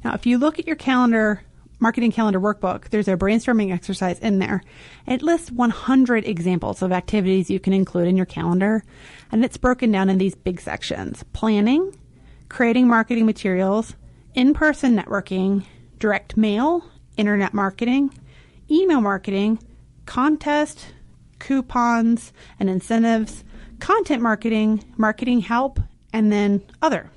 Now, 0.03 0.13
if 0.13 0.25
you 0.25 0.37
look 0.37 0.59
at 0.59 0.67
your 0.67 0.75
calendar 0.75 1.41
marketing 1.79 2.13
calendar 2.13 2.39
workbook, 2.39 2.89
there's 2.89 3.09
a 3.09 3.17
brainstorming 3.17 3.73
exercise 3.73 4.17
in 4.19 4.39
there. 4.39 4.63
It 5.05 5.21
lists 5.21 5.51
100 5.51 6.25
examples 6.25 6.81
of 6.81 6.93
activities 6.93 7.49
you 7.49 7.59
can 7.59 7.73
include 7.73 8.07
in 8.07 8.15
your 8.15 8.25
calendar, 8.25 8.85
and 9.31 9.43
it's 9.43 9.57
broken 9.57 9.91
down 9.91 10.09
in 10.09 10.17
these 10.17 10.33
big 10.33 10.61
sections 10.61 11.23
planning, 11.33 11.93
creating 12.47 12.87
marketing 12.87 13.25
materials, 13.25 13.95
in 14.33 14.53
person 14.53 14.97
networking, 14.97 15.65
direct 15.99 16.37
mail, 16.37 16.85
internet 17.17 17.53
marketing, 17.53 18.17
email 18.71 19.01
marketing, 19.01 19.59
contest, 20.05 20.93
coupons 21.39 22.31
and 22.59 22.69
incentives, 22.69 23.43
content 23.79 24.21
marketing, 24.21 24.83
marketing 24.95 25.41
help, 25.41 25.79
and 26.13 26.31
then 26.31 26.61
other. 26.81 27.09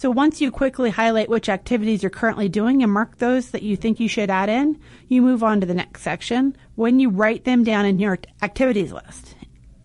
So 0.00 0.10
once 0.10 0.40
you 0.40 0.50
quickly 0.50 0.88
highlight 0.88 1.28
which 1.28 1.50
activities 1.50 2.02
you're 2.02 2.08
currently 2.08 2.48
doing 2.48 2.82
and 2.82 2.90
mark 2.90 3.18
those 3.18 3.50
that 3.50 3.62
you 3.62 3.76
think 3.76 4.00
you 4.00 4.08
should 4.08 4.30
add 4.30 4.48
in, 4.48 4.80
you 5.08 5.20
move 5.20 5.44
on 5.44 5.60
to 5.60 5.66
the 5.66 5.74
next 5.74 6.00
section 6.00 6.56
when 6.74 7.00
you 7.00 7.10
write 7.10 7.44
them 7.44 7.64
down 7.64 7.84
in 7.84 7.98
your 7.98 8.18
activities 8.40 8.92
list. 8.92 9.34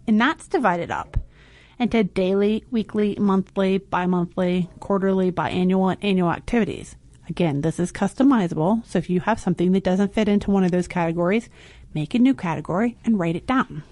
And 0.08 0.22
that's 0.22 0.48
divided 0.48 0.90
up 0.90 1.18
into 1.78 2.06
daily, 2.06 2.64
weekly, 2.72 3.18
monthly, 3.20 3.80
bi-monthly, 3.80 4.70
quarterly, 4.80 5.34
biannual, 5.34 5.92
and 5.92 6.02
annual 6.02 6.32
activities. 6.32 6.96
Again, 7.28 7.60
this 7.60 7.78
is 7.78 7.92
customizable, 7.92 8.86
so 8.86 8.98
if 8.98 9.10
you 9.10 9.20
have 9.20 9.38
something 9.38 9.74
that 9.74 9.84
doesn't 9.84 10.14
fit 10.14 10.30
into 10.30 10.50
one 10.50 10.64
of 10.64 10.72
those 10.72 10.88
categories, 10.88 11.50
make 11.94 12.14
a 12.14 12.20
new 12.20 12.34
category 12.34 12.96
and 13.04 13.20
write 13.20 13.36
it 13.36 13.46
down. 13.46 13.84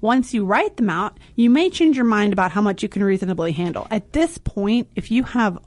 Once 0.00 0.34
you 0.34 0.44
write 0.44 0.76
them 0.76 0.90
out, 0.90 1.18
you 1.36 1.50
may 1.50 1.70
change 1.70 1.96
your 1.96 2.04
mind 2.04 2.32
about 2.32 2.52
how 2.52 2.60
much 2.60 2.82
you 2.82 2.88
can 2.88 3.02
reasonably 3.04 3.52
handle. 3.52 3.86
At 3.90 4.12
this 4.12 4.38
point, 4.38 4.88
if 4.94 5.10
you 5.10 5.22
have 5.24 5.58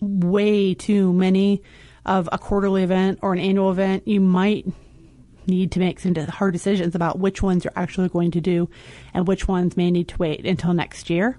way 0.00 0.74
too 0.74 1.12
many 1.12 1.62
of 2.06 2.28
a 2.32 2.38
quarterly 2.38 2.82
event 2.82 3.18
or 3.22 3.32
an 3.32 3.38
annual 3.38 3.70
event, 3.70 4.06
you 4.06 4.20
might 4.20 4.66
need 5.46 5.72
to 5.72 5.80
make 5.80 5.98
some 5.98 6.14
hard 6.14 6.52
decisions 6.52 6.94
about 6.94 7.18
which 7.18 7.42
ones 7.42 7.64
you're 7.64 7.72
actually 7.74 8.08
going 8.08 8.30
to 8.32 8.40
do 8.40 8.68
and 9.14 9.26
which 9.26 9.48
ones 9.48 9.76
may 9.76 9.90
need 9.90 10.08
to 10.08 10.16
wait 10.18 10.46
until 10.46 10.72
next 10.74 11.10
year. 11.10 11.38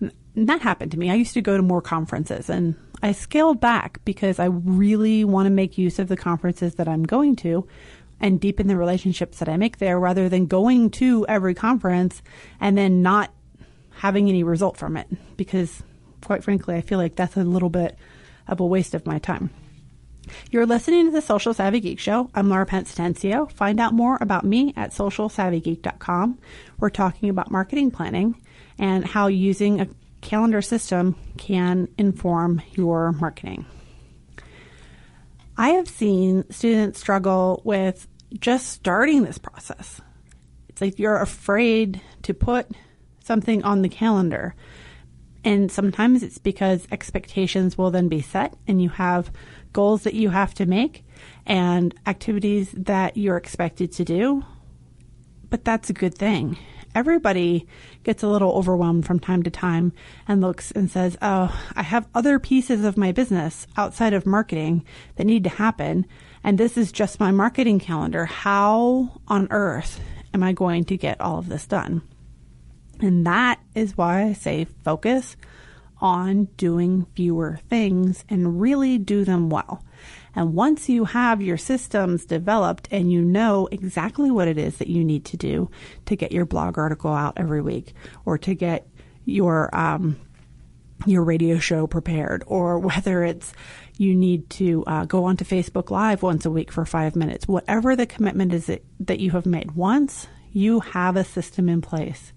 And 0.00 0.48
that 0.48 0.62
happened 0.62 0.92
to 0.92 0.98
me. 0.98 1.10
I 1.10 1.14
used 1.14 1.34
to 1.34 1.42
go 1.42 1.56
to 1.56 1.62
more 1.62 1.82
conferences 1.82 2.48
and 2.48 2.74
I 3.02 3.12
scaled 3.12 3.60
back 3.60 4.04
because 4.04 4.38
I 4.38 4.46
really 4.46 5.24
want 5.24 5.46
to 5.46 5.50
make 5.50 5.78
use 5.78 5.98
of 5.98 6.08
the 6.08 6.16
conferences 6.16 6.74
that 6.76 6.88
I'm 6.88 7.02
going 7.02 7.36
to 7.36 7.66
and 8.20 8.40
deepen 8.40 8.66
the 8.66 8.76
relationships 8.76 9.38
that 9.38 9.48
I 9.48 9.56
make 9.56 9.78
there 9.78 9.98
rather 9.98 10.28
than 10.28 10.46
going 10.46 10.90
to 10.92 11.26
every 11.28 11.54
conference 11.54 12.22
and 12.60 12.76
then 12.76 13.02
not 13.02 13.32
having 13.90 14.28
any 14.28 14.42
result 14.42 14.76
from 14.76 14.96
it. 14.96 15.08
Because, 15.36 15.82
quite 16.22 16.44
frankly, 16.44 16.74
I 16.74 16.80
feel 16.80 16.98
like 16.98 17.16
that's 17.16 17.36
a 17.36 17.44
little 17.44 17.70
bit 17.70 17.96
of 18.46 18.60
a 18.60 18.66
waste 18.66 18.94
of 18.94 19.06
my 19.06 19.18
time. 19.18 19.50
You're 20.50 20.66
listening 20.66 21.06
to 21.06 21.12
the 21.12 21.22
Social 21.22 21.54
Savvy 21.54 21.80
Geek 21.80 21.98
Show. 21.98 22.30
I'm 22.34 22.48
Laura 22.48 22.66
Pence 22.66 22.94
Atencio. 22.94 23.50
Find 23.50 23.80
out 23.80 23.94
more 23.94 24.18
about 24.20 24.44
me 24.44 24.72
at 24.76 24.90
socialsavvygeek.com. 24.90 26.38
We're 26.78 26.90
talking 26.90 27.30
about 27.30 27.50
marketing 27.50 27.90
planning 27.90 28.40
and 28.78 29.04
how 29.04 29.26
using 29.26 29.80
a 29.80 29.88
calendar 30.20 30.62
system 30.62 31.16
can 31.38 31.88
inform 31.98 32.62
your 32.72 33.12
marketing. 33.12 33.66
I 35.56 35.70
have 35.70 35.88
seen 35.88 36.50
students 36.50 37.00
struggle 37.00 37.60
with 37.64 38.06
just 38.38 38.68
starting 38.68 39.22
this 39.22 39.38
process. 39.38 40.00
It's 40.68 40.80
like 40.80 40.98
you're 40.98 41.20
afraid 41.20 42.00
to 42.22 42.34
put 42.34 42.68
something 43.24 43.62
on 43.64 43.82
the 43.82 43.88
calendar. 43.88 44.54
And 45.44 45.70
sometimes 45.72 46.22
it's 46.22 46.38
because 46.38 46.86
expectations 46.92 47.78
will 47.78 47.90
then 47.90 48.08
be 48.08 48.20
set 48.20 48.54
and 48.68 48.82
you 48.82 48.90
have 48.90 49.32
goals 49.72 50.02
that 50.02 50.14
you 50.14 50.30
have 50.30 50.54
to 50.54 50.66
make 50.66 51.04
and 51.46 51.94
activities 52.06 52.72
that 52.72 53.16
you're 53.16 53.36
expected 53.36 53.92
to 53.92 54.04
do. 54.04 54.44
But 55.48 55.64
that's 55.64 55.90
a 55.90 55.94
good 55.94 56.14
thing. 56.14 56.58
Everybody 56.94 57.66
gets 58.02 58.22
a 58.22 58.28
little 58.28 58.52
overwhelmed 58.52 59.06
from 59.06 59.20
time 59.20 59.44
to 59.44 59.50
time 59.50 59.92
and 60.26 60.40
looks 60.40 60.72
and 60.72 60.90
says, 60.90 61.16
Oh, 61.22 61.56
I 61.74 61.82
have 61.82 62.08
other 62.14 62.38
pieces 62.38 62.84
of 62.84 62.96
my 62.96 63.12
business 63.12 63.66
outside 63.76 64.12
of 64.12 64.26
marketing 64.26 64.84
that 65.16 65.24
need 65.24 65.44
to 65.44 65.50
happen 65.50 66.06
and 66.42 66.58
this 66.58 66.76
is 66.76 66.92
just 66.92 67.20
my 67.20 67.30
marketing 67.30 67.78
calendar. 67.78 68.24
How 68.24 69.20
on 69.28 69.48
earth 69.50 70.00
am 70.32 70.42
I 70.42 70.52
going 70.52 70.84
to 70.84 70.96
get 70.96 71.20
all 71.20 71.38
of 71.38 71.48
this 71.48 71.66
done? 71.66 72.02
And 73.00 73.26
that 73.26 73.60
is 73.74 73.96
why 73.96 74.22
I 74.22 74.32
say 74.32 74.66
focus 74.84 75.36
on 76.00 76.46
doing 76.56 77.06
fewer 77.14 77.60
things 77.68 78.24
and 78.28 78.60
really 78.60 78.98
do 78.98 79.24
them 79.24 79.50
well. 79.50 79.84
And 80.34 80.54
once 80.54 80.88
you 80.88 81.04
have 81.06 81.42
your 81.42 81.56
systems 81.56 82.24
developed 82.24 82.88
and 82.90 83.12
you 83.12 83.20
know 83.20 83.68
exactly 83.70 84.30
what 84.30 84.48
it 84.48 84.56
is 84.58 84.78
that 84.78 84.88
you 84.88 85.04
need 85.04 85.24
to 85.26 85.36
do 85.36 85.70
to 86.06 86.16
get 86.16 86.32
your 86.32 86.46
blog 86.46 86.78
article 86.78 87.12
out 87.12 87.34
every 87.36 87.60
week 87.60 87.94
or 88.24 88.38
to 88.38 88.54
get 88.54 88.86
your 89.24 89.74
um, 89.76 90.18
your 91.06 91.24
radio 91.24 91.58
show 91.58 91.86
prepared 91.86 92.44
or 92.46 92.78
whether 92.78 93.24
it's 93.24 93.52
you 94.00 94.16
need 94.16 94.48
to 94.48 94.82
uh, 94.86 95.04
go 95.04 95.26
onto 95.26 95.44
Facebook 95.44 95.90
Live 95.90 96.22
once 96.22 96.46
a 96.46 96.50
week 96.50 96.72
for 96.72 96.86
five 96.86 97.14
minutes. 97.14 97.46
Whatever 97.46 97.94
the 97.94 98.06
commitment 98.06 98.54
is 98.54 98.64
that, 98.64 98.82
that 99.00 99.20
you 99.20 99.32
have 99.32 99.44
made, 99.44 99.72
once 99.72 100.26
you 100.54 100.80
have 100.80 101.16
a 101.16 101.24
system 101.24 101.68
in 101.68 101.82
place, 101.82 102.32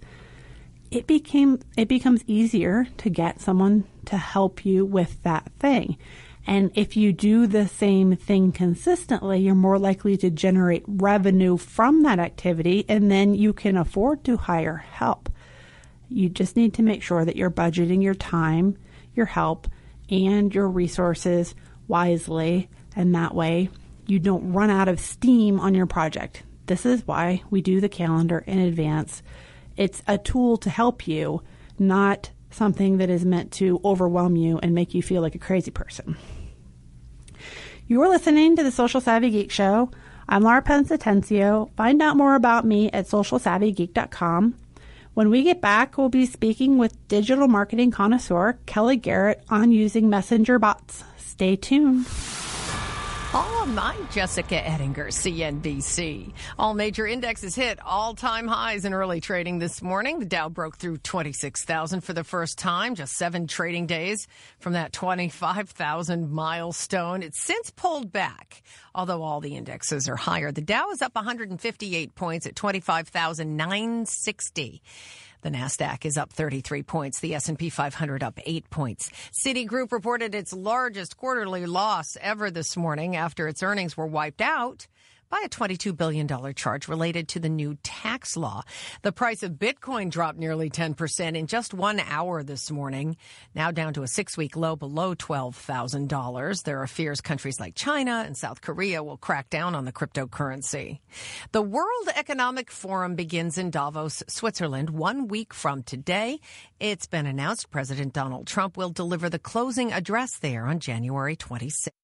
it 0.91 1.07
became 1.07 1.61
it 1.77 1.87
becomes 1.87 2.21
easier 2.27 2.85
to 2.97 3.09
get 3.09 3.39
someone 3.39 3.85
to 4.03 4.17
help 4.17 4.65
you 4.65 4.83
with 4.83 5.23
that 5.23 5.49
thing. 5.57 5.97
And 6.45 6.69
if 6.75 6.97
you 6.97 7.13
do 7.13 7.47
the 7.47 7.69
same 7.69 8.17
thing 8.17 8.51
consistently, 8.51 9.39
you're 9.39 9.55
more 9.55 9.79
likely 9.79 10.17
to 10.17 10.29
generate 10.29 10.83
revenue 10.85 11.55
from 11.55 12.03
that 12.03 12.19
activity, 12.19 12.83
and 12.89 13.09
then 13.09 13.35
you 13.35 13.53
can 13.53 13.77
afford 13.77 14.25
to 14.25 14.35
hire 14.35 14.75
help. 14.75 15.29
You 16.09 16.27
just 16.27 16.57
need 16.57 16.73
to 16.73 16.83
make 16.83 17.01
sure 17.01 17.23
that 17.23 17.37
you're 17.37 17.49
budgeting 17.49 18.03
your 18.03 18.15
time, 18.15 18.77
your 19.15 19.27
help, 19.27 19.69
and 20.09 20.53
your 20.53 20.67
resources 20.67 21.55
wisely, 21.87 22.69
and 22.95 23.13
that 23.15 23.35
way 23.35 23.69
you 24.05 24.19
don't 24.19 24.53
run 24.53 24.69
out 24.69 24.87
of 24.87 24.99
steam 24.99 25.59
on 25.59 25.73
your 25.73 25.85
project. 25.85 26.43
This 26.65 26.85
is 26.85 27.05
why 27.07 27.43
we 27.49 27.61
do 27.61 27.81
the 27.81 27.89
calendar 27.89 28.39
in 28.39 28.59
advance. 28.59 29.21
It's 29.75 30.03
a 30.07 30.17
tool 30.17 30.57
to 30.57 30.69
help 30.69 31.07
you, 31.07 31.41
not 31.79 32.31
something 32.51 32.97
that 32.97 33.09
is 33.09 33.25
meant 33.25 33.51
to 33.53 33.81
overwhelm 33.83 34.35
you 34.35 34.59
and 34.59 34.73
make 34.73 34.93
you 34.93 35.01
feel 35.01 35.21
like 35.21 35.35
a 35.35 35.39
crazy 35.39 35.71
person. 35.71 36.15
You're 37.87 38.09
listening 38.09 38.55
to 38.55 38.63
the 38.63 38.71
Social 38.71 39.01
Savvy 39.01 39.29
Geek 39.29 39.51
Show. 39.51 39.91
I'm 40.29 40.43
Laura 40.43 40.61
Pence 40.61 40.89
Atencio. 40.89 41.69
Find 41.75 42.01
out 42.01 42.15
more 42.15 42.35
about 42.35 42.65
me 42.65 42.89
at 42.91 43.07
socialsavvygeek.com. 43.07 44.55
When 45.13 45.29
we 45.29 45.43
get 45.43 45.61
back, 45.61 45.95
we'll 45.95 46.09
be 46.09 46.25
speaking 46.25 46.79
with 46.79 47.07
digital 47.07 47.47
marketing 47.47 47.91
connoisseur 47.91 48.57
Kelly 48.65 48.95
Garrett 48.97 49.43
on 49.47 49.71
using 49.71 50.09
messenger 50.09 50.57
bots. 50.57 51.03
Stay 51.17 51.55
tuned. 51.55 52.07
I'm 53.35 54.07
Jessica 54.11 54.55
Ettinger, 54.55 55.07
CNBC. 55.07 56.33
All 56.59 56.75
major 56.75 57.07
indexes 57.07 57.55
hit 57.55 57.79
all-time 57.83 58.47
highs 58.47 58.85
in 58.85 58.93
early 58.93 59.21
trading 59.21 59.57
this 59.57 59.81
morning. 59.81 60.19
The 60.19 60.25
Dow 60.25 60.49
broke 60.49 60.77
through 60.77 60.97
26,000 60.97 62.01
for 62.01 62.13
the 62.13 62.23
first 62.23 62.59
time, 62.59 62.93
just 62.93 63.17
seven 63.17 63.47
trading 63.47 63.87
days 63.87 64.27
from 64.59 64.73
that 64.73 64.93
25,000 64.93 66.31
milestone. 66.31 67.23
It's 67.23 67.41
since 67.41 67.71
pulled 67.71 68.11
back, 68.11 68.61
although 68.93 69.23
all 69.23 69.41
the 69.41 69.55
indexes 69.55 70.07
are 70.07 70.15
higher. 70.15 70.51
The 70.51 70.61
Dow 70.61 70.91
is 70.91 71.01
up 71.01 71.15
158 71.15 72.13
points 72.13 72.45
at 72.45 72.55
25,960. 72.55 74.83
The 75.43 75.49
Nasdaq 75.49 76.05
is 76.05 76.17
up 76.17 76.31
33 76.31 76.83
points. 76.83 77.19
The 77.19 77.35
S&P 77.35 77.69
500 77.69 78.23
up 78.23 78.39
8 78.45 78.69
points. 78.69 79.11
Citigroup 79.45 79.91
reported 79.91 80.33
its 80.33 80.53
largest 80.53 81.17
quarterly 81.17 81.65
loss 81.65 82.15
ever 82.21 82.49
this 82.49 82.77
morning 82.77 83.17
after 83.17 83.49
its 83.49 83.61
earnings 83.61 83.97
were 83.97 84.07
wiped 84.07 84.39
out 84.39 84.87
by 85.33 85.41
a 85.43 85.49
$22 85.49 85.97
billion 85.97 86.27
charge 86.53 86.87
related 86.87 87.27
to 87.27 87.39
the 87.39 87.49
new 87.49 87.75
tax 87.81 88.37
law. 88.37 88.61
The 89.01 89.11
price 89.11 89.41
of 89.41 89.53
Bitcoin 89.53 90.11
dropped 90.11 90.37
nearly 90.37 90.69
10% 90.69 91.35
in 91.35 91.47
just 91.47 91.73
one 91.73 91.99
hour 92.01 92.43
this 92.43 92.69
morning, 92.69 93.17
now 93.55 93.71
down 93.71 93.95
to 93.95 94.03
a 94.03 94.07
six 94.07 94.37
week 94.37 94.55
low 94.55 94.75
below 94.75 95.15
$12,000. 95.15 96.63
There 96.63 96.83
are 96.83 96.85
fears 96.85 97.19
countries 97.19 97.59
like 97.59 97.73
China 97.73 98.21
and 98.23 98.37
South 98.37 98.61
Korea 98.61 99.01
will 99.01 99.17
crack 99.17 99.49
down 99.49 99.73
on 99.73 99.85
the 99.85 99.91
cryptocurrency. 99.91 100.99
The 101.51 101.63
World 101.63 102.09
Economic 102.15 102.69
Forum 102.69 103.15
begins 103.15 103.57
in 103.57 103.71
Davos, 103.71 104.21
Switzerland, 104.27 104.91
one 104.91 105.27
week 105.27 105.51
from 105.51 105.81
today. 105.81 106.41
It's 106.79 107.07
been 107.07 107.25
announced 107.25 107.71
President 107.71 108.13
Donald 108.13 108.45
Trump 108.45 108.77
will 108.77 108.91
deliver 108.91 109.31
the 109.31 109.39
closing 109.39 109.93
address 109.93 110.37
there 110.37 110.67
on 110.67 110.77
January 110.77 111.35
26th. 111.35 112.02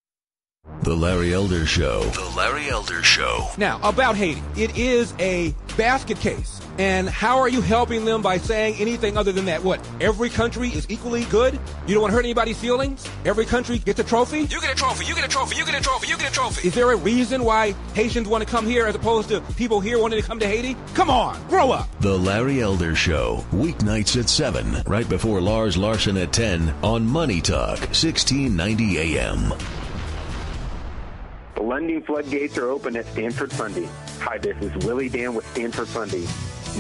The 0.90 0.96
Larry 0.96 1.34
Elder 1.34 1.66
Show. 1.66 2.04
The 2.04 2.34
Larry 2.36 2.68
Elder 2.70 3.04
Show. 3.04 3.48
Now, 3.58 3.80
about 3.84 4.16
Haiti. 4.16 4.42
It 4.56 4.78
is 4.78 5.14
a 5.20 5.54
basket 5.78 6.20
case. 6.20 6.62
And 6.78 7.08
how 7.08 7.38
are 7.40 7.48
you 7.48 7.62
helping 7.62 8.06
them 8.06 8.22
by 8.22 8.38
saying 8.38 8.76
anything 8.80 9.18
other 9.18 9.32
than 9.32 9.46
that? 9.46 9.64
What? 9.64 9.88
Every 10.02 10.30
country 10.30 10.70
is 10.70 10.90
equally 10.90 11.26
good? 11.26 11.60
You 11.86 11.94
don't 11.94 12.02
want 12.02 12.12
to 12.12 12.16
hurt 12.16 12.26
anybody's 12.26 12.58
feelings? 12.58 13.08
Every 13.24 13.46
country 13.46 13.78
gets 13.78 14.00
a 14.00 14.04
trophy? 14.04 14.40
You 14.40 14.62
get 14.62 14.72
a 14.72 14.76
trophy, 14.76 15.06
you 15.06 15.14
get 15.14 15.26
a 15.26 15.28
trophy, 15.28 15.58
you 15.58 15.66
get 15.66 15.76
a 15.76 15.84
trophy, 15.84 16.08
you 16.08 16.18
get 16.18 16.30
a 16.30 16.34
trophy. 16.34 16.68
Is 16.68 16.74
there 16.74 16.90
a 16.92 16.96
reason 16.96 17.44
why 17.44 17.74
Haitians 17.94 18.28
want 18.28 18.44
to 18.44 18.50
come 18.50 18.66
here 18.66 18.88
as 18.88 18.96
opposed 18.96 19.30
to 19.30 19.42
people 19.58 19.82
here 19.82 20.00
wanting 20.00 20.22
to 20.22 20.28
come 20.28 20.40
to 20.40 20.48
Haiti? 20.48 20.76
Come 20.96 21.10
on, 21.10 21.46
grow 21.50 21.72
up. 21.72 21.88
The 22.00 22.18
Larry 22.18 22.62
Elder 22.62 22.96
Show. 22.96 23.46
Weeknights 23.52 24.20
at 24.20 24.30
7, 24.30 24.84
right 24.88 25.08
before 25.08 25.40
Lars 25.40 25.78
Larson 25.78 26.18
at 26.18 26.32
10 26.34 26.74
on 26.82 27.06
Money 27.06 27.42
Talk, 27.42 27.80
1690 27.80 29.18
AM. 29.18 29.54
The 31.60 31.66
lending 31.66 32.02
floodgates 32.02 32.58
are 32.58 32.70
open 32.70 32.96
at 32.96 33.06
Stanford 33.08 33.52
Funding. 33.52 33.90
Hi, 34.22 34.38
this 34.38 34.56
is 34.62 34.74
Willie 34.86 35.10
Dan 35.10 35.36
with 35.36 35.46
Stanford 35.52 35.90
Funding. 35.90 36.26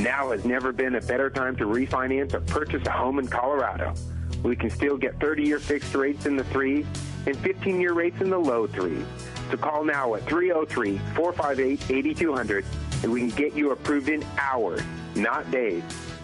Now 0.01 0.31
has 0.31 0.45
never 0.45 0.71
been 0.71 0.95
a 0.95 1.01
better 1.01 1.29
time 1.29 1.57
to 1.57 1.65
refinance 1.65 2.33
or 2.33 2.39
purchase 2.39 2.87
a 2.87 2.89
home 2.89 3.19
in 3.19 3.27
Colorado. 3.27 3.93
We 4.41 4.55
can 4.55 4.69
still 4.69 4.95
get 4.95 5.19
30 5.19 5.43
year 5.43 5.59
fixed 5.59 5.93
rates 5.95 6.25
in 6.25 6.37
the 6.37 6.45
threes 6.45 6.85
and 7.27 7.37
15 7.39 7.81
year 7.81 7.91
rates 7.91 8.21
in 8.21 8.29
the 8.29 8.37
low 8.37 8.67
threes. 8.67 9.03
So 9.51 9.57
call 9.57 9.83
now 9.83 10.15
at 10.15 10.23
303 10.23 10.97
458 11.13 11.91
8200 11.91 12.65
and 13.03 13.11
we 13.11 13.19
can 13.19 13.31
get 13.31 13.55
you 13.55 13.71
approved 13.71 14.07
in 14.07 14.23
hours, 14.37 14.81
not 15.13 15.51
days. 15.51 15.83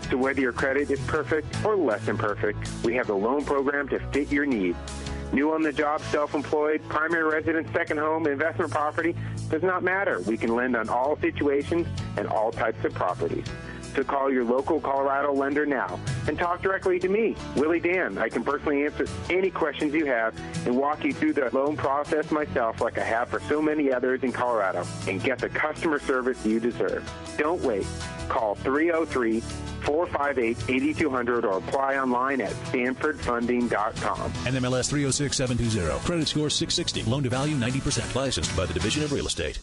So 0.09 0.15
whether 0.15 0.39
your 0.39 0.53
credit 0.53 0.89
is 0.89 1.01
perfect 1.07 1.65
or 1.65 1.75
less 1.75 2.05
than 2.05 2.17
perfect, 2.17 2.69
we 2.85 2.93
have 2.95 3.07
the 3.07 3.15
loan 3.15 3.43
program 3.43 3.89
to 3.89 3.99
fit 4.13 4.31
your 4.31 4.45
needs. 4.45 4.77
New 5.33 5.53
on 5.53 5.61
the 5.61 5.73
job, 5.73 6.01
self-employed, 6.01 6.81
primary 6.87 7.23
residence, 7.23 7.69
second 7.73 7.97
home, 7.97 8.27
investment 8.27 8.71
property, 8.71 9.15
does 9.49 9.63
not 9.63 9.83
matter. 9.83 10.21
We 10.21 10.37
can 10.37 10.55
lend 10.55 10.75
on 10.75 10.89
all 10.89 11.17
situations 11.19 11.87
and 12.17 12.27
all 12.27 12.51
types 12.51 12.83
of 12.85 12.93
properties. 12.93 13.45
So 13.95 14.03
call 14.03 14.31
your 14.31 14.43
local 14.43 14.81
Colorado 14.81 15.33
lender 15.33 15.65
now 15.65 15.99
and 16.27 16.37
talk 16.37 16.61
directly 16.61 16.99
to 16.99 17.07
me, 17.07 17.35
Willie 17.55 17.79
Dan. 17.79 18.17
I 18.17 18.27
can 18.27 18.43
personally 18.43 18.83
answer 18.85 19.07
any 19.29 19.49
questions 19.49 19.93
you 19.93 20.05
have 20.05 20.37
and 20.65 20.77
walk 20.77 21.05
you 21.05 21.13
through 21.13 21.33
the 21.33 21.49
loan 21.53 21.77
process 21.77 22.29
myself 22.29 22.81
like 22.81 22.97
I 22.97 23.03
have 23.03 23.29
for 23.29 23.39
so 23.41 23.61
many 23.61 23.93
others 23.93 24.23
in 24.23 24.33
Colorado 24.33 24.85
and 25.07 25.23
get 25.23 25.39
the 25.39 25.49
customer 25.49 25.99
service 25.99 26.45
you 26.45 26.59
deserve. 26.59 27.09
Don't 27.37 27.61
wait. 27.61 27.87
Call 28.27 28.55
303 28.55 29.39
458 29.39 30.57
8200 30.67 31.45
or 31.45 31.59
apply 31.59 31.97
online 31.97 32.41
at 32.41 32.51
stanfordfunding.com. 32.51 34.31
NMLS 34.31 34.89
306720. 34.89 35.99
Credit 36.05 36.27
score 36.27 36.49
660. 36.49 37.09
Loan 37.09 37.23
to 37.23 37.29
value 37.29 37.55
90%. 37.55 38.15
Licensed 38.15 38.55
by 38.57 38.65
the 38.65 38.73
Division 38.73 39.03
of 39.03 39.11
Real 39.13 39.27
Estate. 39.27 39.59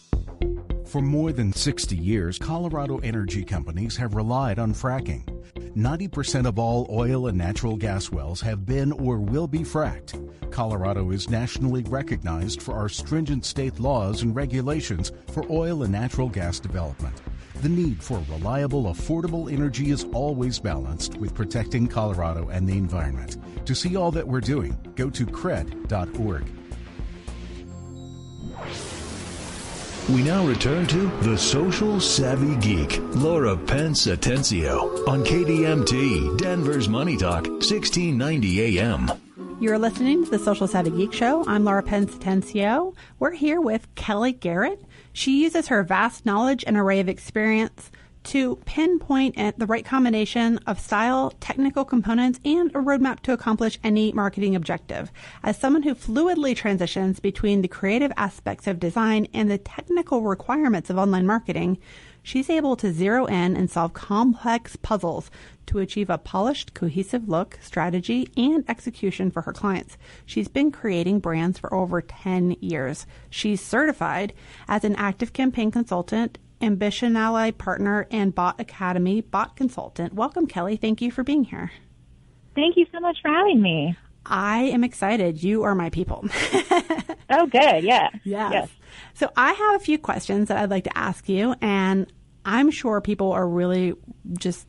For 0.93 1.01
more 1.01 1.33
than 1.33 1.55
60 1.55 1.97
years, 1.97 2.39
Colorado 2.39 2.99
energy 2.99 3.47
companies 3.47 3.97
have 3.97 4.15
relied 4.15 4.59
on 4.59 4.75
fracking. 4.75 5.25
90% 5.75 6.47
of 6.47 6.59
all 6.59 6.87
oil 6.91 7.29
and 7.29 7.39
natural 7.39 7.79
gas 7.79 8.11
wells 8.11 8.43
have 8.43 8.67
been 8.67 8.93
or 8.93 9.17
will 9.19 9.49
be 9.49 9.61
fracked. 9.61 10.21
Colorado 10.51 11.11
is 11.11 11.31
nationally 11.31 11.83
recognized 11.85 12.61
for 12.61 12.75
our 12.75 12.91
stringent 12.91 13.47
state 13.47 13.81
laws 13.81 14.21
and 14.21 14.37
regulations 14.37 15.13
for 15.29 15.51
oil 15.51 15.83
and 15.83 15.93
natural 15.93 16.29
gas 16.29 16.61
development. 16.61 17.23
The 17.63 17.71
need 17.71 18.03
for 18.03 18.23
reliable, 18.29 18.93
affordable 18.93 19.51
energy 19.51 19.93
is 19.93 20.05
always 20.13 20.59
balanced 20.59 21.17
with 21.17 21.35
protecting 21.35 21.87
Colorado 21.87 22.51
and 22.51 22.69
the 22.69 22.77
environment. 22.77 23.39
To 23.65 23.75
see 23.75 23.97
all 23.97 24.11
that 24.11 24.29
we're 24.29 24.43
doing, 24.43 24.77
go 24.95 25.09
to 25.09 25.25
cred.org. 25.25 26.62
We 30.09 30.21
now 30.25 30.45
return 30.45 30.89
to 30.89 31.07
The 31.21 31.39
Social 31.39 32.01
Savvy 32.01 32.57
Geek, 32.57 32.99
Laura 33.15 33.57
Pence 33.57 34.09
Atencio, 34.09 35.07
on 35.07 35.23
KDMT, 35.23 36.39
Denver's 36.39 36.89
Money 36.89 37.17
Talk, 37.17 37.45
1690 37.47 38.81
AM. 38.81 39.13
You're 39.61 39.79
listening 39.79 40.25
to 40.25 40.31
the 40.33 40.41
Social 40.41 40.67
Savvy 40.67 40.91
Geek 40.91 41.13
Show. 41.13 41.45
I'm 41.47 41.63
Laura 41.63 41.85
Pence 41.85 42.17
Atencio. 42.17 42.97
We're 43.21 43.31
here 43.31 43.61
with 43.61 43.95
Kelly 43.95 44.33
Garrett. 44.33 44.85
She 45.13 45.41
uses 45.45 45.69
her 45.69 45.85
vast 45.85 46.27
knowledge 46.27 46.65
and 46.67 46.77
array 46.77 46.99
of 46.99 47.09
experience 47.09 47.92
to 48.25 48.57
pinpoint 48.65 49.37
the 49.59 49.67
right 49.67 49.85
combination 49.85 50.59
of 50.67 50.79
style, 50.79 51.33
technical 51.41 51.85
components, 51.85 52.41
and 52.45 52.71
a 52.71 52.79
roadmap 52.79 53.21
to 53.21 53.33
accomplish 53.33 53.79
any 53.83 54.13
marketing 54.13 54.55
objective. 54.55 55.11
As 55.43 55.59
someone 55.59 55.83
who 55.83 55.95
fluidly 55.95 56.55
transitions 56.55 57.21
between 57.21 57.63
the 57.63 57.69
creative 57.69 58.13
aspects 58.17 58.67
of 58.67 58.81
design 58.81 59.27
and 59.35 59.51
the 59.51 59.59
technical 59.59 60.23
requirements 60.23 60.89
of 60.89 60.99
online 60.99 61.27
marketing, 61.27 61.79
she's 62.23 62.49
able 62.49 62.77
to 62.77 62.93
zero 62.93 63.27
in 63.27 63.57
and 63.57 63.71
solve 63.71 63.93
complex 63.93 64.77
puzzles 64.77 65.31
to 65.67 65.79
achieve 65.79 66.11
a 66.11 66.19
polished, 66.19 66.75
cohesive 66.75 67.29
look, 67.29 67.59
strategy, 67.61 68.29
and 68.37 68.65
execution 68.69 69.31
for 69.31 69.43
her 69.43 69.53
clients. 69.53 69.97
She's 70.27 70.49
been 70.49 70.71
creating 70.71 71.21
brands 71.21 71.59
for 71.59 71.73
over 71.75 72.01
10 72.01 72.57
years. 72.61 73.07
She's 73.31 73.61
certified 73.61 74.33
as 74.69 74.85
an 74.85 74.95
ActiveCampaign 74.97 75.73
consultant 75.73 76.39
Ambition 76.63 77.17
Ally 77.17 77.51
partner 77.51 78.07
and 78.11 78.35
Bot 78.35 78.61
Academy 78.61 79.21
bot 79.21 79.57
consultant. 79.57 80.15
Welcome, 80.15 80.47
Kelly. 80.47 80.77
Thank 80.77 81.03
you 81.03 81.11
for 81.11 81.25
being 81.25 81.45
here. 81.45 81.73
Thank 82.55 82.77
you 82.77 82.87
so 82.93 83.01
much 83.01 83.19
for 83.21 83.31
having 83.31 83.61
me. 83.61 83.97
I 84.25 84.65
am 84.65 84.85
excited. 84.85 85.43
You 85.43 85.65
are 85.65 85.75
my 85.75 85.91
people. 85.91 86.25
oh, 87.31 87.47
good. 87.47 87.83
Yeah. 87.83 88.09
Yes. 88.25 88.53
yes. 88.53 88.69
So 89.15 89.31
I 89.37 89.53
have 89.53 89.81
a 89.81 89.85
few 89.85 89.99
questions 89.99 90.49
that 90.49 90.59
I'd 90.59 90.71
like 90.71 90.85
to 90.85 90.97
ask 90.97 91.29
you, 91.29 91.55
and 91.61 92.13
I'm 92.45 92.71
sure 92.71 93.01
people 93.01 93.33
are 93.33 93.49
really 93.49 93.95
just 94.39 94.67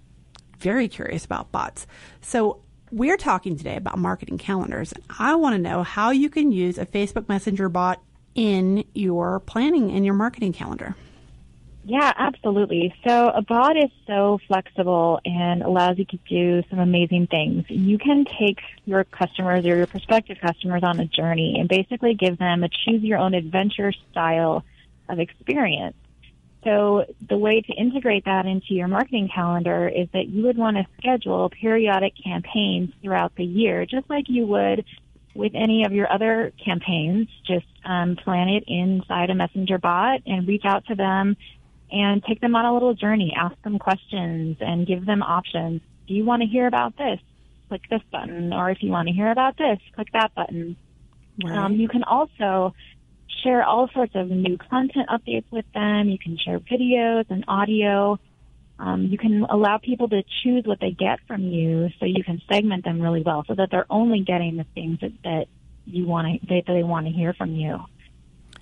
very 0.59 0.87
curious 0.87 1.25
about 1.25 1.51
bots. 1.51 1.85
So 2.21 2.63
we're 2.91 3.17
talking 3.17 3.57
today 3.57 3.75
about 3.75 3.97
marketing 3.97 4.37
calendars. 4.37 4.93
I 5.19 5.35
want 5.35 5.55
to 5.55 5.61
know 5.61 5.83
how 5.83 6.11
you 6.11 6.29
can 6.29 6.51
use 6.51 6.77
a 6.77 6.85
Facebook 6.85 7.27
Messenger 7.29 7.69
bot 7.69 8.01
in 8.35 8.83
your 8.93 9.39
planning 9.41 9.91
and 9.91 10.05
your 10.05 10.15
marketing 10.15 10.53
calendar. 10.53 10.95
Yeah, 11.85 12.13
absolutely. 12.15 12.95
So 13.05 13.27
a 13.27 13.41
bot 13.41 13.75
is 13.75 13.91
so 14.07 14.39
flexible 14.47 15.19
and 15.25 15.61
allows 15.61 15.97
you 15.97 16.05
to 16.05 16.19
do 16.29 16.63
some 16.69 16.79
amazing 16.79 17.27
things. 17.27 17.65
You 17.67 17.97
can 17.97 18.23
take 18.23 18.61
your 18.85 19.03
customers 19.03 19.65
or 19.65 19.75
your 19.75 19.87
prospective 19.87 20.37
customers 20.39 20.81
on 20.83 21.01
a 21.01 21.05
journey 21.05 21.57
and 21.59 21.67
basically 21.67 22.13
give 22.13 22.37
them 22.37 22.63
a 22.63 22.69
choose 22.69 23.03
your 23.03 23.19
own 23.19 23.33
adventure 23.33 23.91
style 24.11 24.63
of 25.09 25.19
experience. 25.19 25.97
So 26.63 27.03
the 27.27 27.37
way 27.37 27.59
to 27.59 27.73
integrate 27.73 28.23
that 28.23 28.45
into 28.45 28.73
your 28.73 28.87
marketing 28.87 29.29
calendar 29.33 29.89
is 29.89 30.07
that 30.13 30.29
you 30.29 30.43
would 30.43 30.57
want 30.57 30.77
to 30.77 30.85
schedule 30.97 31.49
periodic 31.49 32.13
campaigns 32.23 32.93
throughout 33.01 33.35
the 33.35 33.43
year, 33.43 33.85
just 33.85 34.09
like 34.09 34.29
you 34.29 34.45
would 34.45 34.85
with 35.35 35.51
any 35.53 35.83
of 35.83 35.91
your 35.91 36.09
other 36.09 36.53
campaigns. 36.63 37.27
Just 37.45 37.65
um, 37.83 38.15
plan 38.15 38.47
it 38.47 38.63
inside 38.67 39.29
a 39.29 39.35
messenger 39.35 39.77
bot 39.77 40.21
and 40.25 40.47
reach 40.47 40.63
out 40.63 40.85
to 40.85 40.95
them 40.95 41.35
and 41.93 42.23
take 42.23 42.41
them 42.41 42.55
on 42.55 42.65
a 42.65 42.73
little 42.73 42.95
journey, 42.95 43.33
ask 43.37 43.55
them 43.61 43.77
questions 43.77 44.57
and 44.59 44.87
give 44.87 45.05
them 45.05 45.21
options. 45.21 45.79
Do 46.07 46.15
you 46.15 46.25
want 46.25 46.41
to 46.41 46.47
hear 46.47 46.65
about 46.65 46.97
this? 46.97 47.19
Click 47.69 47.83
this 47.87 48.01
button. 48.11 48.51
Or 48.51 48.71
if 48.71 48.81
you 48.81 48.89
want 48.89 49.07
to 49.09 49.13
hear 49.13 49.29
about 49.29 49.57
this, 49.57 49.77
click 49.93 50.07
that 50.13 50.33
button. 50.33 50.75
Right. 51.43 51.55
Um, 51.55 51.75
you 51.75 51.87
can 51.87 52.03
also 52.03 52.73
share 53.43 53.63
all 53.63 53.89
sorts 53.93 54.15
of 54.15 54.27
new 54.29 54.57
content 54.57 55.07
updates 55.09 55.45
with 55.51 55.65
them. 55.73 56.09
You 56.09 56.17
can 56.17 56.35
share 56.43 56.59
videos 56.59 57.25
and 57.29 57.45
audio. 57.47 58.19
Um, 58.79 59.03
you 59.05 59.19
can 59.19 59.43
allow 59.43 59.77
people 59.77 60.09
to 60.09 60.23
choose 60.43 60.65
what 60.65 60.79
they 60.79 60.91
get 60.91 61.19
from 61.27 61.43
you, 61.43 61.89
so 61.99 62.05
you 62.05 62.23
can 62.23 62.41
segment 62.51 62.83
them 62.83 62.99
really 62.99 63.21
well, 63.21 63.43
so 63.47 63.53
that 63.53 63.69
they're 63.69 63.85
only 63.89 64.21
getting 64.21 64.57
the 64.57 64.65
things 64.73 64.99
that, 65.01 65.11
that 65.23 65.45
you 65.85 66.07
want 66.07 66.41
to 66.41 66.47
that 66.47 66.63
they 66.65 66.81
want 66.81 67.05
to 67.05 67.11
hear 67.11 67.33
from 67.33 67.53
you. 67.53 67.79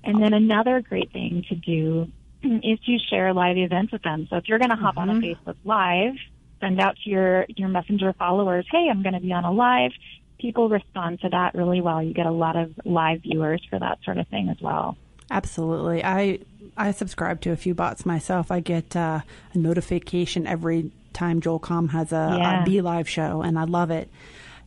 And 0.04 0.22
then 0.22 0.34
another 0.34 0.82
great 0.82 1.14
thing 1.14 1.46
to 1.48 1.56
do 1.56 2.12
is 2.64 2.80
to 2.86 2.98
share 3.10 3.34
live 3.34 3.58
events 3.58 3.92
with 3.92 4.02
them. 4.04 4.28
So 4.30 4.38
if 4.38 4.48
you're 4.48 4.60
going 4.60 4.72
to 4.72 4.76
hop 4.76 4.98
on 4.98 5.10
a 5.10 5.14
Facebook 5.14 5.56
Live, 5.64 6.14
send 6.60 6.80
out 6.80 6.96
to 7.04 7.10
your 7.10 7.46
your 7.50 7.70
messenger 7.70 8.14
followers, 8.14 8.66
"Hey, 8.72 8.88
I'm 8.90 9.02
going 9.04 9.14
to 9.14 9.20
be 9.20 9.32
on 9.34 9.44
a 9.46 9.52
live." 9.52 9.92
People 10.40 10.70
respond 10.70 11.22
to 11.22 11.30
that 11.30 11.54
really 11.54 11.82
well. 11.82 12.02
You 12.02 12.14
get 12.14 12.26
a 12.26 12.32
lot 12.32 12.56
of 12.56 12.74
live 12.84 13.22
viewers 13.22 13.64
for 13.70 13.78
that 13.80 14.00
sort 14.04 14.18
of 14.18 14.28
thing 14.28 14.50
as 14.50 14.60
well. 14.60 14.98
Absolutely. 15.30 16.04
I 16.04 16.40
I 16.78 16.92
subscribe 16.92 17.42
to 17.42 17.52
a 17.52 17.56
few 17.56 17.74
bots 17.74 18.06
myself. 18.06 18.52
I 18.52 18.60
get 18.60 18.96
uh, 18.96 19.22
a 19.54 19.58
notification 19.58 20.48
every 20.48 20.92
time 21.14 21.42
Joel 21.42 21.60
Comm 21.60 21.90
has 21.92 22.12
a, 22.12 22.36
Yeah. 22.40 22.62
a 22.62 22.66
Be 22.66 22.82
Live 22.82 23.08
show, 23.08 23.42
and 23.42 23.58
I 23.60 23.64
love 23.66 23.92
it. 23.92 24.10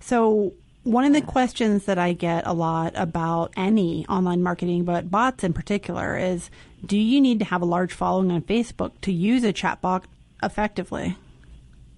So 0.01 0.53
one 0.85 1.05
of 1.05 1.12
the 1.14 1.23
questions 1.23 1.87
that 1.87 1.99
I 1.99 2.12
get 2.12 2.47
a 2.47 2.53
lot 2.53 2.92
about 2.94 3.53
any 3.57 4.07
online 4.07 4.42
marketing, 4.42 4.85
but 4.85 5.11
bots 5.11 5.42
in 5.42 5.53
particular, 5.53 6.16
is 6.16 6.51
do 6.85 6.99
you 6.99 7.20
need 7.20 7.38
to 7.40 7.44
have 7.47 7.62
a 7.62 7.66
large 7.66 7.92
following 7.92 8.31
on 8.31 8.42
Facebook 8.42 8.92
to 9.01 9.12
use 9.12 9.44
a 9.44 9.53
chatbot 9.53 10.05
effectively? 10.42 11.16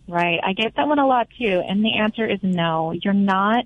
Right. 0.09 0.38
I 0.42 0.53
get 0.53 0.77
that 0.77 0.87
one 0.87 1.01
a 1.01 1.07
lot 1.07 1.29
too. 1.37 1.62
And 1.68 1.85
the 1.85 1.99
answer 1.99 2.25
is 2.25 2.38
no. 2.42 2.92
You're 2.92 3.12
not, 3.12 3.64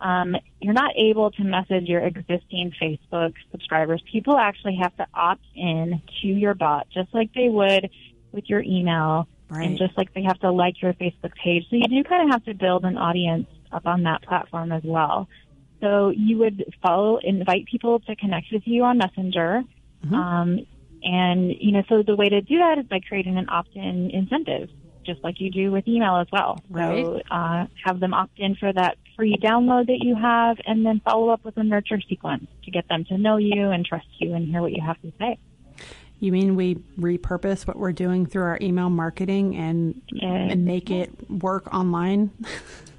um, 0.00 0.34
you're 0.60 0.74
not 0.74 0.94
able 0.96 1.30
to 1.30 1.44
message 1.44 1.84
your 1.84 2.00
existing 2.00 2.72
Facebook 2.82 3.34
subscribers. 3.52 4.02
People 4.10 4.36
actually 4.36 4.78
have 4.82 4.96
to 4.96 5.06
opt 5.14 5.44
in 5.54 6.02
to 6.22 6.26
your 6.26 6.54
bot 6.54 6.88
just 6.92 7.14
like 7.14 7.32
they 7.34 7.48
would 7.48 7.88
with 8.32 8.48
your 8.48 8.62
email 8.62 9.28
Right. 9.48 9.66
and 9.66 9.78
just 9.78 9.96
like 9.96 10.14
they 10.14 10.22
have 10.22 10.38
to 10.40 10.50
like 10.52 10.80
your 10.80 10.92
Facebook 10.94 11.34
page. 11.34 11.66
So 11.70 11.76
you 11.76 11.88
do 11.88 12.04
kind 12.04 12.22
of 12.28 12.30
have 12.34 12.44
to 12.44 12.54
build 12.54 12.84
an 12.84 12.96
audience 12.96 13.48
up 13.72 13.86
on 13.86 14.04
that 14.04 14.22
platform 14.22 14.72
as 14.72 14.82
well. 14.84 15.28
So 15.80 16.10
you 16.10 16.38
would 16.38 16.64
follow, 16.82 17.18
invite 17.22 17.66
people 17.66 18.00
to 18.00 18.16
connect 18.16 18.46
with 18.52 18.62
you 18.66 18.84
on 18.84 18.98
Messenger. 18.98 19.62
Um, 20.12 20.66
and, 21.02 21.50
you 21.58 21.72
know, 21.72 21.82
so 21.88 22.02
the 22.02 22.16
way 22.16 22.28
to 22.28 22.40
do 22.40 22.58
that 22.58 22.78
is 22.78 22.86
by 22.86 23.00
creating 23.00 23.38
an 23.38 23.48
opt-in 23.48 24.10
incentive, 24.10 24.68
just 25.04 25.22
like 25.24 25.40
you 25.40 25.50
do 25.50 25.72
with 25.72 25.88
email 25.88 26.16
as 26.16 26.26
well. 26.30 26.62
Right. 26.68 27.04
So, 27.04 27.20
uh, 27.30 27.66
have 27.84 28.00
them 28.00 28.12
opt 28.12 28.38
in 28.38 28.56
for 28.56 28.72
that 28.72 28.98
free 29.16 29.36
download 29.42 29.86
that 29.86 30.00
you 30.00 30.14
have 30.14 30.58
and 30.66 30.84
then 30.84 31.00
follow 31.04 31.30
up 31.30 31.44
with 31.44 31.56
a 31.56 31.64
nurture 31.64 32.00
sequence 32.08 32.46
to 32.64 32.70
get 32.70 32.88
them 32.88 33.04
to 33.06 33.16
know 33.16 33.38
you 33.38 33.70
and 33.70 33.84
trust 33.84 34.06
you 34.18 34.34
and 34.34 34.48
hear 34.48 34.60
what 34.60 34.72
you 34.72 34.82
have 34.84 35.00
to 35.02 35.12
say. 35.18 35.38
You 36.18 36.32
mean 36.32 36.54
we 36.54 36.74
repurpose 36.98 37.66
what 37.66 37.76
we're 37.78 37.92
doing 37.92 38.26
through 38.26 38.42
our 38.42 38.58
email 38.60 38.90
marketing 38.90 39.56
and 39.56 40.02
and 40.20 40.66
make 40.66 40.90
it 40.90 41.30
work 41.30 41.72
online? 41.72 42.30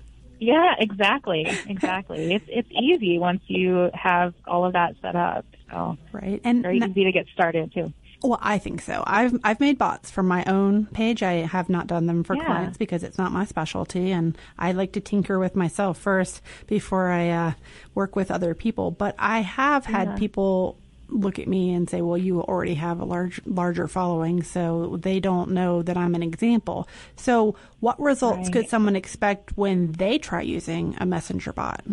Yeah, 0.42 0.74
exactly. 0.80 1.46
Exactly. 1.68 2.34
it's, 2.34 2.46
it's 2.48 2.70
easy 2.72 3.20
once 3.20 3.42
you 3.46 3.92
have 3.94 4.34
all 4.48 4.66
of 4.66 4.74
that 4.74 4.96
set 5.02 5.16
up. 5.16 5.46
So 5.70 5.98
right. 6.12 6.42
And 6.44 6.64
very 6.64 6.80
easy 6.80 7.04
to 7.06 7.12
get 7.12 7.28
started 7.32 7.72
too. 7.74 7.94
Well, 8.24 8.40
I 8.42 8.58
think 8.58 8.82
so. 8.82 9.04
I've 9.08 9.40
I've 9.44 9.60
made 9.60 9.78
bots 9.78 10.12
for 10.12 10.22
my 10.24 10.44
own 10.46 10.88
page. 10.88 11.24
I 11.24 11.34
have 11.46 11.70
not 11.70 11.88
done 11.88 12.06
them 12.08 12.24
for 12.24 12.36
Yeah. 12.36 12.46
clients 12.46 12.78
because 12.78 13.04
it's 13.04 13.18
not 13.18 13.32
my 13.32 13.46
specialty, 13.46 14.12
and 14.12 14.38
I 14.60 14.74
like 14.74 14.92
to 14.94 15.00
tinker 15.00 15.40
with 15.40 15.56
myself 15.56 15.98
first 15.98 16.42
before 16.68 17.10
I 17.10 17.30
uh, 17.30 17.52
work 17.96 18.16
with 18.16 18.30
other 18.30 18.54
people. 18.54 18.92
But 18.92 19.16
I 19.18 19.40
have 19.42 19.86
had 19.86 20.08
Yeah. 20.10 20.16
people 20.18 20.78
look 21.12 21.40
at 21.40 21.48
me 21.48 21.74
and 21.74 21.90
say, 21.90 22.02
"Well, 22.02 22.18
you 22.18 22.42
already 22.42 22.76
have 22.76 23.00
a 23.00 23.06
large 23.06 23.42
larger 23.46 23.88
following, 23.88 24.44
so 24.44 24.98
they 24.98 25.20
don't 25.20 25.52
know 25.52 25.82
that 25.82 25.98
I'm 25.98 26.16
an 26.16 26.24
example." 26.24 26.88
So, 27.16 27.56
what 27.80 28.00
results 28.00 28.48
Right. 28.48 28.52
could 28.54 28.70
someone 28.70 28.96
expect 28.96 29.58
when 29.58 29.92
they 29.94 30.18
try 30.18 30.42
using 30.42 30.96
a 31.00 31.06
messenger 31.06 31.54
bot? 31.54 31.84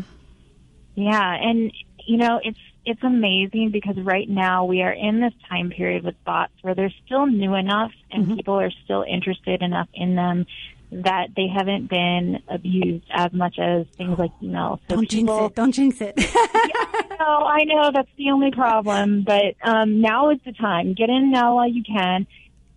Yeah, 0.94 1.34
and 1.34 1.72
you 2.06 2.16
know, 2.16 2.40
it's 2.42 2.58
it's 2.84 3.02
amazing 3.02 3.70
because 3.70 3.96
right 3.98 4.28
now 4.28 4.64
we 4.64 4.82
are 4.82 4.92
in 4.92 5.20
this 5.20 5.34
time 5.48 5.70
period 5.70 6.04
with 6.04 6.16
bots 6.24 6.52
where 6.62 6.74
they're 6.74 6.92
still 7.04 7.26
new 7.26 7.54
enough 7.54 7.92
and 8.10 8.24
Mm-hmm. 8.24 8.36
people 8.36 8.58
are 8.58 8.70
still 8.84 9.04
interested 9.06 9.62
enough 9.62 9.88
in 9.92 10.14
them 10.14 10.46
that 10.90 11.28
they 11.36 11.46
haven't 11.46 11.88
been 11.88 12.42
abused 12.48 13.04
as 13.10 13.32
much 13.32 13.58
as 13.58 13.86
things 13.96 14.18
like 14.18 14.30
email. 14.42 14.80
So 14.88 14.96
Don't 14.96 15.08
jinx 15.08 15.30
it! 15.32 15.54
Don't 15.54 15.72
jinx 15.72 16.00
it! 16.00 16.14
I 16.18 17.16
know, 17.18 17.46
I 17.46 17.64
know 17.64 17.90
that's 17.92 18.10
the 18.16 18.30
only 18.30 18.50
problem, 18.50 19.22
but 19.22 19.54
um, 19.62 20.00
now 20.00 20.30
is 20.30 20.38
the 20.44 20.52
time. 20.52 20.94
Get 20.94 21.10
in 21.10 21.30
now 21.30 21.56
while 21.56 21.68
you 21.68 21.82
can, 21.82 22.26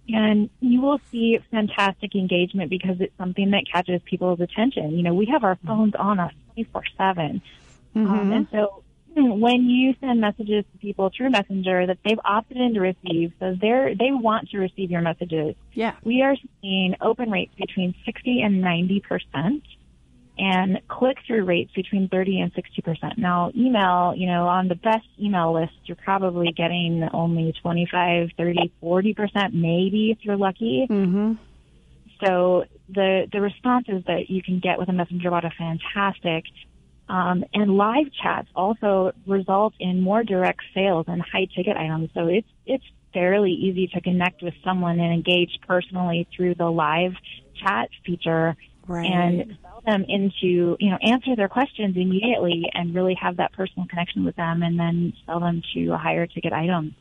and 0.09 0.49
you 0.59 0.81
will 0.81 0.99
see 1.11 1.39
fantastic 1.51 2.15
engagement 2.15 2.69
because 2.69 2.99
it's 2.99 3.15
something 3.17 3.51
that 3.51 3.63
catches 3.71 4.01
people's 4.03 4.41
attention. 4.41 4.91
You 4.91 5.03
know, 5.03 5.13
we 5.13 5.27
have 5.27 5.43
our 5.43 5.57
phones 5.65 5.95
on 5.95 6.19
us 6.19 6.33
24 6.53 6.83
7. 6.97 7.41
Um, 7.93 8.31
and 8.31 8.47
so 8.51 8.83
when 9.15 9.69
you 9.69 9.93
send 9.99 10.21
messages 10.21 10.65
to 10.71 10.77
people 10.79 11.11
through 11.15 11.31
Messenger 11.31 11.87
that 11.87 11.97
they've 12.05 12.19
opted 12.23 12.57
in 12.57 12.73
to 12.75 12.79
receive, 12.79 13.33
so 13.39 13.55
they're, 13.59 13.95
they 13.95 14.11
want 14.11 14.49
to 14.49 14.57
receive 14.57 14.91
your 14.91 15.01
messages, 15.01 15.55
yeah. 15.73 15.95
we 16.03 16.21
are 16.21 16.35
seeing 16.61 16.95
open 17.01 17.29
rates 17.29 17.53
between 17.57 17.93
60 18.05 18.41
and 18.41 18.61
90 18.61 18.99
percent 19.01 19.63
and 20.37 20.79
click-through 20.87 21.43
rates 21.43 21.71
between 21.75 22.07
30 22.07 22.39
and 22.39 22.51
60 22.55 22.81
percent. 22.81 23.17
Now, 23.17 23.51
email, 23.55 24.13
you 24.15 24.27
know, 24.27 24.47
on 24.47 24.67
the 24.67 24.75
best 24.75 25.05
email 25.19 25.53
list, 25.53 25.73
you're 25.85 25.97
probably 25.97 26.51
getting 26.51 27.07
only 27.13 27.53
25, 27.61 28.29
30, 28.37 28.71
40 28.79 29.13
percent, 29.13 29.53
maybe 29.53 30.11
if 30.11 30.23
you're 30.23 30.37
lucky. 30.37 30.87
Mm-hmm. 30.89 31.33
So 32.25 32.65
the 32.87 33.27
the 33.31 33.41
responses 33.41 34.03
that 34.07 34.29
you 34.29 34.41
can 34.43 34.59
get 34.59 34.77
with 34.77 34.89
a 34.89 34.93
messenger 34.93 35.29
bot 35.29 35.45
are 35.45 35.53
fantastic. 35.57 36.45
Um, 37.09 37.43
and 37.53 37.75
live 37.75 38.07
chats 38.21 38.47
also 38.55 39.11
result 39.27 39.73
in 39.79 40.01
more 40.01 40.23
direct 40.23 40.61
sales 40.73 41.05
and 41.07 41.21
high 41.21 41.47
ticket 41.55 41.75
items. 41.75 42.09
So 42.13 42.27
it's 42.27 42.47
it's 42.65 42.85
fairly 43.13 43.51
easy 43.51 43.87
to 43.87 43.99
connect 44.01 44.41
with 44.41 44.53
someone 44.63 44.99
and 44.99 45.13
engage 45.13 45.59
personally 45.67 46.27
through 46.35 46.55
the 46.55 46.69
live 46.69 47.13
chat 47.61 47.89
feature 48.05 48.55
Right. 48.87 49.05
and 49.05 49.57
sell 49.61 49.81
them 49.85 50.05
into 50.07 50.75
you 50.79 50.89
know 50.89 50.97
answer 51.01 51.35
their 51.35 51.47
questions 51.47 51.95
immediately 51.95 52.63
and 52.73 52.95
really 52.95 53.15
have 53.21 53.37
that 53.37 53.53
personal 53.53 53.87
connection 53.87 54.25
with 54.25 54.35
them 54.35 54.63
and 54.63 54.79
then 54.79 55.13
sell 55.25 55.39
them 55.39 55.61
to 55.73 55.89
a 55.93 55.97
higher 55.97 56.25
ticket 56.25 56.51
item. 56.51 56.95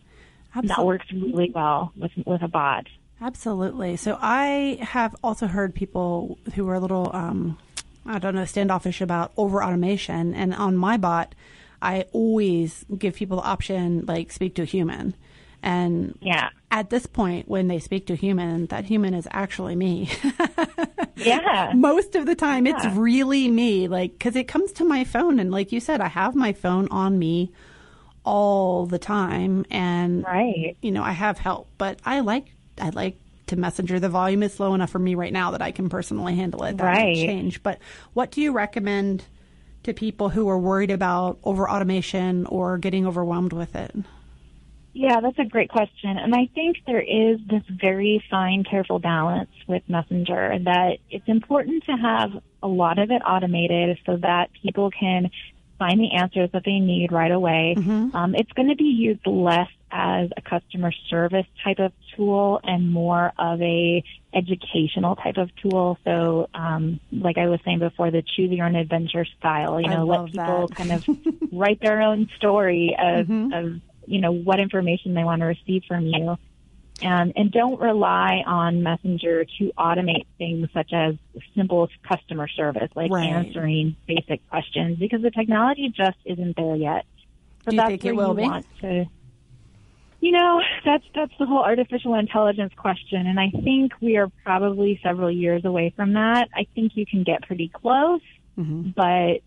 That 0.63 0.85
works 0.85 1.07
really 1.13 1.51
well 1.55 1.93
with 1.97 2.13
with 2.27 2.43
a 2.43 2.49
bot. 2.49 2.87
Absolutely. 3.21 3.97
So 3.97 4.19
I 4.21 4.79
have 4.81 5.15
also 5.23 5.47
heard 5.47 5.75
people 5.75 6.39
who 6.55 6.67
are 6.69 6.75
a 6.75 6.81
little, 6.81 7.11
um, 7.13 7.59
I 8.07 8.19
don't 8.19 8.35
know, 8.35 8.45
standoffish 8.45 9.01
about 9.01 9.33
over 9.37 9.63
automation. 9.63 10.35
And 10.35 10.55
on 10.55 10.77
my 10.77 10.97
bot, 10.97 11.35
I 11.83 12.07
always 12.13 12.85
give 12.99 13.15
people 13.15 13.39
the 13.39 13.45
option, 13.45 14.05
like, 14.07 14.33
speak 14.33 14.55
to 14.57 14.63
a 14.63 14.67
human. 14.67 15.15
And 15.63 16.17
Yeah. 16.23 16.49
at 16.71 16.89
this 16.91 17.07
point, 17.07 17.49
when 17.49 17.69
they 17.69 17.79
speak 17.79 18.07
to 18.07 18.15
a 18.15 18.17
human, 18.17 18.67
that 18.67 18.85
human 18.87 19.15
is 19.15 19.29
actually 19.31 19.77
me. 19.77 20.09
Yeah. 21.17 21.73
Most 21.75 22.15
of 22.17 22.25
the 22.25 22.35
time, 22.35 22.67
it's 22.67 22.87
really 22.87 23.49
me. 23.51 23.89
Like, 23.89 24.13
because 24.13 24.37
it 24.37 24.49
comes 24.49 24.73
to 24.73 24.85
my 24.87 25.05
phone. 25.05 25.39
And 25.39 25.51
like 25.51 25.71
you 25.71 25.79
said, 25.79 26.01
I 26.01 26.09
have 26.09 26.35
my 26.35 26.55
phone 26.55 26.89
on 26.91 27.19
me 27.19 27.53
all 28.25 28.87
the 28.87 28.99
time. 28.99 29.67
And 29.71 30.25
Right. 30.25 30.77
you 30.81 30.91
know, 30.91 31.03
I 31.03 31.13
have 31.13 31.39
help, 31.39 31.69
but 31.77 31.99
I 32.07 32.21
like 32.21 32.47
I 32.81 32.89
like 32.89 33.19
to 33.51 33.57
messenger. 33.57 34.01
The 34.01 34.09
volume 34.09 34.43
is 34.43 34.59
low 34.59 34.75
enough 34.75 34.91
for 34.91 34.99
me 34.99 35.15
right 35.15 35.33
now 35.33 35.51
that 35.51 35.63
I 35.63 35.71
can 35.71 35.89
personally 35.89 36.35
handle 36.35 36.65
it. 36.65 36.79
That 36.79 36.85
Right. 36.85 37.17
change. 37.17 37.63
But 37.63 37.79
what 38.15 38.31
do 38.31 38.41
you 38.41 38.53
recommend 38.53 39.25
to 39.83 39.93
people 39.93 40.31
who 40.31 40.49
are 40.49 40.59
worried 40.59 40.91
about 40.91 41.39
over 41.45 41.71
automation 41.71 42.47
or 42.47 42.79
getting 42.79 43.07
overwhelmed 43.07 43.53
with 43.53 43.75
it? 43.77 43.95
Yeah, 44.93 45.21
that's 45.21 45.39
a 45.39 45.45
great 45.45 45.69
question. 45.69 46.19
And 46.19 46.35
I 46.35 46.49
think 46.55 46.79
there 46.87 47.01
is 47.01 47.39
this 47.49 47.63
very 47.69 48.23
fine, 48.29 48.65
careful 48.65 48.99
balance 48.99 49.51
with 49.69 49.83
Messenger 49.89 50.59
that 50.65 50.99
it's 51.09 51.29
important 51.29 51.85
to 51.85 51.93
have 51.93 52.31
a 52.63 52.67
lot 52.67 52.99
of 52.99 53.11
it 53.11 53.23
automated 53.25 53.99
so 54.05 54.17
that 54.17 54.51
people 54.63 54.91
can 54.91 55.31
find 55.81 55.99
the 55.99 56.13
answers 56.13 56.51
that 56.53 56.63
they 56.65 56.79
need 56.79 57.11
right 57.11 57.33
away. 57.33 57.75
Um, 58.15 58.35
it's 58.37 58.53
going 58.53 58.69
to 58.69 58.77
be 58.77 58.85
used 58.85 59.27
less 59.27 59.69
as 59.91 60.29
a 60.37 60.43
customer 60.43 60.93
service 61.09 61.47
type 61.65 61.81
of 61.81 61.93
tool 62.15 62.61
and 62.63 62.93
more 62.93 63.33
of 63.39 63.61
a 63.61 64.05
educational 64.33 65.17
type 65.17 65.37
of 65.37 65.51
tool. 65.57 65.99
So, 66.05 66.49
um, 66.55 67.01
like 67.11 67.39
I 67.39 67.49
was 67.49 67.59
saying 67.65 67.81
before, 67.81 68.11
the 68.13 68.23
choose 68.23 68.51
your 68.51 68.67
own 68.67 68.77
adventure 68.77 69.25
style, 69.39 69.81
you 69.81 69.89
know, 69.89 70.05
let 70.05 70.27
people 70.27 70.69
that. 70.69 70.77
kind 70.77 70.93
of 70.93 71.09
write 71.53 71.81
their 71.81 72.03
own 72.03 72.29
story 72.37 72.97
of, 72.97 73.29
of, 73.53 73.81
you 74.07 74.21
know, 74.21 74.33
what 74.33 74.61
information 74.61 75.15
they 75.15 75.25
want 75.25 75.41
to 75.41 75.47
receive 75.47 75.83
from 75.89 76.07
you. 76.07 76.37
And, 77.03 77.33
and 77.37 77.51
don't 77.51 77.81
rely 77.81 78.43
on 78.47 78.83
Messenger 78.83 79.47
to 79.59 79.73
automate 79.79 80.27
things 80.39 80.69
such 80.75 80.93
as 80.93 81.15
simple 81.57 81.89
customer 82.07 82.47
service, 82.49 82.91
like 82.95 83.11
Right. 83.11 83.27
answering 83.27 83.97
basic 84.07 84.47
questions, 84.49 84.99
because 84.99 85.23
the 85.23 85.31
technology 85.31 85.93
just 85.95 86.19
isn't 86.25 86.57
there 86.57 86.77
yet. 86.77 87.05
So 87.65 87.71
Do 87.71 87.77
you 87.77 87.83
think 87.83 88.05
it 88.05 88.17
will 88.17 88.31
you 88.31 88.37
be? 88.37 88.43
want 88.43 88.67
to. 88.83 89.07
You 90.21 90.33
know, 90.33 90.61
that's 90.85 91.05
that's 91.15 91.33
the 91.39 91.47
whole 91.47 91.63
artificial 91.65 92.15
intelligence 92.15 92.75
question, 92.77 93.27
and 93.27 93.41
I 93.41 93.51
think 93.65 93.93
we 94.03 94.19
are 94.19 94.31
probably 94.45 95.01
several 95.03 95.31
years 95.31 95.65
away 95.65 95.95
from 95.97 96.13
that. 96.13 96.49
I 96.55 96.67
think 96.75 96.93
you 96.95 97.07
can 97.07 97.23
get 97.25 97.43
pretty 97.43 97.69
close, 97.69 98.21
Mm-hmm. 98.59 98.91
but 98.95 99.41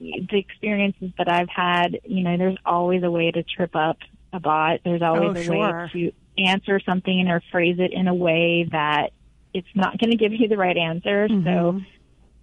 the 0.00 0.38
experiences 0.38 1.10
that 1.18 1.28
I've 1.28 1.50
had, 1.54 2.00
you 2.04 2.22
know, 2.24 2.38
there's 2.38 2.56
always 2.64 3.02
a 3.02 3.10
way 3.10 3.30
to 3.30 3.42
trip 3.42 3.76
up 3.76 3.98
a 4.32 4.40
bot. 4.40 4.80
There's 4.84 5.02
always 5.02 5.36
Oh, 5.36 5.40
a 5.40 5.44
sure. 5.44 5.82
way 5.84 5.90
to 5.92 6.12
answer 6.38 6.80
something 6.80 7.28
or 7.28 7.42
phrase 7.50 7.76
it 7.78 7.92
in 7.92 8.08
a 8.08 8.14
way 8.14 8.68
that 8.72 9.12
it's 9.52 9.68
not 9.74 9.98
going 9.98 10.10
to 10.10 10.16
give 10.16 10.32
you 10.32 10.48
the 10.48 10.56
right 10.56 10.76
answer. 10.76 11.28
Mm-hmm. 11.28 11.44
So 11.44 11.80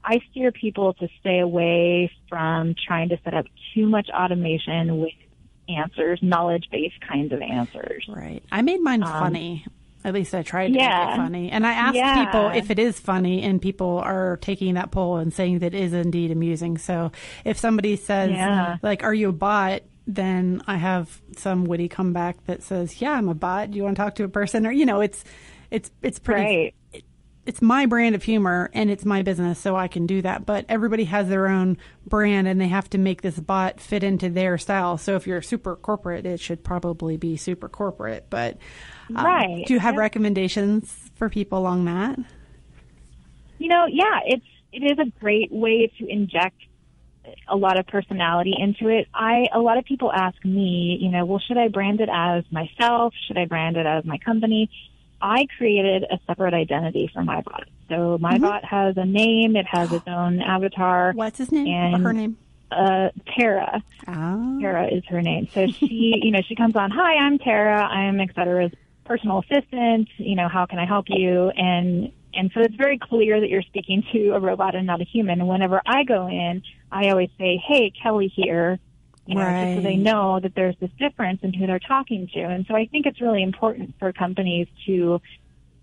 I 0.03 0.21
steer 0.31 0.51
people 0.51 0.93
to 0.95 1.07
stay 1.19 1.39
away 1.39 2.11
from 2.29 2.75
trying 2.87 3.09
to 3.09 3.19
set 3.23 3.33
up 3.33 3.45
too 3.73 3.85
much 3.87 4.09
automation 4.09 4.99
with 4.99 5.13
answers, 5.69 6.19
knowledge 6.21 6.67
based 6.71 6.99
kinds 7.01 7.31
of 7.33 7.41
answers. 7.41 8.05
Right. 8.07 8.43
I 8.51 8.61
made 8.61 8.81
mine 8.81 9.03
funny. 9.03 9.65
At 10.03 10.15
least 10.15 10.33
I 10.33 10.41
tried 10.41 10.69
to 10.69 10.73
make 10.73 10.81
it 10.81 11.15
funny. 11.15 11.51
And 11.51 11.65
I 11.65 11.73
asked 11.73 11.95
Yeah. 11.95 12.25
people 12.25 12.47
if 12.49 12.71
it 12.71 12.79
is 12.79 12.99
funny, 12.99 13.43
and 13.43 13.61
people 13.61 13.99
are 13.99 14.37
taking 14.37 14.73
that 14.73 14.89
poll 14.89 15.17
and 15.17 15.31
saying 15.31 15.59
that 15.59 15.75
it 15.75 15.79
is 15.79 15.93
indeed 15.93 16.31
amusing. 16.31 16.79
So 16.79 17.11
if 17.45 17.59
somebody 17.59 17.95
says, 17.97 18.31
Yeah. 18.31 18.77
like, 18.81 19.03
are 19.03 19.13
you 19.13 19.29
a 19.29 19.33
bot? 19.33 19.81
Then 20.07 20.61
I 20.67 20.77
have 20.77 21.21
some 21.37 21.65
witty 21.65 21.87
comeback 21.87 22.43
that 22.45 22.63
says, 22.63 23.01
yeah, 23.01 23.11
I'm 23.11 23.29
a 23.29 23.33
bot. 23.35 23.71
Do 23.71 23.77
you 23.77 23.83
want 23.83 23.95
to 23.97 24.01
talk 24.01 24.15
to 24.15 24.23
a 24.23 24.29
person? 24.29 24.65
Or, 24.65 24.71
you 24.71 24.85
know, 24.85 24.99
it's, 25.01 25.23
it's, 25.69 25.91
it's 26.01 26.19
pretty, 26.19 26.73
Right. 26.93 27.03
it's 27.45 27.61
my 27.61 27.85
brand 27.85 28.15
of 28.15 28.23
humor 28.23 28.69
and 28.73 28.89
it's 28.89 29.05
my 29.05 29.21
business, 29.21 29.59
so 29.59 29.75
I 29.75 29.87
can 29.87 30.05
do 30.07 30.21
that. 30.23 30.45
But 30.45 30.65
everybody 30.69 31.03
has 31.05 31.29
their 31.29 31.47
own 31.47 31.77
brand 32.05 32.47
and 32.47 32.59
they 32.59 32.67
have 32.67 32.89
to 32.91 32.97
make 32.97 33.21
this 33.21 33.39
bot 33.39 33.79
fit 33.79 34.03
into 34.03 34.29
their 34.29 34.57
style. 34.57 34.97
So 34.97 35.15
if 35.15 35.27
you're 35.27 35.41
super 35.41 35.75
corporate, 35.75 36.25
it 36.25 36.39
should 36.39 36.63
probably 36.63 37.17
be 37.17 37.37
super 37.37 37.69
corporate. 37.69 38.25
But 38.29 38.57
um, 39.15 39.25
Right. 39.25 39.65
do 39.67 39.73
you 39.73 39.79
have 39.79 39.93
Yep. 39.93 39.99
recommendations 39.99 41.11
for 41.15 41.29
people 41.29 41.59
along 41.59 41.85
that? 41.85 42.17
You 43.59 43.67
know, 43.69 43.85
yeah, 43.87 44.19
it's 44.25 44.45
it 44.73 44.83
is 44.91 44.97
a 44.99 45.11
great 45.19 45.51
way 45.51 45.91
to 45.99 46.07
inject 46.07 46.55
a 47.47 47.55
lot 47.55 47.77
of 47.79 47.87
personality 47.87 48.53
into 48.57 48.87
it. 48.87 49.07
I 49.13 49.47
a 49.53 49.59
lot 49.59 49.77
of 49.77 49.85
people 49.85 50.11
ask 50.11 50.43
me, 50.43 50.97
you 51.01 51.09
know, 51.09 51.25
well, 51.25 51.39
should 51.39 51.57
I 51.57 51.67
brand 51.67 52.01
it 52.01 52.09
as 52.11 52.43
myself? 52.51 53.13
Should 53.27 53.37
I 53.37 53.45
brand 53.45 53.77
it 53.77 53.85
as 53.85 54.05
my 54.05 54.17
company? 54.17 54.69
I 55.21 55.45
created 55.57 56.03
a 56.09 56.19
separate 56.25 56.53
identity 56.53 57.09
for 57.13 57.23
my 57.23 57.41
bot. 57.41 57.65
So 57.89 58.17
my 58.19 58.39
bot 58.39 58.65
has 58.65 58.97
a 58.97 59.05
name, 59.05 59.55
it 59.55 59.67
has 59.67 59.91
its 59.93 60.07
own 60.07 60.41
avatar. 60.41 61.11
What's 61.13 61.37
his 61.37 61.51
name 61.51 61.67
And- 61.67 62.03
her 62.03 62.13
name? 62.13 62.37
Uh, 62.71 63.09
Tara. 63.35 63.83
Oh. 64.07 64.59
Tara 64.61 64.87
is 64.87 65.03
her 65.09 65.21
name. 65.21 65.49
So 65.53 65.67
she, 65.67 66.17
you 66.23 66.31
know, 66.31 66.39
she 66.47 66.55
comes 66.55 66.75
on, 66.77 66.89
hi, 66.89 67.15
I'm 67.17 67.37
Tara. 67.37 67.83
I'm 67.83 68.19
et 68.21 68.29
cetera's 68.33 68.71
personal 69.03 69.39
assistant. 69.39 70.07
You 70.17 70.35
know, 70.35 70.47
how 70.47 70.65
can 70.65 70.79
I 70.79 70.85
help 70.85 71.07
you? 71.09 71.49
And, 71.49 72.13
and 72.33 72.49
so 72.53 72.61
it's 72.61 72.75
very 72.75 72.97
clear 72.97 73.41
that 73.41 73.49
you're 73.49 73.61
speaking 73.63 74.03
to 74.13 74.29
a 74.35 74.39
robot 74.39 74.73
and 74.75 74.87
not 74.87 75.01
a 75.01 75.03
human. 75.03 75.41
And 75.41 75.49
whenever 75.49 75.81
I 75.85 76.05
go 76.05 76.27
in, 76.27 76.63
I 76.91 77.09
always 77.09 77.29
say, 77.37 77.61
hey, 77.65 77.91
Kelly 78.01 78.27
here. 78.27 78.79
You 79.27 79.35
know, 79.35 79.51
just 79.51 79.75
so 79.75 79.81
they 79.81 79.95
know 79.97 80.39
that 80.39 80.55
there's 80.55 80.75
this 80.81 80.89
difference 80.99 81.39
in 81.43 81.53
who 81.53 81.67
they're 81.67 81.79
talking 81.79 82.27
to. 82.33 82.39
And 82.41 82.65
so 82.67 82.75
I 82.75 82.87
think 82.87 83.05
it's 83.05 83.21
really 83.21 83.43
important 83.43 83.93
for 83.99 84.11
companies 84.11 84.67
to 84.87 85.21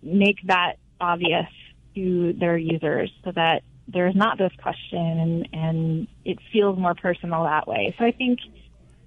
make 0.03 0.39
that 0.47 0.75
obvious 1.01 1.47
to 1.95 2.33
their 2.35 2.59
users 2.59 3.11
so 3.25 3.33
that 3.33 3.63
there's 3.87 4.15
not 4.15 4.39
this 4.39 4.53
question 4.61 4.99
and, 4.99 5.49
and 5.53 6.09
it 6.25 6.39
feels 6.53 6.79
more 6.79 6.95
personal 6.95 7.45
that 7.45 7.67
way. 7.67 7.95
So 7.99 8.05
I 8.05 8.11
think 8.11 8.41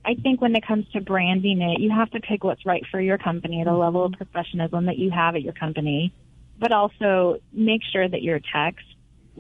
I 0.04 0.16
think 0.16 0.42
when 0.42 0.56
it 0.56 0.66
comes 0.66 0.88
to 0.94 1.02
branding 1.02 1.62
it, 1.62 1.80
you 1.80 1.92
have 1.92 2.10
to 2.12 2.20
pick 2.20 2.44
what's 2.44 2.66
right 2.66 2.84
for 2.90 3.00
your 3.00 3.20
company, 3.20 3.64
the 3.64 3.74
level 3.74 4.04
of 4.04 4.14
professionalism 4.14 4.88
that 4.88 4.98
you 4.98 5.12
have 5.12 5.36
at 5.36 5.44
your 5.44 5.54
company, 5.54 6.12
but 6.58 6.72
also 6.72 7.40
make 7.54 7.82
sure 7.92 8.08
that 8.08 8.24
your 8.24 8.40
text 8.40 8.86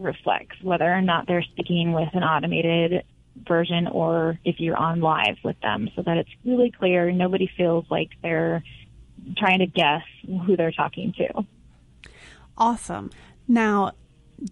reflects 0.01 0.55
whether 0.61 0.91
or 0.91 1.01
not 1.01 1.27
they're 1.27 1.43
speaking 1.43 1.93
with 1.93 2.09
an 2.13 2.23
automated 2.23 3.03
version 3.47 3.87
or 3.87 4.39
if 4.43 4.59
you're 4.59 4.77
on 4.77 4.99
live 4.99 5.37
with 5.43 5.59
them 5.61 5.89
so 5.95 6.01
that 6.01 6.17
it's 6.17 6.29
really 6.45 6.71
clear. 6.71 7.11
Nobody 7.11 7.49
feels 7.55 7.85
like 7.89 8.09
they're 8.21 8.63
trying 9.37 9.59
to 9.59 9.67
guess 9.67 10.03
who 10.45 10.57
they're 10.57 10.71
talking 10.71 11.13
to. 11.17 11.45
Awesome. 12.57 13.09
Now, 13.47 13.93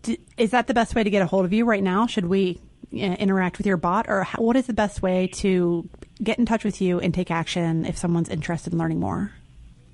d- 0.01 0.19
is 0.37 0.51
that 0.51 0.67
the 0.67 0.73
best 0.73 0.95
way 0.95 1.03
to 1.03 1.09
get 1.09 1.21
a 1.21 1.25
hold 1.25 1.45
of 1.45 1.53
you 1.53 1.65
right 1.65 1.83
now? 1.83 2.07
Should 2.07 2.25
we 2.25 2.59
uh, 2.93 2.97
interact 2.97 3.57
with 3.57 3.67
your 3.67 3.77
bot, 3.77 4.07
or 4.07 4.23
how, 4.23 4.41
what 4.41 4.55
is 4.55 4.67
the 4.67 4.73
best 4.73 5.01
way 5.01 5.27
to 5.27 5.87
get 6.23 6.39
in 6.39 6.45
touch 6.45 6.63
with 6.63 6.81
you 6.81 6.99
and 6.99 7.13
take 7.13 7.29
action 7.29 7.85
if 7.85 7.97
someone's 7.97 8.29
interested 8.29 8.73
in 8.73 8.79
learning 8.79 8.99
more? 8.99 9.31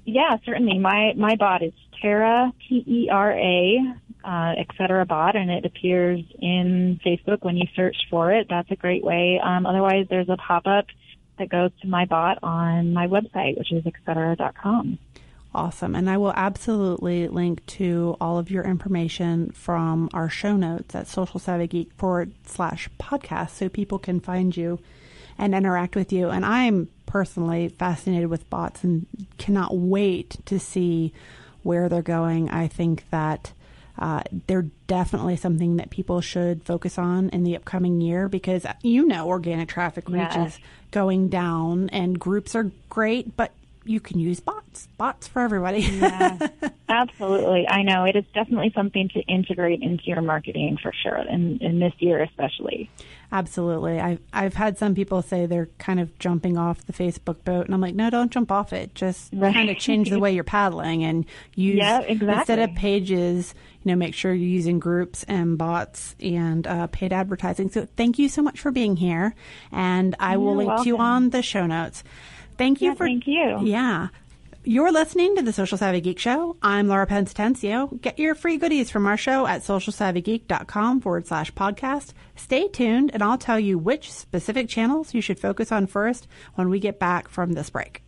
Yeah, 0.06 0.38
certainly. 0.46 0.78
My 0.78 1.14
my 1.18 1.36
bot 1.36 1.64
is 1.64 1.74
Tara 2.02 2.54
T 2.70 2.84
E 2.88 3.10
R 3.12 3.32
A, 3.32 3.96
uh, 4.26 4.54
et 4.58 4.68
cetera 4.78 5.06
bot, 5.06 5.36
and 5.36 5.52
it 5.52 5.66
appears 5.66 6.22
in 6.40 7.00
Facebook 7.06 7.44
when 7.44 7.58
you 7.58 7.68
search 7.76 7.96
for 8.10 8.32
it. 8.32 8.48
That's 8.50 8.70
a 8.72 8.76
great 8.76 9.04
way. 9.04 9.40
Um, 9.44 9.66
otherwise, 9.66 10.08
there's 10.10 10.30
a 10.30 10.38
pop 10.38 10.66
up 10.66 10.86
that 11.38 11.50
goes 11.50 11.72
to 11.82 11.88
my 11.88 12.06
bot 12.06 12.40
on 12.42 12.94
my 12.94 13.08
website, 13.08 13.58
which 13.58 13.72
is 13.72 13.86
etc.com. 13.86 14.98
Awesome. 15.54 15.96
And 15.96 16.10
I 16.10 16.18
will 16.18 16.34
absolutely 16.36 17.30
link 17.30 17.66
to 17.68 18.18
all 18.20 18.38
of 18.38 18.52
your 18.52 18.64
information 18.66 19.52
from 19.52 20.10
our 20.14 20.30
show 20.30 20.58
notes 20.58 20.94
at 20.96 21.08
Social 21.08 21.40
Savvy 21.40 21.68
Geek 21.68 21.94
forward 21.94 22.34
slash 22.46 22.90
podcast 23.00 23.52
so 23.52 23.70
people 23.70 23.98
can 23.98 24.20
find 24.20 24.56
you 24.56 24.80
and 25.38 25.56
interact 25.56 25.96
with 25.96 26.12
you. 26.12 26.30
And 26.30 26.46
I'm 26.46 26.90
personally 27.06 27.70
fascinated 27.70 28.28
with 28.28 28.50
bots 28.50 28.84
and 28.84 29.06
cannot 29.38 29.78
wait 29.78 30.38
to 30.46 30.60
see 30.60 31.14
where 31.64 31.88
they're 31.88 32.02
going. 32.02 32.50
I 32.50 32.68
think 32.68 33.10
that 33.12 33.54
uh, 33.98 34.22
they're 34.48 34.68
definitely 34.88 35.36
something 35.36 35.78
that 35.78 35.90
people 35.90 36.22
should 36.22 36.64
focus 36.64 36.98
on 36.98 37.30
in 37.30 37.44
the 37.44 37.56
upcoming 37.56 38.02
year 38.02 38.28
because 38.28 38.66
you 38.82 39.06
know 39.06 39.28
organic 39.28 39.70
traffic 39.70 40.10
reach 40.10 40.36
is 40.36 40.60
going 40.92 41.30
down 41.30 41.90
and 41.90 42.20
groups 42.20 42.56
are 42.56 42.72
great, 42.90 43.36
but 43.38 43.52
you 43.86 44.00
can 44.00 44.20
use 44.20 44.40
bots. 44.40 44.88
Bots 44.98 45.28
for 45.28 45.42
everybody. 45.42 45.82
Yeah, 46.06 46.38
absolutely. 46.90 47.68
I 47.68 47.84
know 47.84 48.04
it 48.04 48.16
is 48.16 48.26
definitely 48.34 48.72
something 48.76 49.10
to 49.10 49.20
integrate 49.22 49.82
into 49.82 50.04
your 50.06 50.22
marketing 50.22 50.78
for 50.82 50.92
sure, 51.04 51.18
in, 51.18 51.60
in 51.62 51.80
this 51.80 51.94
year 52.00 52.22
especially. 52.22 52.90
Absolutely. 53.36 54.00
I've 54.00 54.20
I've 54.32 54.54
had 54.54 54.78
some 54.78 54.96
people 54.96 55.22
say 55.22 55.46
they're 55.46 55.68
kind 55.78 56.00
of 56.00 56.18
jumping 56.20 56.58
off 56.58 56.86
the 56.86 56.94
Facebook 56.94 57.44
boat, 57.44 57.66
and 57.66 57.74
I'm 57.76 57.82
like, 57.82 57.94
no, 57.96 58.10
don't 58.10 58.32
jump 58.32 58.50
off 58.50 58.72
it. 58.72 58.96
Just 58.96 59.30
Right. 59.34 59.54
kind 59.54 59.70
of 59.70 59.78
change 59.78 60.10
the 60.10 60.20
way 60.20 60.34
you're 60.34 60.46
paddling 60.46 61.04
and 61.04 61.26
use 61.56 61.76
Yeah, 61.78 62.00
exactly. 62.00 62.34
instead 62.40 62.60
of 62.60 62.76
pages. 62.76 63.54
You 63.84 63.92
know, 63.92 63.98
make 63.98 64.14
sure 64.16 64.34
you're 64.34 64.48
using 64.50 64.80
groups 64.80 65.24
and 65.28 65.58
bots 65.58 66.16
and 66.20 66.66
uh, 66.66 66.88
paid 66.88 67.12
advertising. 67.14 67.70
So 67.70 67.88
thank 67.98 68.18
you 68.18 68.30
so 68.30 68.42
much 68.42 68.60
for 68.62 68.72
being 68.72 68.96
here, 68.96 69.36
and 69.72 70.16
I 70.20 70.38
will 70.38 70.56
You're 70.56 70.66
link 70.66 70.82
to 70.84 70.88
you 70.88 70.98
on 70.98 71.30
the 71.30 71.42
show 71.44 71.66
notes. 71.68 72.04
Thank 72.58 72.82
you 72.82 72.92
Yeah, 72.92 72.96
for 72.96 73.06
thank 73.06 73.28
you. 73.28 73.60
Yeah. 73.64 74.08
You're 74.68 74.92
listening 74.92 75.36
to 75.36 75.44
the 75.44 75.54
Social 75.54 75.78
Savvy 75.78 76.02
Geek 76.02 76.18
Show. 76.18 76.58
I'm 76.60 76.88
Laura 76.88 77.06
Pence 77.06 77.32
Atencio. 77.32 78.02
Get 78.02 78.18
your 78.18 78.34
free 78.34 78.58
goodies 78.58 78.90
from 78.90 79.06
our 79.06 79.16
show 79.16 79.46
at 79.46 79.62
socialsavvygeek.com 79.62 81.02
forward 81.02 81.28
slash 81.28 81.54
podcast. 81.54 82.14
Stay 82.36 82.68
tuned, 82.68 83.12
and 83.14 83.22
I'll 83.22 83.38
tell 83.38 83.60
you 83.60 83.78
which 83.78 84.12
specific 84.12 84.68
channels 84.68 85.14
you 85.14 85.22
should 85.22 85.40
focus 85.40 85.72
on 85.72 85.86
first 85.86 86.28
when 86.56 86.70
we 86.70 86.80
get 86.80 86.98
back 86.98 87.28
from 87.28 87.54
this 87.54 87.70
break. 87.70 88.05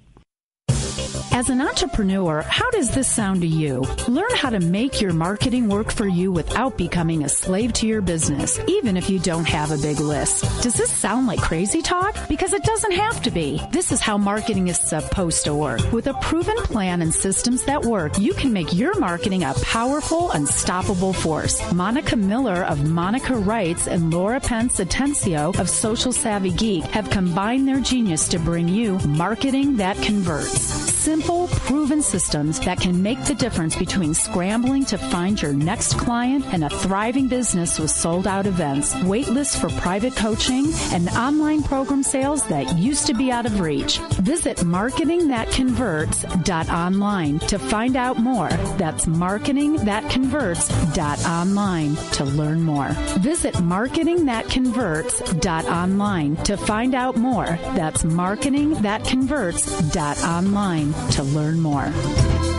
As 1.32 1.50
an 1.50 1.62
entrepreneur, 1.62 2.42
how 2.42 2.70
does 2.72 2.92
this 2.92 3.08
sound 3.08 3.42
to 3.42 3.48
you? 3.48 3.82
Learn 4.08 4.30
how 4.36 4.50
to 4.50 4.60
make 4.60 5.02
your 5.02 5.14
marketing 5.14 5.68
work 5.68 5.92
for 5.92 6.08
you 6.08 6.32
without 6.32 6.78
becoming 6.78 7.24
a 7.24 7.30
slave 7.30 7.74
to 7.74 7.88
your 7.88 8.02
business, 8.02 8.60
even 8.68 8.98
if 8.98 9.10
you 9.10 9.20
don't 9.20 9.48
have 9.48 9.72
a 9.72 9.78
big 9.78 10.00
list. 10.00 10.44
Does 10.64 10.76
this 10.76 10.92
sound 10.92 11.28
like 11.28 11.40
crazy 11.40 11.82
talk? 11.82 12.16
Because 12.28 12.54
it 12.54 12.64
doesn't 12.64 12.94
have 12.94 13.22
to 13.24 13.32
be. 13.32 13.62
This 13.72 13.92
is 13.92 14.02
how 14.02 14.18
marketing 14.18 14.68
is 14.68 14.80
supposed 14.80 15.44
to 15.46 15.54
work. 15.54 15.82
With 15.92 16.08
a 16.08 16.14
proven 16.16 16.58
plan 16.58 17.02
and 17.02 17.14
systems 17.14 17.64
that 17.66 17.84
work, 17.84 18.18
you 18.20 18.34
can 18.34 18.54
make 18.54 18.74
your 18.74 18.98
marketing 19.00 19.44
a 19.44 19.54
powerful, 19.64 20.32
unstoppable 20.32 21.14
force. 21.14 21.62
Monica 21.74 22.16
Miller 22.16 22.64
of 22.64 22.90
Monica 22.90 23.36
Writes 23.36 23.88
and 23.88 24.14
Laura 24.14 24.40
Pence 24.40 24.80
Atencio 24.80 25.58
of 25.60 25.70
Social 25.70 26.12
Savvy 26.12 26.52
Geek 26.52 26.84
have 26.86 27.10
combined 27.10 27.68
their 27.68 27.80
genius 27.80 28.28
to 28.30 28.40
bring 28.40 28.68
you 28.68 28.98
marketing 29.00 29.78
that 29.78 29.98
converts. 30.02 31.07
Simple, 31.08 31.48
proven 31.48 32.02
systems 32.02 32.60
that 32.60 32.82
can 32.82 33.02
make 33.02 33.24
the 33.24 33.34
difference 33.34 33.78
between 33.78 34.14
scrambling 34.14 34.84
to 34.88 34.98
find 34.98 35.42
your 35.42 35.54
next 35.54 35.98
client 35.98 36.44
and 36.52 36.66
a 36.66 36.70
thriving 36.70 37.30
business 37.30 37.80
with 37.80 37.92
sold 37.92 38.28
out 38.28 38.46
events, 38.46 38.94
waitlists 38.96 39.58
for 39.58 39.70
private 39.80 40.18
coaching, 40.18 40.66
and 40.92 41.08
online 41.12 41.64
program 41.64 42.04
sales 42.04 42.46
that 42.50 42.78
used 42.78 43.08
to 43.08 43.14
be 43.14 43.32
out 43.32 43.46
of 43.46 43.62
reach. 43.62 44.00
Visit 44.20 44.58
marketingthatconverts.online 44.58 47.40
to 47.40 47.58
find 47.58 47.96
out 47.96 48.18
more. 48.18 48.50
That's 48.76 49.06
marketingthatconverts.online 49.06 51.96
to 51.96 52.26
learn 52.26 52.64
more. 52.64 52.90
Visit 53.20 53.54
marketingthatconverts.online 53.54 56.36
to 56.44 56.58
find 56.58 56.94
out 56.94 57.16
more. 57.16 57.46
That's 57.46 58.04
marketingthatconverts.online 58.04 60.97
to 61.12 61.24
learn 61.24 61.60
more. 61.60 62.57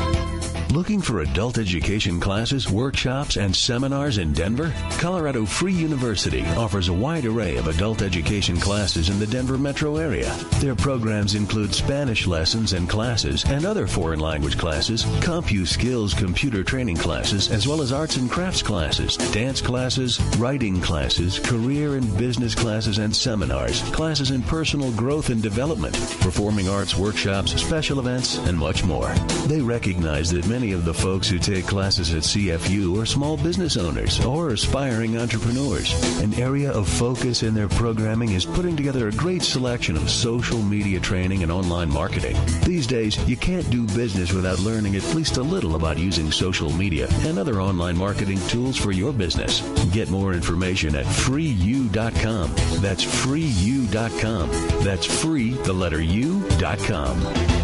Looking 0.71 1.01
for 1.01 1.21
adult 1.21 1.57
education 1.57 2.21
classes, 2.21 2.69
workshops, 2.69 3.39
and 3.39 3.57
seminars 3.57 4.19
in 4.19 4.35
Denver? 4.35 4.71
Colorado 4.99 5.47
Free 5.47 5.73
University 5.73 6.45
offers 6.59 6.89
a 6.89 6.93
wide 6.93 7.25
array 7.25 7.57
of 7.57 7.69
adult 7.69 8.03
education 8.03 8.59
classes 8.59 9.09
in 9.09 9.19
the 9.19 9.27
Denver 9.27 9.57
metro 9.57 9.97
area. 9.97 10.31
Their 10.61 10.75
programs 10.75 11.35
include 11.35 11.75
Spanish 11.75 12.27
lessons 12.27 12.75
and 12.75 12.87
classes 12.87 13.47
and 13.47 13.65
other 13.65 13.87
foreign 13.87 14.21
language 14.21 14.59
classes, 14.59 15.05
CompuSkills 15.23 16.15
computer 16.15 16.63
training 16.63 16.97
classes, 16.97 17.51
as 17.51 17.67
well 17.67 17.81
as 17.81 17.91
arts 17.91 18.19
and 18.19 18.31
crafts 18.31 18.61
classes, 18.61 19.17
dance 19.33 19.63
classes, 19.63 20.21
writing 20.37 20.83
classes, 20.83 21.39
career 21.39 21.97
and 21.97 22.19
business 22.19 22.55
classes 22.55 22.99
and 22.99 23.17
seminars, 23.17 23.81
classes 23.93 24.33
in 24.33 24.43
personal 24.43 24.93
growth 24.93 25.31
and 25.31 25.43
development, 25.43 25.95
performing 26.21 26.69
arts 26.69 26.95
workshops, 26.95 27.59
special 27.59 27.99
events, 28.01 28.37
and 28.41 28.59
much 28.59 28.85
more. 28.85 29.15
They 29.47 29.63
recognize 29.63 30.31
that 30.33 30.47
many 30.47 30.58
of 30.59 30.85
the 30.85 30.93
folks 30.93 31.29
who 31.29 31.39
take 31.39 31.67
classes 31.67 32.13
at 32.13 32.23
CFU 32.23 33.01
are 33.01 33.07
small 33.07 33.37
business 33.37 33.77
owners 33.77 34.23
or 34.25 34.49
aspiring 34.49 35.17
entrepreneurs. 35.17 35.93
An 36.21 36.35
area 36.35 36.73
of 36.73 36.89
focus 36.89 37.45
in 37.45 37.55
their 37.55 37.69
programming 37.69 38.33
is 38.33 38.45
putting 38.45 38.75
together 38.75 39.07
a 39.07 39.13
great 39.13 39.43
selection 39.43 39.97
of 39.97 40.11
social 40.11 40.61
media 40.61 40.99
training 40.99 41.45
and 41.45 41.53
online 41.53 41.89
marketing. 41.89 42.37
These 42.65 42.89
days, 42.89 43.17
you 43.29 43.37
can't 43.37 43.71
do 43.71 43.87
business 43.87 44.33
without 44.33 44.59
learning 44.59 44.97
at 44.97 45.15
least 45.15 45.37
a 45.37 45.43
little 45.43 45.77
about 45.77 45.97
using 45.97 46.33
social 46.33 46.73
media 46.73 47.07
and 47.21 47.39
other 47.39 47.61
online 47.61 47.97
marketing 47.97 48.41
tools 48.49 48.77
for 48.77 48.91
your 48.91 49.13
business. 49.13 49.61
Get 49.93 50.11
more 50.11 50.33
information 50.33 50.97
at 50.97 51.07
freeu.com. 51.07 52.53
That's 52.83 53.05
freeu.com. 53.05 54.51
That's 54.83 55.07
free, 55.07 55.53
the 55.53 55.73
letter 55.73 56.03
u.com. 56.03 57.58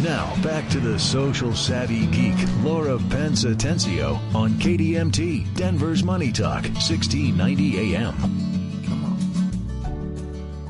Now, 0.00 0.40
back 0.42 0.68
to 0.70 0.78
the 0.78 0.96
social 0.96 1.52
savvy 1.52 2.06
geek, 2.06 2.36
Laura 2.62 2.98
Pence 3.10 3.44
Atencio 3.44 4.16
on 4.32 4.52
KDMT, 4.52 5.52
Denver's 5.56 6.04
Money 6.04 6.30
Talk, 6.30 6.62
1690 6.62 7.96
AM. 7.96 8.14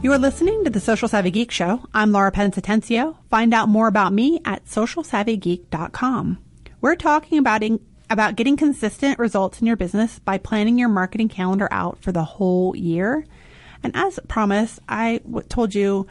You 0.01 0.13
are 0.13 0.19
listening 0.19 0.65
to 0.65 0.71
the 0.71 0.81
Social 0.81 1.09
Savvy 1.09 1.31
Geek 1.31 1.51
Show. 1.51 1.85
I'm 1.93 2.13
Laura 2.13 2.31
Pence 2.31 2.57
Atencio. 2.57 3.17
Find 3.29 3.53
out 3.53 3.69
more 3.69 3.89
about 3.89 4.15
me 4.15 4.41
at 4.47 4.65
socialsavvygeek.com. 4.65 6.39
We're 6.81 6.97
talking 6.97 7.39
about 7.39 7.63
in, 7.63 7.81
about 8.09 8.37
getting 8.37 8.57
consistent 8.57 9.19
results 9.19 9.61
in 9.61 9.67
your 9.67 9.77
business 9.77 10.21
by 10.21 10.39
planning 10.39 10.79
your 10.79 10.89
marketing 10.89 11.29
calendar 11.29 11.69
out 11.71 12.01
for 12.01 12.13
the 12.13 12.25
whole 12.25 12.75
year. 12.77 13.27
And 13.83 13.95
as 13.95 14.19
promised, 14.29 14.79
I 14.89 15.19
w- 15.25 15.47
told 15.49 15.75
you 15.75 16.07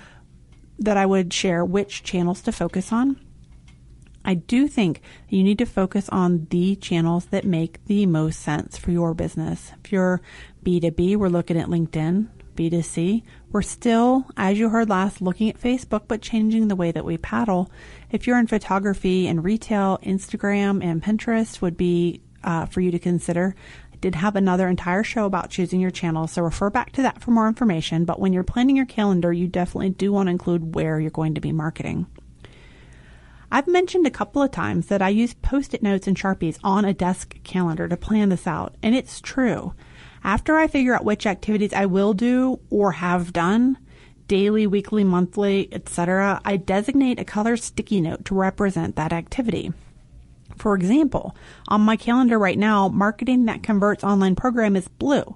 that 0.79 0.97
I 0.97 1.05
would 1.05 1.33
share 1.33 1.63
which 1.65 2.03
channels 2.03 2.41
to 2.43 2.51
focus 2.51 2.91
on. 2.91 3.19
I 4.23 4.33
do 4.33 4.67
think 4.67 5.01
you 5.29 5.41
need 5.41 5.57
to 5.59 5.65
focus 5.65 6.09
on 6.09 6.47
the 6.49 6.75
channels 6.75 7.27
that 7.27 7.45
make 7.45 7.83
the 7.85 8.05
most 8.05 8.41
sense 8.41 8.77
for 8.77 8.91
your 8.91 9.13
business. 9.13 9.71
If 9.83 9.91
you're 9.91 10.21
B2B, 10.63 11.15
we're 11.15 11.29
looking 11.29 11.57
at 11.57 11.67
LinkedIn. 11.67 12.27
B2C, 12.57 13.23
we're 13.51 13.61
still, 13.61 14.25
as 14.35 14.57
you 14.57 14.69
heard 14.69 14.89
last, 14.89 15.21
looking 15.21 15.47
at 15.49 15.61
Facebook, 15.61 16.03
but 16.07 16.21
changing 16.21 16.67
the 16.67 16.75
way 16.75 16.91
that 16.91 17.05
we 17.05 17.17
paddle. 17.17 17.71
If 18.11 18.27
you're 18.27 18.39
in 18.39 18.47
photography 18.47 19.27
and 19.27 19.43
retail, 19.43 19.99
Instagram 20.03 20.83
and 20.83 21.01
Pinterest 21.01 21.61
would 21.61 21.77
be 21.77 22.21
uh, 22.43 22.65
for 22.65 22.81
you 22.81 22.91
to 22.91 22.99
consider. 22.99 23.55
Did 23.99 24.15
have 24.15 24.35
another 24.35 24.67
entire 24.67 25.03
show 25.03 25.25
about 25.25 25.49
choosing 25.49 25.79
your 25.79 25.91
channel, 25.91 26.27
so 26.27 26.41
refer 26.41 26.69
back 26.69 26.91
to 26.93 27.01
that 27.01 27.21
for 27.21 27.31
more 27.31 27.47
information. 27.47 28.05
But 28.05 28.19
when 28.19 28.33
you're 28.33 28.43
planning 28.43 28.75
your 28.75 28.85
calendar, 28.85 29.33
you 29.33 29.47
definitely 29.47 29.89
do 29.89 30.11
want 30.11 30.27
to 30.27 30.31
include 30.31 30.75
where 30.75 30.99
you're 30.99 31.09
going 31.09 31.33
to 31.35 31.41
be 31.41 31.51
marketing. 31.51 32.05
I've 33.51 33.67
mentioned 33.67 34.05
a 34.05 34.11
couple 34.11 34.41
of 34.41 34.51
times 34.51 34.87
that 34.87 35.01
I 35.01 35.09
use 35.09 35.33
post 35.33 35.73
it 35.73 35.81
notes 35.81 36.05
and 36.05 36.17
Sharpies 36.17 36.59
on 36.63 36.83
a 36.83 36.93
desk 36.93 37.41
calendar 37.43 37.87
to 37.87 37.95
plan 37.95 38.29
this 38.29 38.45
out, 38.45 38.75
and 38.83 38.93
it's 38.93 39.21
true. 39.21 39.73
After 40.23 40.57
I 40.57 40.67
figure 40.67 40.93
out 40.93 41.05
which 41.05 41.25
activities 41.25 41.71
I 41.73 41.85
will 41.85 42.13
do 42.13 42.59
or 42.69 42.91
have 42.93 43.31
done, 43.31 43.77
daily, 44.27 44.67
weekly, 44.67 45.05
monthly, 45.05 45.69
etc., 45.71 46.41
I 46.43 46.57
designate 46.57 47.19
a 47.19 47.25
color 47.25 47.55
sticky 47.55 48.01
note 48.01 48.25
to 48.25 48.35
represent 48.35 48.97
that 48.97 49.13
activity. 49.13 49.71
For 50.57 50.75
example, 50.75 51.35
on 51.67 51.81
my 51.81 51.95
calendar 51.95 52.37
right 52.37 52.57
now, 52.57 52.87
Marketing 52.87 53.45
That 53.45 53.63
Converts 53.63 54.03
online 54.03 54.35
program 54.35 54.75
is 54.75 54.87
blue. 54.87 55.35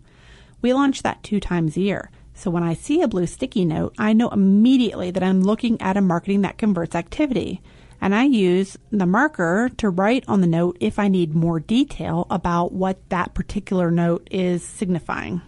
We 0.61 0.74
launch 0.74 1.03
that 1.03 1.24
two 1.24 1.39
times 1.39 1.78
a 1.78 1.82
year. 1.82 2.11
So 2.34 2.49
when 2.49 2.63
I 2.63 2.74
see 2.74 3.01
a 3.01 3.07
blue 3.07 3.28
sticky 3.28 3.65
note, 3.65 3.93
I 3.97 4.13
know 4.13 4.30
immediately 4.30 5.11
that 5.11 5.24
I'm 5.24 5.41
looking 5.41 5.80
at 5.82 5.97
a 5.97 6.01
Marketing 6.01 6.41
That 6.41 6.57
Converts 6.57 6.95
activity 6.95 7.61
and 8.01 8.15
I 8.15 8.24
use 8.24 8.78
the 8.89 9.05
marker 9.05 9.69
to 9.78 9.89
write 9.89 10.26
on 10.28 10.41
the 10.41 10.47
note 10.47 10.76
if 10.80 10.97
I 10.97 11.07
need 11.07 11.36
more 11.36 11.59
detail 11.59 12.26
about 12.32 12.74
what 12.74 12.97
that 13.09 13.36
particular 13.36 13.91
note 13.91 14.28
is 14.32 14.63
signifying. 14.63 15.41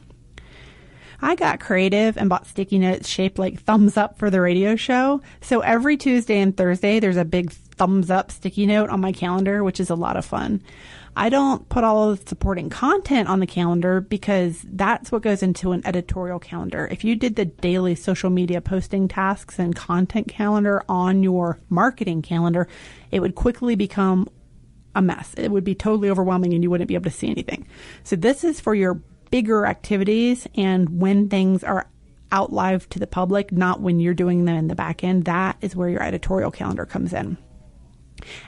I 1.23 1.35
got 1.35 1.61
creative 1.61 2.17
and 2.17 2.27
bought 2.27 2.47
sticky 2.47 2.79
notes 2.79 3.07
shaped 3.07 3.39
like 3.39 3.61
thumbs 3.61 3.95
up 3.95 4.17
for 4.17 4.29
the 4.29 4.41
radio 4.41 4.75
show. 4.75 5.21
So 5.39 5.61
every 5.61 5.95
Tuesday 5.95 6.39
and 6.39 6.55
Thursday, 6.55 6.99
there's 6.99 7.15
a 7.15 7.23
big 7.23 7.51
thumbs 7.51 8.11
up 8.11 8.29
sticky 8.29 8.65
note 8.65 8.89
on 8.89 8.99
my 8.99 9.13
calendar, 9.13 9.63
which 9.63 9.79
is 9.79 9.89
a 9.89 9.95
lot 9.95 10.17
of 10.17 10.25
fun. 10.25 10.61
I 11.15 11.29
don't 11.29 11.69
put 11.69 11.85
all 11.85 12.09
of 12.09 12.19
the 12.19 12.27
supporting 12.27 12.69
content 12.69 13.29
on 13.29 13.39
the 13.39 13.47
calendar 13.47 14.01
because 14.01 14.65
that's 14.67 15.13
what 15.13 15.21
goes 15.21 15.41
into 15.41 15.71
an 15.71 15.81
editorial 15.85 16.39
calendar. 16.39 16.89
If 16.91 17.05
you 17.05 17.15
did 17.15 17.37
the 17.37 17.45
daily 17.45 17.95
social 17.95 18.29
media 18.29 18.59
posting 18.59 19.07
tasks 19.07 19.59
and 19.59 19.73
content 19.73 20.27
calendar 20.27 20.83
on 20.89 21.23
your 21.23 21.57
marketing 21.69 22.21
calendar, 22.21 22.67
it 23.11 23.21
would 23.21 23.35
quickly 23.35 23.75
become 23.75 24.27
a 24.93 25.01
mess. 25.01 25.33
It 25.37 25.49
would 25.49 25.63
be 25.63 25.73
totally 25.73 26.09
overwhelming 26.09 26.53
and 26.53 26.61
you 26.63 26.69
wouldn't 26.69 26.89
be 26.89 26.95
able 26.95 27.09
to 27.09 27.11
see 27.11 27.29
anything. 27.29 27.65
So 28.03 28.17
this 28.17 28.43
is 28.43 28.59
for 28.59 28.75
your 28.75 29.01
bigger 29.33 29.65
activities 29.65 30.47
and 30.53 31.01
when 31.01 31.27
things 31.27 31.63
are 31.63 31.89
out 32.31 32.53
live 32.53 32.87
to 32.87 32.99
the 32.99 33.07
public, 33.07 33.51
not 33.51 33.81
when 33.81 33.99
you're 33.99 34.13
doing 34.13 34.45
them 34.45 34.55
in 34.55 34.67
the 34.67 34.75
back 34.75 35.03
end. 35.03 35.25
That 35.25 35.57
is 35.59 35.75
where 35.75 35.89
your 35.89 36.03
editorial 36.03 36.51
calendar 36.51 36.85
comes 36.85 37.13
in. 37.13 37.39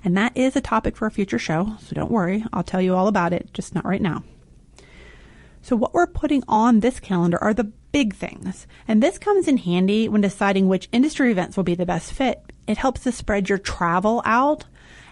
And 0.03 0.15
that 0.15 0.37
is 0.37 0.55
a 0.55 0.61
topic 0.61 0.95
for 0.95 1.07
a 1.07 1.11
future 1.11 1.39
show, 1.39 1.75
so 1.79 1.95
don't 1.95 2.11
worry, 2.11 2.45
I'll 2.53 2.61
tell 2.61 2.83
you 2.83 2.93
all 2.93 3.07
about 3.07 3.33
it, 3.33 3.49
just 3.51 3.73
not 3.73 3.83
right 3.83 4.01
now. 4.01 4.23
So, 5.63 5.75
what 5.75 5.95
we're 5.95 6.05
putting 6.05 6.43
on 6.47 6.81
this 6.81 6.99
calendar 6.99 7.43
are 7.43 7.55
the 7.55 7.71
big 7.91 8.13
things. 8.13 8.67
And 8.87 9.01
this 9.01 9.17
comes 9.17 9.47
in 9.47 9.57
handy 9.57 10.07
when 10.07 10.21
deciding 10.21 10.67
which 10.67 10.87
industry 10.91 11.31
events 11.31 11.57
will 11.57 11.63
be 11.63 11.73
the 11.73 11.87
best 11.87 12.13
fit. 12.13 12.43
It 12.67 12.77
helps 12.77 13.01
to 13.01 13.11
spread 13.11 13.49
your 13.49 13.57
travel 13.57 14.21
out. 14.23 14.65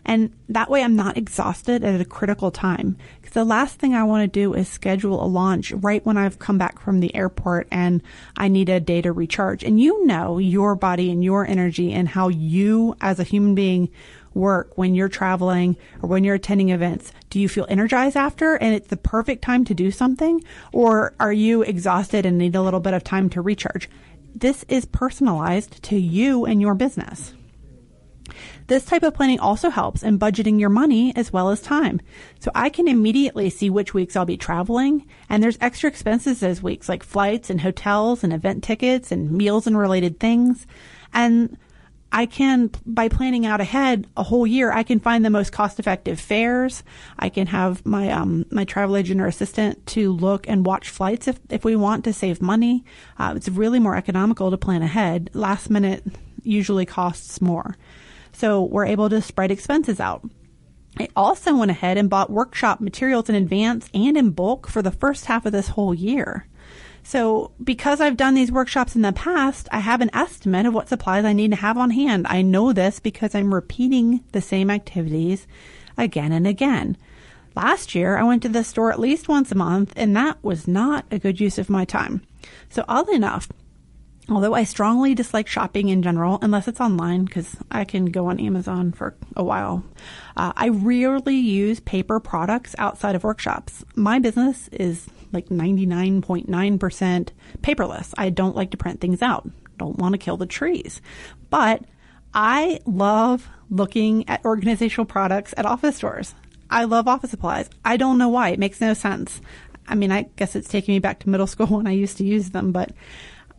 And 0.06 0.34
that 0.50 0.70
way 0.70 0.84
I'm 0.84 0.96
not 0.96 1.18
exhausted 1.18 1.84
at 1.84 2.00
a 2.00 2.06
critical 2.06 2.52
time. 2.52 2.98
The 3.34 3.44
last 3.44 3.80
thing 3.80 3.96
I 3.96 4.04
want 4.04 4.22
to 4.22 4.28
do 4.28 4.54
is 4.54 4.68
schedule 4.68 5.24
a 5.24 5.26
launch 5.26 5.72
right 5.72 6.06
when 6.06 6.18
I've 6.18 6.38
come 6.38 6.60
back 6.60 6.80
from 6.80 7.00
the 7.00 7.16
airport 7.16 7.68
and 7.72 8.04
I 8.38 8.48
need 8.48 8.70
a 8.70 8.80
day 8.80 9.02
to 9.02 9.12
recharge. 9.12 9.64
And 9.64 9.80
you 9.80 10.06
know 10.06 10.38
your 10.38 10.76
body 10.76 11.10
and 11.10 11.24
your 11.24 11.44
energy 11.44 11.92
and 11.94 12.08
how 12.08 12.28
you 12.28 12.96
as 13.02 13.20
a 13.20 13.24
human 13.24 13.56
being 13.56 13.90
work 14.36 14.78
when 14.78 14.94
you're 14.94 15.10
traveling 15.10 15.78
or 16.04 16.10
when 16.10 16.24
you're 16.24 16.36
attending 16.36 16.70
events? 16.70 17.12
Do 17.32 17.40
you 17.40 17.50
feel 17.50 17.66
energized 17.70 18.16
after 18.16 18.54
and 18.54 18.76
it's 18.76 18.90
the 18.90 18.98
perfect 18.98 19.42
time 19.42 19.66
to 19.66 19.74
do 19.74 19.90
something? 19.90 20.44
Or 20.72 21.16
are 21.20 21.34
you 21.34 21.64
exhausted 21.64 22.28
and 22.28 22.38
need 22.38 22.54
a 22.54 22.62
little 22.62 22.80
bit 22.80 22.94
of 22.94 23.04
time 23.04 23.32
to 23.32 23.42
recharge? 23.42 23.90
This 24.36 24.64
is 24.68 24.86
personalized 24.86 25.82
to 25.84 25.98
you 25.98 26.46
and 26.46 26.62
your 26.62 26.76
business. 26.76 27.34
This 28.68 28.86
type 28.86 29.04
of 29.04 29.14
planning 29.14 29.40
also 29.40 29.70
helps 29.70 30.04
in 30.04 30.20
budgeting 30.20 30.60
your 30.60 30.70
money 30.70 31.14
as 31.16 31.34
well 31.34 31.50
as 31.50 31.62
time. 31.62 32.02
So 32.40 32.52
I 32.56 32.70
can 32.70 32.88
immediately 32.88 33.50
see 33.50 33.70
which 33.70 33.94
weeks 33.94 34.16
I'll 34.16 34.26
be 34.26 34.38
traveling 34.38 35.06
and 35.30 35.44
there's 35.44 35.58
extra 35.62 35.90
expenses 35.90 36.40
those 36.40 36.62
weeks 36.62 36.90
like 36.90 37.04
flights 37.04 37.50
and 37.50 37.62
hotels 37.62 38.24
and 38.24 38.34
event 38.34 38.64
tickets 38.64 39.12
and 39.12 39.32
meals 39.32 39.68
and 39.68 39.78
related 39.78 40.20
things. 40.20 40.66
And 41.14 41.58
I 42.16 42.28
can, 42.28 42.70
by 42.86 43.10
planning 43.10 43.48
out 43.48 43.60
ahead 43.60 44.06
a 44.16 44.22
whole 44.22 44.46
year, 44.46 44.72
I 44.72 44.84
can 44.84 45.00
find 45.00 45.26
the 45.26 45.32
most 45.32 45.52
cost 45.52 45.80
effective 45.80 46.20
fares. 46.20 46.84
I 47.18 47.30
can 47.30 47.48
have 47.48 47.84
my, 47.88 48.12
um, 48.12 48.46
my 48.52 48.66
travel 48.66 48.96
agent 48.96 49.20
or 49.20 49.26
assistant 49.26 49.84
to 49.88 50.14
look 50.14 50.48
and 50.48 50.64
watch 50.64 50.90
flights 50.90 51.28
if, 51.28 51.40
if 51.50 51.66
we 51.66 51.76
want 51.76 52.04
to 52.04 52.14
save 52.14 52.40
money. 52.40 52.86
Uh, 53.18 53.34
it's 53.36 53.50
really 53.50 53.80
more 53.80 53.96
economical 53.96 54.52
to 54.52 54.58
plan 54.58 54.84
ahead. 54.84 55.32
Last 55.34 55.72
minute 55.72 56.04
usually 56.44 56.86
costs 56.86 57.42
more. 57.42 57.76
So 58.34 58.64
we're 58.64 58.86
able 58.86 59.10
to 59.10 59.22
spread 59.22 59.52
expenses 59.52 60.00
out. 60.00 60.28
I 61.00 61.08
also 61.16 61.56
went 61.56 61.72
ahead 61.72 61.98
and 61.98 62.10
bought 62.10 62.30
workshop 62.30 62.80
materials 62.80 63.30
in 63.30 63.36
advance 63.36 63.90
and 63.94 64.18
in 64.18 64.32
bulk 64.32 64.68
for 64.68 64.82
the 64.82 64.92
first 64.92 65.26
half 65.26 65.46
of 65.46 65.52
this 65.52 65.70
whole 65.70 65.94
year. 65.94 66.48
So 67.04 67.52
because 67.62 68.00
I've 68.00 68.18
done 68.18 68.34
these 68.34 68.52
workshops 68.52 68.96
in 68.96 69.02
the 69.02 69.12
past, 69.12 69.68
I 69.72 69.80
have 69.80 70.02
an 70.02 70.12
estimate 70.14 70.66
of 70.66 70.74
what 70.74 70.90
supplies 70.90 71.26
I 71.26 71.34
need 71.34 71.52
to 71.52 71.58
have 71.58 71.78
on 71.78 71.90
hand. 71.90 72.28
I 72.30 72.42
know 72.42 72.74
this 72.74 73.00
because 73.00 73.36
I'm 73.36 73.54
repeating 73.54 74.24
the 74.32 74.42
same 74.42 74.70
activities 74.70 75.48
again 75.98 76.32
and 76.32 76.48
again. 76.48 76.98
Last 77.56 77.94
year, 77.94 78.18
I 78.18 78.24
went 78.24 78.42
to 78.44 78.50
the 78.50 78.64
store 78.64 78.92
at 78.92 79.00
least 79.00 79.28
once 79.28 79.52
a 79.52 79.56
month, 79.56 79.94
and 79.96 80.16
that 80.16 80.44
was 80.44 80.68
not 80.68 81.06
a 81.12 81.20
good 81.20 81.40
use 81.40 81.60
of 81.60 81.70
my 81.70 81.86
time. 81.86 82.24
So 82.70 82.84
oddly 82.88 83.16
enough, 83.16 83.50
although 84.30 84.54
I 84.54 84.64
strongly 84.64 85.16
dislike 85.16 85.48
shopping 85.48 85.90
in 85.90 86.02
general, 86.02 86.40
unless 86.42 86.68
it's 86.68 86.80
online, 86.80 87.26
because 87.26 87.56
I 87.72 87.84
can 87.86 88.06
go 88.06 88.28
on 88.28 88.40
Amazon 88.40 88.92
for 88.92 89.16
a 89.36 89.44
while, 89.44 89.84
uh, 90.38 90.54
I 90.56 90.70
rarely 90.70 91.36
use 91.36 91.80
paper 91.80 92.20
products 92.20 92.76
outside 92.78 93.16
of 93.16 93.24
workshops. 93.24 93.84
My 93.96 94.20
business 94.20 94.70
is 94.72 95.08
like 95.32 95.50
99.9% 95.50 97.28
paperless. 97.62 98.14
I 98.18 98.30
don't 98.30 98.56
like 98.56 98.72
to 98.72 98.78
print 98.78 99.02
things 99.02 99.22
out. 99.22 99.50
Don't 99.78 99.98
want 99.98 100.14
to 100.14 100.20
kill 100.20 100.38
the 100.38 100.46
trees. 100.46 101.02
But 101.50 101.84
I 102.34 102.80
love 102.86 103.50
looking 103.70 104.28
at 104.30 104.46
organizational 104.46 105.06
products 105.06 105.54
at 105.58 105.66
office 105.66 105.98
stores. 105.98 106.34
I 106.70 106.86
love 106.86 107.08
office 107.08 107.32
supplies. 107.32 107.70
I 107.84 107.98
don't 107.98 108.18
know 108.18 108.30
why. 108.30 108.50
It 108.50 108.60
makes 108.60 108.82
no 108.82 108.94
sense. 108.94 109.42
I 109.88 109.96
mean, 109.96 110.12
I 110.12 110.24
guess 110.38 110.56
it's 110.56 110.70
taking 110.70 110.96
me 110.96 111.00
back 111.00 111.20
to 111.20 111.30
middle 111.30 111.48
school 111.48 111.68
when 111.78 111.88
I 111.88 111.92
used 111.92 112.18
to 112.18 112.24
use 112.24 112.52
them, 112.52 112.72
but 112.72 112.92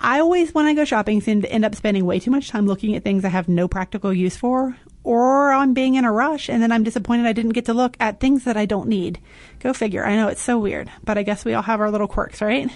I 0.01 0.21
always, 0.21 0.53
when 0.53 0.67
I 0.67 0.75
go 0.75 0.85
shopping, 0.85 1.21
seem 1.21 1.43
to 1.43 1.51
end 1.51 1.65
up 1.65 1.75
spending 1.75 2.05
way 2.05 2.19
too 2.19 2.31
much 2.31 2.49
time 2.49 2.67
looking 2.67 2.95
at 2.95 3.05
things 3.05 3.25
I 3.25 3.29
have 3.29 3.49
no 3.49 3.69
practical 3.69 4.13
use 4.13 4.37
for, 4.37 4.77
or 5.03 5.53
I'm 5.53 5.75
being 5.75 5.95
in 5.95 6.05
a 6.05 6.13
rush 6.13 6.49
and 6.49 6.63
then 6.63 6.73
I'm 6.73 6.83
disappointed 6.83 7.27
I 7.27 7.33
didn't 7.33 7.53
get 7.53 7.67
to 7.67 7.75
look 7.75 7.97
at 8.01 8.21
things 8.21 8.45
that 8.45 8.57
I 8.57 8.67
don't 8.67 8.89
need. 8.89 9.21
Go 9.61 9.73
figure. 9.73 10.05
I 10.05 10.17
know 10.17 10.29
it's 10.29 10.43
so 10.43 10.59
weird, 10.59 10.91
but 11.05 11.19
I 11.19 11.23
guess 11.23 11.45
we 11.45 11.55
all 11.55 11.63
have 11.63 11.81
our 11.81 11.91
little 11.91 12.09
quirks, 12.09 12.43
right? 12.43 12.71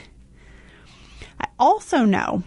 I 1.41 1.49
also 1.59 2.05
know 2.05 2.45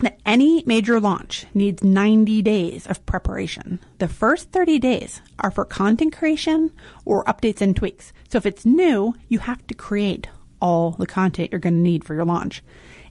that 0.00 0.18
any 0.26 0.62
major 0.66 1.00
launch 1.00 1.46
needs 1.54 1.82
90 1.82 2.42
days 2.42 2.86
of 2.86 3.04
preparation. 3.06 3.78
The 3.98 4.08
first 4.08 4.50
30 4.50 4.78
days 4.78 5.22
are 5.38 5.50
for 5.50 5.64
content 5.64 6.16
creation 6.16 6.72
or 7.04 7.24
updates 7.24 7.60
and 7.60 7.76
tweaks. 7.76 8.12
So 8.28 8.38
if 8.38 8.46
it's 8.46 8.64
new, 8.64 9.14
you 9.28 9.38
have 9.40 9.66
to 9.68 9.74
create 9.74 10.28
all 10.60 10.92
the 10.92 11.06
content 11.06 11.52
you're 11.52 11.60
going 11.60 11.74
to 11.74 11.80
need 11.80 12.04
for 12.04 12.14
your 12.14 12.24
launch. 12.24 12.62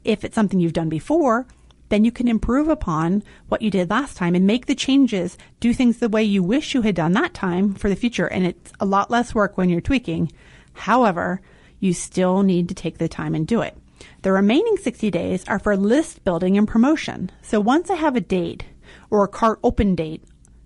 If 0.04 0.24
it's 0.24 0.36
something 0.36 0.60
you've 0.60 0.74
done 0.74 0.90
before, 0.90 1.48
then 1.90 2.04
you 2.04 2.12
can 2.12 2.28
improve 2.28 2.70
upon 2.70 3.24
what 3.50 3.62
you 3.62 3.70
did 3.70 3.90
last 3.90 4.18
time 4.18 4.36
and 4.36 4.48
make 4.48 4.66
the 4.66 4.76
changes, 4.76 5.38
do 5.60 5.74
things 5.74 6.00
the 6.00 6.10
way 6.10 6.24
you 6.24 6.42
wish 6.42 6.74
you 6.74 6.82
had 6.82 6.96
done 6.96 7.12
that 7.14 7.34
time 7.34 7.74
for 7.74 7.90
the 7.90 7.96
future. 7.96 8.26
And 8.26 8.46
it's 8.48 8.74
a 8.80 8.86
lot 8.86 9.12
less 9.12 9.36
work 9.36 9.58
when 9.58 9.70
you're 9.70 9.82
tweaking. 9.82 10.32
However, 10.74 11.42
you 11.80 11.94
still 11.94 12.42
need 12.44 12.68
to 12.70 12.76
take 12.76 12.98
the 12.98 13.08
time 13.08 13.36
and 13.36 13.46
do 13.46 13.62
it. 13.62 13.78
The 14.24 14.32
remaining 14.32 14.78
60 14.78 15.12
days 15.12 15.44
are 15.48 15.60
for 15.60 15.78
list 15.78 16.24
building 16.24 16.58
and 16.58 16.68
promotion. 16.68 17.30
So 17.42 17.60
once 17.60 17.90
I 17.90 17.96
have 17.96 18.16
a 18.16 18.22
date 18.22 18.66
or 19.10 19.24
a 19.24 19.28
cart 19.28 19.60
open 19.64 19.96
date 19.96 20.24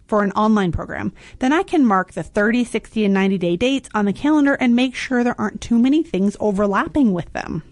for 0.07 0.23
an 0.23 0.31
online 0.31 0.71
program, 0.71 1.11
then 1.39 1.51
I 1.51 1.63
can 1.63 1.85
mark 1.85 2.13
the 2.13 2.23
30, 2.23 2.63
60, 2.63 3.05
and 3.05 3.13
90 3.13 3.37
day 3.37 3.57
dates 3.57 3.89
on 3.93 4.05
the 4.05 4.13
calendar 4.13 4.53
and 4.53 4.75
make 4.75 4.95
sure 4.95 5.23
there 5.23 5.39
aren't 5.39 5.59
too 5.59 5.77
many 5.77 6.03
things 6.03 6.37
overlapping 6.39 7.11
with 7.13 7.31
them. 7.33 7.63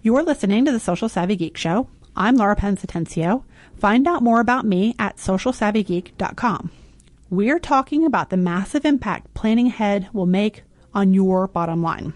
You're 0.00 0.22
listening 0.22 0.64
to 0.64 0.70
the 0.70 0.78
Social 0.78 1.08
Savvy 1.08 1.34
Geek 1.34 1.56
Show. 1.56 1.88
I'm 2.14 2.36
Laura 2.36 2.54
Pence 2.54 2.84
Atencio. 2.84 3.42
Find 3.74 4.06
out 4.06 4.22
more 4.22 4.38
about 4.38 4.64
me 4.64 4.94
at 4.96 5.16
socialsavvygeek.com. 5.16 6.70
We're 7.30 7.58
talking 7.58 8.06
about 8.06 8.30
the 8.30 8.36
massive 8.36 8.84
impact 8.84 9.34
planning 9.34 9.66
ahead 9.66 10.08
will 10.12 10.24
make 10.24 10.62
on 10.94 11.14
your 11.14 11.48
bottom 11.48 11.82
line. 11.82 12.12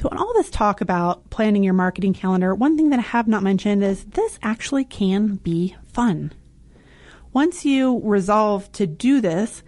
So, 0.00 0.08
in 0.08 0.16
all 0.16 0.32
this 0.34 0.50
talk 0.50 0.80
about 0.80 1.30
planning 1.30 1.64
your 1.64 1.74
marketing 1.74 2.14
calendar, 2.14 2.54
one 2.54 2.76
thing 2.76 2.90
that 2.90 3.00
I 3.00 3.02
have 3.02 3.26
not 3.26 3.42
mentioned 3.42 3.82
is 3.82 4.04
this 4.04 4.38
actually 4.40 4.84
can 4.84 5.36
be 5.36 5.74
fun. 5.92 6.32
Once 7.32 7.64
you 7.64 8.00
resolve 8.04 8.70
to 8.70 8.86
do 8.86 9.20
this, 9.20 9.64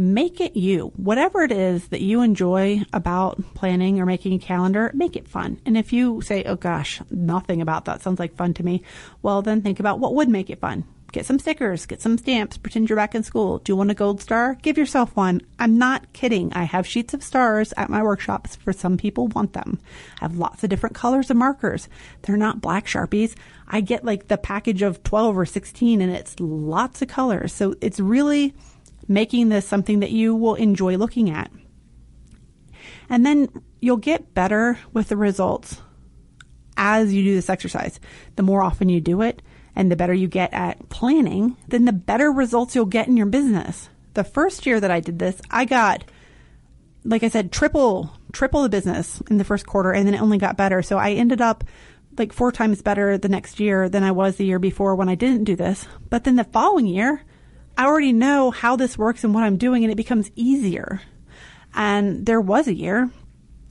make 0.00 0.40
it 0.40 0.56
you. 0.56 0.92
Whatever 0.96 1.42
it 1.42 1.52
is 1.52 1.88
that 1.88 2.00
you 2.00 2.22
enjoy 2.22 2.82
about 2.92 3.38
planning 3.54 4.00
or 4.00 4.06
making 4.06 4.32
a 4.32 4.38
calendar, 4.38 4.90
make 4.94 5.14
it 5.14 5.28
fun. 5.28 5.60
And 5.66 5.76
if 5.76 5.92
you 5.92 6.22
say, 6.22 6.42
oh 6.44 6.56
gosh, 6.56 7.02
nothing 7.10 7.60
about 7.60 7.84
that 7.84 8.00
sounds 8.00 8.18
like 8.18 8.34
fun 8.34 8.54
to 8.54 8.64
me, 8.64 8.82
well, 9.20 9.42
then 9.42 9.60
think 9.60 9.78
about 9.78 10.00
what 10.00 10.14
would 10.14 10.30
make 10.30 10.48
it 10.48 10.58
fun. 10.58 10.84
Get 11.12 11.26
some 11.26 11.38
stickers, 11.38 11.86
get 11.86 12.00
some 12.00 12.16
stamps, 12.16 12.56
pretend 12.56 12.88
you're 12.88 12.96
back 12.96 13.14
in 13.14 13.24
school. 13.24 13.58
Do 13.58 13.72
you 13.72 13.76
want 13.76 13.90
a 13.90 13.94
gold 13.94 14.22
star? 14.22 14.54
Give 14.62 14.78
yourself 14.78 15.14
one. 15.16 15.42
I'm 15.58 15.76
not 15.76 16.12
kidding. 16.14 16.52
I 16.54 16.62
have 16.62 16.86
sheets 16.86 17.12
of 17.12 17.22
stars 17.22 17.74
at 17.76 17.90
my 17.90 18.02
workshops 18.02 18.56
for 18.56 18.72
some 18.72 18.96
people 18.96 19.26
want 19.28 19.52
them. 19.52 19.80
I 20.20 20.24
have 20.24 20.38
lots 20.38 20.64
of 20.64 20.70
different 20.70 20.94
colors 20.94 21.28
of 21.28 21.36
markers. 21.36 21.88
They're 22.22 22.36
not 22.36 22.60
black 22.62 22.86
Sharpies. 22.86 23.34
I 23.68 23.80
get 23.80 24.04
like 24.04 24.28
the 24.28 24.38
package 24.38 24.82
of 24.82 25.02
12 25.02 25.36
or 25.36 25.46
16 25.46 26.00
and 26.00 26.12
it's 26.12 26.38
lots 26.38 27.02
of 27.02 27.08
colors. 27.08 27.52
So 27.52 27.74
it's 27.80 28.00
really 28.00 28.54
making 29.10 29.48
this 29.48 29.66
something 29.66 30.00
that 30.00 30.12
you 30.12 30.36
will 30.36 30.54
enjoy 30.54 30.96
looking 30.96 31.30
at. 31.30 31.50
And 33.10 33.26
then 33.26 33.48
you'll 33.80 33.96
get 33.96 34.34
better 34.34 34.78
with 34.92 35.08
the 35.08 35.16
results 35.16 35.82
as 36.76 37.12
you 37.12 37.24
do 37.24 37.34
this 37.34 37.50
exercise. 37.50 37.98
The 38.36 38.44
more 38.44 38.62
often 38.62 38.88
you 38.88 39.00
do 39.00 39.20
it 39.20 39.42
and 39.74 39.90
the 39.90 39.96
better 39.96 40.14
you 40.14 40.28
get 40.28 40.54
at 40.54 40.88
planning, 40.90 41.56
then 41.66 41.86
the 41.86 41.92
better 41.92 42.30
results 42.30 42.76
you'll 42.76 42.86
get 42.86 43.08
in 43.08 43.16
your 43.16 43.26
business. 43.26 43.88
The 44.14 44.22
first 44.22 44.64
year 44.64 44.78
that 44.78 44.92
I 44.92 45.00
did 45.00 45.18
this, 45.18 45.40
I 45.50 45.64
got, 45.64 46.04
like 47.04 47.24
I 47.24 47.30
said, 47.30 47.50
triple, 47.50 48.12
triple 48.32 48.62
the 48.62 48.68
business 48.68 49.20
in 49.28 49.38
the 49.38 49.44
first 49.44 49.66
quarter 49.66 49.90
and 49.90 50.06
then 50.06 50.14
it 50.14 50.22
only 50.22 50.38
got 50.38 50.56
better. 50.56 50.82
So 50.82 50.98
I 50.98 51.12
ended 51.12 51.40
up 51.40 51.64
like 52.16 52.32
four 52.32 52.52
times 52.52 52.80
better 52.80 53.18
the 53.18 53.28
next 53.28 53.58
year 53.58 53.88
than 53.88 54.04
I 54.04 54.12
was 54.12 54.36
the 54.36 54.46
year 54.46 54.60
before 54.60 54.94
when 54.94 55.08
I 55.08 55.16
didn't 55.16 55.44
do 55.44 55.56
this. 55.56 55.88
But 56.08 56.22
then 56.22 56.36
the 56.36 56.44
following 56.44 56.86
year, 56.86 57.24
I 57.80 57.86
already 57.86 58.12
know 58.12 58.50
how 58.50 58.76
this 58.76 58.98
works 58.98 59.24
and 59.24 59.32
what 59.32 59.42
I'm 59.42 59.56
doing, 59.56 59.84
and 59.84 59.90
it 59.90 59.96
becomes 59.96 60.30
easier. 60.36 61.00
And 61.74 62.26
there 62.26 62.38
was 62.38 62.68
a 62.68 62.74
year 62.74 63.10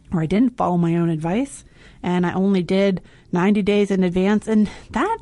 where 0.09 0.23
I 0.23 0.25
didn't 0.25 0.57
follow 0.57 0.77
my 0.77 0.95
own 0.95 1.11
advice, 1.11 1.63
and 2.01 2.25
I 2.25 2.33
only 2.33 2.63
did 2.63 3.03
90 3.31 3.61
days 3.61 3.91
in 3.91 4.03
advance, 4.03 4.47
and 4.47 4.67
that 4.89 5.17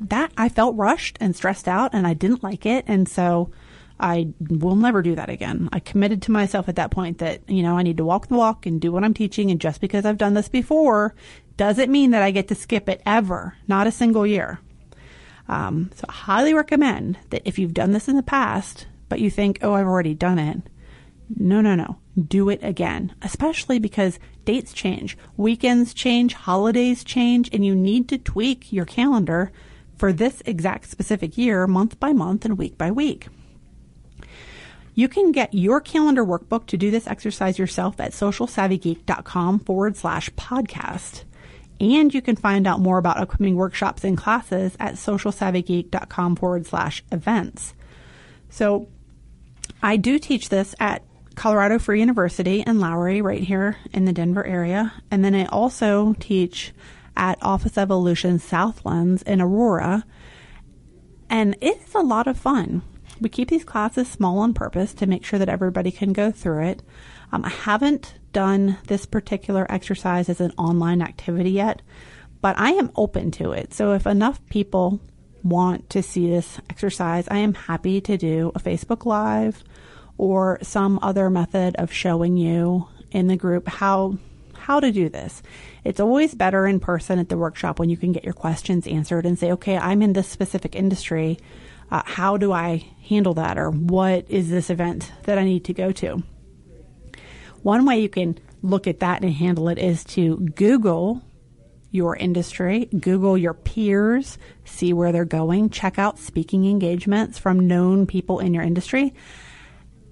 that 0.00 0.30
I 0.36 0.48
felt 0.48 0.76
rushed 0.76 1.18
and 1.20 1.34
stressed 1.34 1.66
out, 1.66 1.90
and 1.92 2.06
I 2.06 2.14
didn't 2.14 2.44
like 2.44 2.64
it, 2.64 2.84
and 2.86 3.08
so 3.08 3.50
I 3.98 4.28
will 4.38 4.76
never 4.76 5.02
do 5.02 5.16
that 5.16 5.30
again. 5.30 5.68
I 5.72 5.80
committed 5.80 6.22
to 6.22 6.30
myself 6.30 6.68
at 6.68 6.76
that 6.76 6.92
point 6.92 7.18
that, 7.18 7.40
you 7.50 7.64
know, 7.64 7.76
I 7.76 7.82
need 7.82 7.96
to 7.96 8.04
walk 8.04 8.28
the 8.28 8.36
walk 8.36 8.66
and 8.66 8.80
do 8.80 8.92
what 8.92 9.02
I'm 9.02 9.14
teaching. 9.14 9.50
And 9.50 9.60
just 9.60 9.80
because 9.80 10.04
I've 10.04 10.16
done 10.16 10.34
this 10.34 10.48
before 10.48 11.16
doesn't 11.56 11.90
mean 11.90 12.12
that 12.12 12.22
I 12.22 12.30
get 12.30 12.46
to 12.48 12.54
skip 12.54 12.88
it 12.88 13.02
ever, 13.04 13.56
not 13.66 13.88
a 13.88 13.90
single 13.90 14.24
year. 14.24 14.60
Um, 15.48 15.90
so 15.94 16.04
I 16.08 16.12
highly 16.12 16.54
recommend 16.54 17.18
that 17.30 17.42
if 17.44 17.58
you've 17.58 17.74
done 17.74 17.92
this 17.92 18.08
in 18.08 18.16
the 18.16 18.22
past, 18.22 18.86
but 19.08 19.20
you 19.20 19.30
think, 19.30 19.58
oh, 19.62 19.72
I've 19.72 19.86
already 19.86 20.14
done 20.14 20.38
it. 20.38 20.62
No, 21.36 21.60
no, 21.60 21.74
no. 21.74 21.98
Do 22.16 22.48
it 22.48 22.60
again, 22.62 23.14
especially 23.22 23.78
because 23.78 24.18
dates 24.44 24.72
change, 24.72 25.16
weekends 25.36 25.94
change, 25.94 26.34
holidays 26.34 27.04
change, 27.04 27.50
and 27.52 27.64
you 27.64 27.74
need 27.74 28.08
to 28.08 28.18
tweak 28.18 28.72
your 28.72 28.84
calendar 28.84 29.52
for 29.96 30.12
this 30.12 30.42
exact 30.46 30.88
specific 30.88 31.36
year, 31.36 31.66
month 31.66 31.98
by 32.00 32.12
month 32.12 32.44
and 32.44 32.56
week 32.56 32.78
by 32.78 32.90
week. 32.90 33.28
You 34.94 35.08
can 35.08 35.30
get 35.30 35.54
your 35.54 35.80
calendar 35.80 36.24
workbook 36.24 36.66
to 36.66 36.76
do 36.76 36.90
this 36.90 37.06
exercise 37.06 37.58
yourself 37.58 38.00
at 38.00 38.12
socialsavvygeek.com 38.12 39.60
forward 39.60 39.96
slash 39.96 40.28
podcast. 40.30 41.22
And 41.80 42.12
you 42.12 42.20
can 42.20 42.36
find 42.36 42.66
out 42.66 42.80
more 42.80 42.98
about 42.98 43.18
upcoming 43.18 43.56
workshops 43.56 44.04
and 44.04 44.16
classes 44.16 44.76
at 44.80 44.94
socialsavvygeek.com 44.94 46.36
forward 46.36 46.66
slash 46.66 47.04
events. 47.12 47.74
So 48.50 48.88
I 49.82 49.96
do 49.96 50.18
teach 50.18 50.48
this 50.48 50.74
at 50.80 51.02
Colorado 51.36 51.78
Free 51.78 52.00
University 52.00 52.64
in 52.66 52.80
Lowry, 52.80 53.22
right 53.22 53.42
here 53.42 53.76
in 53.92 54.06
the 54.06 54.12
Denver 54.12 54.44
area. 54.44 54.92
And 55.10 55.24
then 55.24 55.36
I 55.36 55.44
also 55.46 56.14
teach 56.18 56.72
at 57.16 57.38
Office 57.42 57.78
Evolution 57.78 58.40
Southlands 58.40 59.22
in 59.22 59.40
Aurora. 59.40 60.04
And 61.30 61.56
it's 61.60 61.94
a 61.94 62.00
lot 62.00 62.26
of 62.26 62.36
fun. 62.36 62.82
We 63.20 63.28
keep 63.28 63.50
these 63.50 63.64
classes 63.64 64.08
small 64.08 64.38
on 64.38 64.54
purpose 64.54 64.94
to 64.94 65.06
make 65.06 65.24
sure 65.24 65.38
that 65.38 65.48
everybody 65.48 65.90
can 65.90 66.12
go 66.12 66.30
through 66.32 66.64
it. 66.66 66.82
Um, 67.32 67.44
I 67.44 67.50
haven't 67.50 68.14
done 68.32 68.78
this 68.86 69.06
particular 69.06 69.66
exercise 69.70 70.28
as 70.28 70.40
an 70.40 70.52
online 70.58 71.02
activity 71.02 71.50
yet, 71.50 71.82
but 72.40 72.58
I 72.58 72.72
am 72.72 72.90
open 72.96 73.30
to 73.32 73.52
it. 73.52 73.74
So 73.74 73.92
if 73.92 74.06
enough 74.06 74.44
people 74.46 75.00
want 75.42 75.90
to 75.90 76.02
see 76.02 76.28
this 76.28 76.58
exercise, 76.70 77.26
I 77.28 77.38
am 77.38 77.54
happy 77.54 78.00
to 78.02 78.16
do 78.16 78.52
a 78.54 78.60
Facebook 78.60 79.04
Live 79.04 79.62
or 80.16 80.58
some 80.62 80.98
other 81.02 81.30
method 81.30 81.76
of 81.76 81.92
showing 81.92 82.36
you 82.36 82.86
in 83.10 83.28
the 83.28 83.36
group 83.36 83.68
how 83.68 84.18
how 84.58 84.80
to 84.80 84.92
do 84.92 85.08
this. 85.08 85.42
It's 85.82 86.00
always 86.00 86.34
better 86.34 86.66
in 86.66 86.78
person 86.78 87.18
at 87.18 87.30
the 87.30 87.38
workshop 87.38 87.78
when 87.78 87.88
you 87.88 87.96
can 87.96 88.12
get 88.12 88.24
your 88.24 88.34
questions 88.34 88.86
answered 88.86 89.24
and 89.24 89.38
say, 89.38 89.52
okay, 89.52 89.78
I'm 89.78 90.02
in 90.02 90.12
this 90.12 90.28
specific 90.28 90.76
industry. 90.76 91.38
Uh, 91.90 92.02
how 92.04 92.36
do 92.36 92.52
I 92.52 92.84
handle 93.08 93.32
that? 93.34 93.56
Or 93.56 93.70
what 93.70 94.26
is 94.28 94.50
this 94.50 94.68
event 94.68 95.10
that 95.22 95.38
I 95.38 95.44
need 95.44 95.64
to 95.64 95.72
go 95.72 95.90
to? 95.92 96.22
One 97.62 97.84
way 97.84 98.00
you 98.00 98.08
can 98.08 98.38
look 98.62 98.86
at 98.86 99.00
that 99.00 99.22
and 99.22 99.32
handle 99.32 99.68
it 99.68 99.78
is 99.78 100.04
to 100.04 100.36
Google 100.36 101.22
your 101.90 102.16
industry, 102.16 102.86
Google 102.86 103.38
your 103.38 103.54
peers, 103.54 104.38
see 104.64 104.92
where 104.92 105.12
they're 105.12 105.24
going, 105.24 105.70
check 105.70 105.98
out 105.98 106.18
speaking 106.18 106.66
engagements 106.66 107.38
from 107.38 107.66
known 107.66 108.06
people 108.06 108.40
in 108.40 108.52
your 108.52 108.62
industry. 108.62 109.14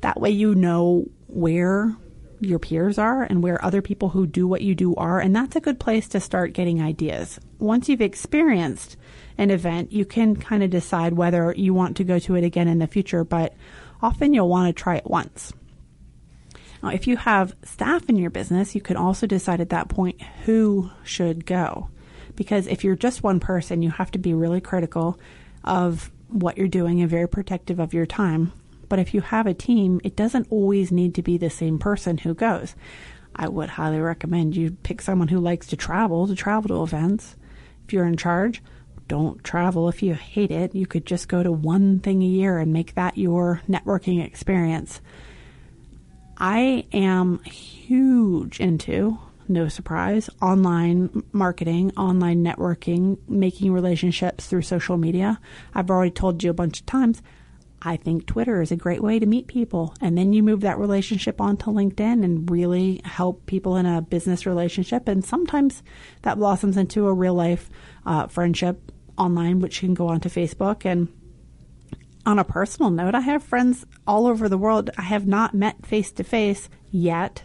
That 0.00 0.20
way 0.20 0.30
you 0.30 0.54
know 0.54 1.06
where 1.26 1.94
your 2.40 2.58
peers 2.58 2.98
are 2.98 3.22
and 3.22 3.42
where 3.42 3.62
other 3.64 3.82
people 3.82 4.10
who 4.10 4.26
do 4.26 4.46
what 4.46 4.62
you 4.62 4.74
do 4.74 4.94
are. 4.96 5.20
And 5.20 5.34
that's 5.34 5.56
a 5.56 5.60
good 5.60 5.80
place 5.80 6.08
to 6.08 6.20
start 6.20 6.52
getting 6.52 6.82
ideas. 6.82 7.38
Once 7.58 7.88
you've 7.88 8.02
experienced 8.02 8.96
an 9.38 9.50
event, 9.50 9.92
you 9.92 10.04
can 10.04 10.36
kind 10.36 10.62
of 10.62 10.70
decide 10.70 11.14
whether 11.14 11.54
you 11.56 11.74
want 11.74 11.96
to 11.96 12.04
go 12.04 12.18
to 12.20 12.34
it 12.34 12.44
again 12.44 12.68
in 12.68 12.78
the 12.78 12.86
future, 12.86 13.24
but 13.24 13.54
often 14.02 14.34
you'll 14.34 14.48
want 14.48 14.74
to 14.74 14.82
try 14.82 14.96
it 14.96 15.06
once. 15.06 15.52
Now, 16.82 16.90
if 16.90 17.06
you 17.06 17.16
have 17.16 17.56
staff 17.64 18.08
in 18.08 18.16
your 18.16 18.30
business, 18.30 18.74
you 18.74 18.80
can 18.80 18.96
also 18.96 19.26
decide 19.26 19.60
at 19.60 19.70
that 19.70 19.88
point 19.88 20.20
who 20.44 20.90
should 21.04 21.46
go. 21.46 21.88
Because 22.34 22.66
if 22.66 22.84
you're 22.84 22.96
just 22.96 23.22
one 23.22 23.40
person, 23.40 23.82
you 23.82 23.90
have 23.90 24.10
to 24.12 24.18
be 24.18 24.34
really 24.34 24.60
critical 24.60 25.18
of 25.64 26.10
what 26.28 26.58
you're 26.58 26.68
doing 26.68 27.00
and 27.00 27.10
very 27.10 27.28
protective 27.28 27.78
of 27.78 27.94
your 27.94 28.06
time. 28.06 28.52
But 28.88 28.98
if 28.98 29.14
you 29.14 29.20
have 29.20 29.46
a 29.46 29.54
team, 29.54 30.00
it 30.04 30.16
doesn't 30.16 30.48
always 30.50 30.92
need 30.92 31.14
to 31.14 31.22
be 31.22 31.38
the 31.38 31.50
same 31.50 31.78
person 31.78 32.18
who 32.18 32.34
goes. 32.34 32.74
I 33.34 33.48
would 33.48 33.70
highly 33.70 33.98
recommend 33.98 34.56
you 34.56 34.72
pick 34.82 35.02
someone 35.02 35.28
who 35.28 35.40
likes 35.40 35.66
to 35.68 35.76
travel 35.76 36.26
to 36.26 36.34
travel 36.34 36.68
to 36.68 36.82
events. 36.82 37.36
If 37.84 37.92
you're 37.92 38.06
in 38.06 38.16
charge, 38.16 38.62
don't 39.08 39.42
travel 39.44 39.88
if 39.88 40.02
you 40.02 40.14
hate 40.14 40.50
it. 40.50 40.74
You 40.74 40.86
could 40.86 41.06
just 41.06 41.28
go 41.28 41.42
to 41.42 41.52
one 41.52 42.00
thing 42.00 42.22
a 42.22 42.26
year 42.26 42.58
and 42.58 42.72
make 42.72 42.94
that 42.94 43.18
your 43.18 43.62
networking 43.68 44.24
experience. 44.24 45.00
I 46.38 46.86
am 46.92 47.42
huge 47.44 48.60
into, 48.60 49.18
no 49.48 49.68
surprise, 49.68 50.28
online 50.42 51.22
marketing, 51.32 51.92
online 51.96 52.44
networking, 52.44 53.18
making 53.28 53.72
relationships 53.72 54.46
through 54.46 54.62
social 54.62 54.96
media. 54.96 55.40
I've 55.74 55.90
already 55.90 56.10
told 56.10 56.42
you 56.42 56.50
a 56.50 56.54
bunch 56.54 56.80
of 56.80 56.86
times. 56.86 57.22
I 57.80 57.96
think 57.96 58.26
Twitter 58.26 58.60
is 58.60 58.72
a 58.72 58.76
great 58.76 59.02
way 59.02 59.18
to 59.18 59.26
meet 59.26 59.46
people. 59.46 59.94
And 60.00 60.18
then 60.18 60.32
you 60.32 60.42
move 60.42 60.62
that 60.62 60.78
relationship 60.78 61.40
onto 61.40 61.70
LinkedIn 61.70 62.24
and 62.24 62.50
really 62.50 63.00
help 63.04 63.46
people 63.46 63.76
in 63.76 63.86
a 63.86 64.02
business 64.02 64.46
relationship. 64.46 65.08
And 65.08 65.24
sometimes 65.24 65.82
that 66.22 66.38
blossoms 66.38 66.76
into 66.76 67.06
a 67.06 67.14
real 67.14 67.34
life 67.34 67.70
uh, 68.04 68.26
friendship 68.26 68.92
online, 69.16 69.60
which 69.60 69.80
can 69.80 69.94
go 69.94 70.08
onto 70.08 70.28
Facebook. 70.28 70.84
And 70.84 71.08
on 72.26 72.38
a 72.38 72.44
personal 72.44 72.90
note, 72.90 73.14
I 73.14 73.20
have 73.20 73.42
friends 73.42 73.86
all 74.06 74.26
over 74.26 74.48
the 74.48 74.58
world 74.58 74.90
I 74.98 75.02
have 75.02 75.26
not 75.26 75.54
met 75.54 75.86
face 75.86 76.12
to 76.12 76.24
face 76.24 76.68
yet. 76.90 77.44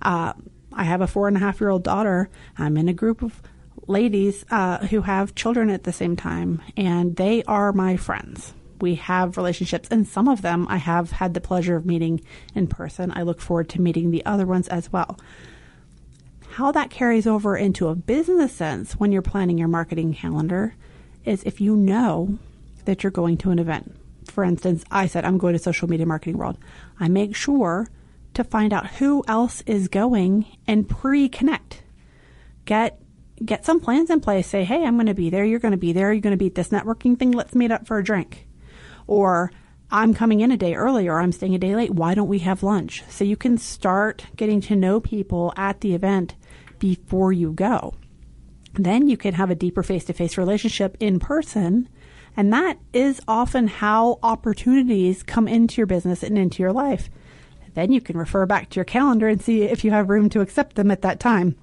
Uh, 0.00 0.32
I 0.72 0.84
have 0.84 1.00
a 1.00 1.06
four 1.06 1.28
and 1.28 1.36
a 1.36 1.40
half 1.40 1.60
year 1.60 1.70
old 1.70 1.82
daughter. 1.82 2.30
I'm 2.56 2.76
in 2.76 2.88
a 2.88 2.94
group 2.94 3.22
of 3.22 3.42
ladies 3.86 4.44
uh, 4.50 4.86
who 4.86 5.02
have 5.02 5.34
children 5.34 5.70
at 5.70 5.82
the 5.82 5.92
same 5.92 6.14
time, 6.16 6.62
and 6.76 7.16
they 7.16 7.42
are 7.44 7.72
my 7.72 7.96
friends 7.96 8.54
we 8.80 8.96
have 8.96 9.36
relationships, 9.36 9.88
and 9.90 10.06
some 10.06 10.28
of 10.28 10.42
them 10.42 10.66
I 10.68 10.76
have 10.76 11.12
had 11.12 11.34
the 11.34 11.40
pleasure 11.40 11.76
of 11.76 11.86
meeting 11.86 12.20
in 12.54 12.66
person. 12.66 13.12
I 13.14 13.22
look 13.22 13.40
forward 13.40 13.68
to 13.70 13.80
meeting 13.80 14.10
the 14.10 14.24
other 14.24 14.46
ones 14.46 14.68
as 14.68 14.92
well. 14.92 15.18
How 16.50 16.72
that 16.72 16.90
carries 16.90 17.26
over 17.26 17.56
into 17.56 17.88
a 17.88 17.94
business 17.94 18.52
sense 18.52 18.94
when 18.94 19.12
you're 19.12 19.22
planning 19.22 19.58
your 19.58 19.68
marketing 19.68 20.14
calendar 20.14 20.74
is 21.24 21.42
if 21.44 21.60
you 21.60 21.76
know 21.76 22.38
that 22.88 23.04
you're 23.04 23.10
going 23.10 23.36
to 23.36 23.50
an 23.50 23.58
event. 23.58 23.94
For 24.30 24.42
instance, 24.42 24.82
I 24.90 25.06
said 25.06 25.24
I'm 25.24 25.36
going 25.36 25.52
to 25.52 25.58
Social 25.58 25.88
Media 25.88 26.06
Marketing 26.06 26.38
World. 26.38 26.56
I 26.98 27.08
make 27.08 27.36
sure 27.36 27.86
to 28.32 28.42
find 28.42 28.72
out 28.72 28.86
who 28.86 29.22
else 29.28 29.62
is 29.66 29.88
going 29.88 30.46
and 30.66 30.88
pre-connect. 30.88 31.82
Get 32.64 32.98
get 33.44 33.64
some 33.66 33.78
plans 33.78 34.10
in 34.10 34.20
place. 34.20 34.46
Say, 34.48 34.64
hey, 34.64 34.84
I'm 34.84 34.96
going 34.96 35.06
to 35.06 35.14
be 35.14 35.30
there. 35.30 35.44
You're 35.44 35.60
going 35.60 35.72
to 35.72 35.78
be 35.78 35.92
there. 35.92 36.12
You're 36.12 36.22
going 36.22 36.32
to 36.32 36.38
be 36.38 36.46
at 36.46 36.54
this 36.54 36.70
networking 36.70 37.18
thing. 37.18 37.30
Let's 37.30 37.54
meet 37.54 37.70
up 37.70 37.86
for 37.86 37.98
a 37.98 38.04
drink 38.04 38.48
or 39.06 39.50
I'm 39.90 40.14
coming 40.14 40.40
in 40.40 40.50
a 40.50 40.56
day 40.56 40.74
early 40.74 41.08
or 41.08 41.20
I'm 41.20 41.32
staying 41.32 41.54
a 41.54 41.58
day 41.58 41.74
late. 41.76 41.90
Why 41.90 42.14
don't 42.14 42.28
we 42.28 42.40
have 42.40 42.62
lunch? 42.62 43.04
So 43.08 43.24
you 43.24 43.36
can 43.36 43.58
start 43.58 44.24
getting 44.36 44.60
to 44.62 44.76
know 44.76 44.98
people 44.98 45.52
at 45.56 45.80
the 45.80 45.94
event 45.94 46.36
before 46.78 47.32
you 47.32 47.52
go. 47.52 47.94
Then 48.74 49.08
you 49.08 49.16
can 49.16 49.34
have 49.34 49.50
a 49.50 49.56
deeper 49.56 49.82
face 49.82 50.04
to 50.04 50.12
face 50.12 50.38
relationship 50.38 50.96
in 51.00 51.18
person. 51.18 51.88
And 52.38 52.52
that 52.52 52.78
is 52.92 53.20
often 53.26 53.66
how 53.66 54.20
opportunities 54.22 55.24
come 55.24 55.48
into 55.48 55.78
your 55.78 55.88
business 55.88 56.22
and 56.22 56.38
into 56.38 56.62
your 56.62 56.72
life. 56.72 57.10
Then 57.74 57.90
you 57.90 58.00
can 58.00 58.16
refer 58.16 58.46
back 58.46 58.70
to 58.70 58.76
your 58.76 58.84
calendar 58.84 59.26
and 59.26 59.42
see 59.42 59.64
if 59.64 59.82
you 59.84 59.90
have 59.90 60.08
room 60.08 60.28
to 60.28 60.40
accept 60.40 60.76
them 60.76 60.92
at 60.92 61.02
that 61.02 61.18
time. 61.18 61.56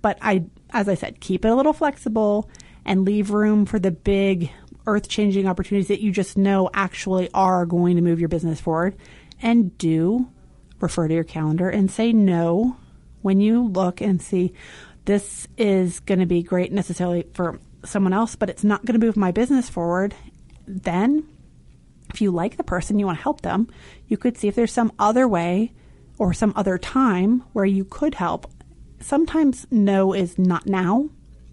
But 0.00 0.16
I, 0.22 0.46
as 0.70 0.88
I 0.88 0.94
said, 0.94 1.20
keep 1.20 1.44
it 1.44 1.50
a 1.50 1.54
little 1.54 1.74
flexible 1.74 2.48
and 2.86 3.04
leave 3.04 3.32
room 3.32 3.66
for 3.66 3.78
the 3.78 3.90
big 3.90 4.50
earth 4.86 5.10
changing 5.10 5.46
opportunities 5.46 5.88
that 5.88 6.00
you 6.00 6.10
just 6.10 6.38
know 6.38 6.70
actually 6.72 7.30
are 7.34 7.66
going 7.66 7.96
to 7.96 8.02
move 8.02 8.18
your 8.18 8.30
business 8.30 8.62
forward. 8.62 8.96
And 9.42 9.76
do 9.76 10.30
refer 10.80 11.06
to 11.06 11.12
your 11.14 11.24
calendar 11.24 11.68
and 11.68 11.90
say 11.90 12.14
no 12.14 12.78
when 13.20 13.40
you 13.40 13.68
look 13.68 14.00
and 14.00 14.22
see 14.22 14.54
this 15.04 15.48
is 15.58 16.00
going 16.00 16.20
to 16.20 16.26
be 16.26 16.42
great 16.42 16.72
necessarily 16.72 17.26
for 17.34 17.60
someone 17.84 18.12
else, 18.12 18.34
but 18.36 18.50
it's 18.50 18.64
not 18.64 18.84
going 18.84 18.98
to 18.98 19.04
move 19.04 19.16
my 19.16 19.30
business 19.30 19.68
forward. 19.68 20.14
Then, 20.66 21.28
if 22.10 22.20
you 22.20 22.30
like 22.30 22.56
the 22.56 22.64
person, 22.64 22.98
you 22.98 23.06
want 23.06 23.18
to 23.18 23.22
help 23.22 23.42
them, 23.42 23.68
you 24.06 24.16
could 24.16 24.36
see 24.36 24.48
if 24.48 24.54
there's 24.54 24.72
some 24.72 24.92
other 24.98 25.26
way 25.28 25.72
or 26.18 26.32
some 26.32 26.52
other 26.56 26.78
time 26.78 27.42
where 27.52 27.64
you 27.64 27.84
could 27.84 28.14
help. 28.14 28.50
Sometimes 29.00 29.66
no 29.70 30.14
is 30.14 30.38
not 30.38 30.66
now, 30.66 31.10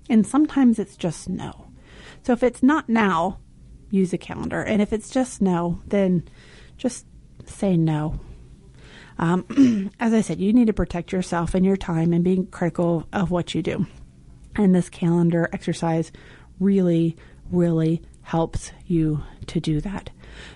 and 0.10 0.26
sometimes 0.26 0.80
it's 0.80 0.96
just 0.96 1.30
no. 1.30 1.68
So 2.24 2.34
if 2.34 2.44
it's 2.44 2.62
not 2.62 2.88
now, 2.88 3.40
use 3.90 4.14
a 4.14 4.18
calendar. 4.18 4.62
And 4.62 4.82
if 4.82 4.94
it's 4.94 5.10
just 5.10 5.42
no, 5.42 5.82
then 5.86 6.28
just 6.78 7.06
say 7.46 7.76
no. 7.76 8.20
Um, 9.18 9.92
as 10.00 10.14
I 10.14 10.22
said, 10.22 10.40
you 10.40 10.54
need 10.54 10.68
to 10.68 10.74
protect 10.74 11.12
yourself 11.12 11.54
and 11.54 11.66
your 11.66 11.78
time 11.78 12.14
and 12.14 12.24
being 12.24 12.48
critical 12.48 13.08
of 13.12 13.32
what 13.32 13.54
you 13.54 13.62
do. 13.62 13.86
And 14.56 14.76
this 14.76 14.90
calendar 14.90 15.50
exercise 15.54 16.12
really, 16.60 17.16
really 17.52 18.02
helps 18.24 18.72
you 18.86 19.24
to 19.48 19.60
do 19.60 19.82
that. 19.82 20.10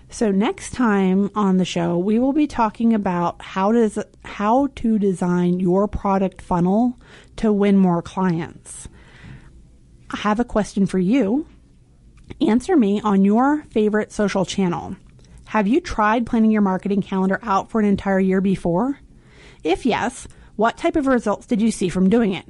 So 0.09 0.31
next 0.31 0.71
time 0.71 1.31
on 1.35 1.57
the 1.57 1.65
show, 1.65 1.97
we 1.97 2.19
will 2.19 2.33
be 2.33 2.47
talking 2.47 2.93
about 2.93 3.41
how 3.41 3.71
does 3.71 3.99
how 4.23 4.67
to 4.75 4.99
design 4.99 5.59
your 5.59 5.87
product 5.87 6.41
funnel 6.41 6.97
to 7.37 7.51
win 7.51 7.77
more 7.77 8.01
clients. 8.01 8.87
I 10.09 10.17
have 10.17 10.39
a 10.39 10.45
question 10.45 10.85
for 10.85 10.99
you. 10.99 11.47
Answer 12.41 12.75
me 12.77 13.01
on 13.01 13.25
your 13.25 13.63
favorite 13.71 14.11
social 14.11 14.45
channel. 14.45 14.95
Have 15.47 15.67
you 15.67 15.81
tried 15.81 16.25
planning 16.25 16.51
your 16.51 16.61
marketing 16.61 17.01
calendar 17.01 17.39
out 17.43 17.69
for 17.69 17.79
an 17.79 17.85
entire 17.85 18.19
year 18.19 18.41
before? 18.41 18.99
If 19.63 19.85
yes, 19.85 20.27
what 20.55 20.77
type 20.77 20.95
of 20.95 21.07
results 21.07 21.45
did 21.45 21.61
you 21.61 21.71
see 21.71 21.89
from 21.89 22.09
doing 22.09 22.33
it? 22.33 22.45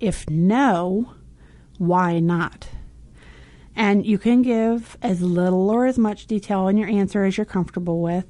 If 0.00 0.28
no, 0.28 1.12
why 1.78 2.18
not? 2.18 2.68
And 3.76 4.04
you 4.04 4.18
can 4.18 4.42
give 4.42 4.96
as 5.02 5.22
little 5.22 5.70
or 5.70 5.86
as 5.86 5.98
much 5.98 6.26
detail 6.26 6.68
in 6.68 6.76
your 6.76 6.88
answer 6.88 7.24
as 7.24 7.36
you're 7.36 7.44
comfortable 7.44 8.00
with. 8.00 8.26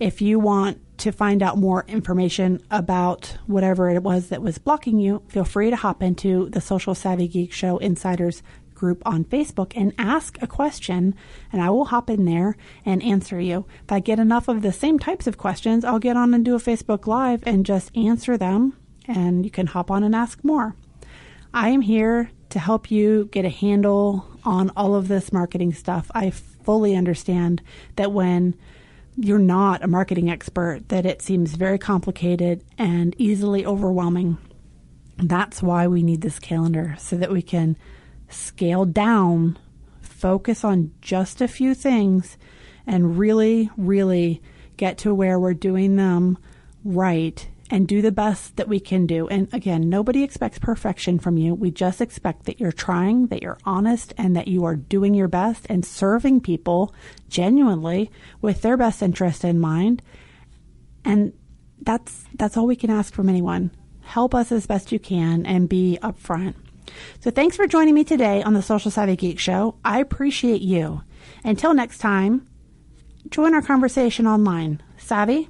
If 0.00 0.22
you 0.22 0.38
want 0.38 0.78
to 0.98 1.12
find 1.12 1.42
out 1.42 1.58
more 1.58 1.84
information 1.88 2.60
about 2.70 3.36
whatever 3.46 3.90
it 3.90 4.02
was 4.02 4.28
that 4.28 4.42
was 4.42 4.58
blocking 4.58 4.98
you, 4.98 5.22
feel 5.28 5.44
free 5.44 5.70
to 5.70 5.76
hop 5.76 6.02
into 6.02 6.48
the 6.50 6.60
Social 6.60 6.94
Savvy 6.94 7.28
Geek 7.28 7.52
Show 7.52 7.78
Insiders 7.78 8.42
group 8.74 9.02
on 9.04 9.24
Facebook 9.24 9.72
and 9.76 9.92
ask 9.98 10.40
a 10.40 10.46
question, 10.46 11.14
and 11.52 11.60
I 11.60 11.70
will 11.70 11.86
hop 11.86 12.08
in 12.08 12.24
there 12.24 12.56
and 12.84 13.02
answer 13.02 13.40
you. 13.40 13.66
If 13.84 13.92
I 13.92 13.98
get 13.98 14.20
enough 14.20 14.46
of 14.46 14.62
the 14.62 14.72
same 14.72 15.00
types 15.00 15.26
of 15.26 15.36
questions, 15.36 15.84
I'll 15.84 15.98
get 15.98 16.16
on 16.16 16.32
and 16.32 16.44
do 16.44 16.54
a 16.54 16.60
Facebook 16.60 17.08
Live 17.08 17.42
and 17.44 17.66
just 17.66 17.96
answer 17.96 18.36
them, 18.36 18.76
and 19.06 19.44
you 19.44 19.50
can 19.50 19.66
hop 19.66 19.90
on 19.90 20.04
and 20.04 20.14
ask 20.14 20.44
more. 20.44 20.76
I 21.52 21.70
am 21.70 21.80
here 21.80 22.30
to 22.50 22.58
help 22.58 22.90
you 22.90 23.28
get 23.32 23.44
a 23.44 23.50
handle 23.50 24.26
on 24.44 24.70
all 24.76 24.94
of 24.94 25.08
this 25.08 25.32
marketing 25.32 25.72
stuff. 25.72 26.10
I 26.14 26.30
fully 26.30 26.94
understand 26.94 27.62
that 27.96 28.12
when 28.12 28.54
you're 29.16 29.38
not 29.38 29.82
a 29.82 29.88
marketing 29.88 30.30
expert, 30.30 30.88
that 30.88 31.04
it 31.04 31.22
seems 31.22 31.54
very 31.54 31.78
complicated 31.78 32.62
and 32.76 33.14
easily 33.18 33.66
overwhelming. 33.66 34.38
That's 35.16 35.62
why 35.62 35.88
we 35.88 36.02
need 36.02 36.20
this 36.20 36.38
calendar 36.38 36.94
so 36.98 37.16
that 37.16 37.32
we 37.32 37.42
can 37.42 37.76
scale 38.28 38.84
down, 38.84 39.58
focus 40.00 40.62
on 40.64 40.92
just 41.00 41.40
a 41.40 41.48
few 41.48 41.74
things, 41.74 42.36
and 42.86 43.18
really, 43.18 43.70
really 43.76 44.40
get 44.76 44.98
to 44.98 45.14
where 45.14 45.38
we're 45.38 45.54
doing 45.54 45.96
them 45.96 46.38
right 46.84 47.48
and 47.70 47.86
do 47.86 48.00
the 48.00 48.12
best 48.12 48.56
that 48.56 48.68
we 48.68 48.80
can 48.80 49.06
do. 49.06 49.28
And 49.28 49.52
again, 49.52 49.88
nobody 49.88 50.22
expects 50.22 50.58
perfection 50.58 51.18
from 51.18 51.36
you. 51.36 51.54
We 51.54 51.70
just 51.70 52.00
expect 52.00 52.44
that 52.44 52.60
you're 52.60 52.72
trying, 52.72 53.26
that 53.26 53.42
you're 53.42 53.58
honest, 53.64 54.14
and 54.16 54.34
that 54.36 54.48
you 54.48 54.64
are 54.64 54.76
doing 54.76 55.14
your 55.14 55.28
best 55.28 55.66
and 55.68 55.84
serving 55.84 56.40
people 56.40 56.94
genuinely 57.28 58.10
with 58.40 58.62
their 58.62 58.76
best 58.76 59.02
interest 59.02 59.44
in 59.44 59.60
mind. 59.60 60.02
And 61.04 61.32
that's 61.80 62.24
that's 62.34 62.56
all 62.56 62.66
we 62.66 62.76
can 62.76 62.90
ask 62.90 63.12
from 63.12 63.28
anyone. 63.28 63.70
Help 64.00 64.34
us 64.34 64.50
as 64.50 64.66
best 64.66 64.90
you 64.90 64.98
can 64.98 65.44
and 65.44 65.68
be 65.68 65.98
upfront. 66.02 66.54
So 67.20 67.30
thanks 67.30 67.56
for 67.56 67.66
joining 67.66 67.94
me 67.94 68.04
today 68.04 68.42
on 68.42 68.54
the 68.54 68.62
Social 68.62 68.90
Savvy 68.90 69.16
Geek 69.16 69.38
Show. 69.38 69.76
I 69.84 70.00
appreciate 70.00 70.62
you. 70.62 71.02
Until 71.44 71.74
next 71.74 71.98
time, 71.98 72.46
join 73.30 73.52
our 73.52 73.62
conversation 73.62 74.26
online. 74.26 74.82
Savvy? 74.96 75.48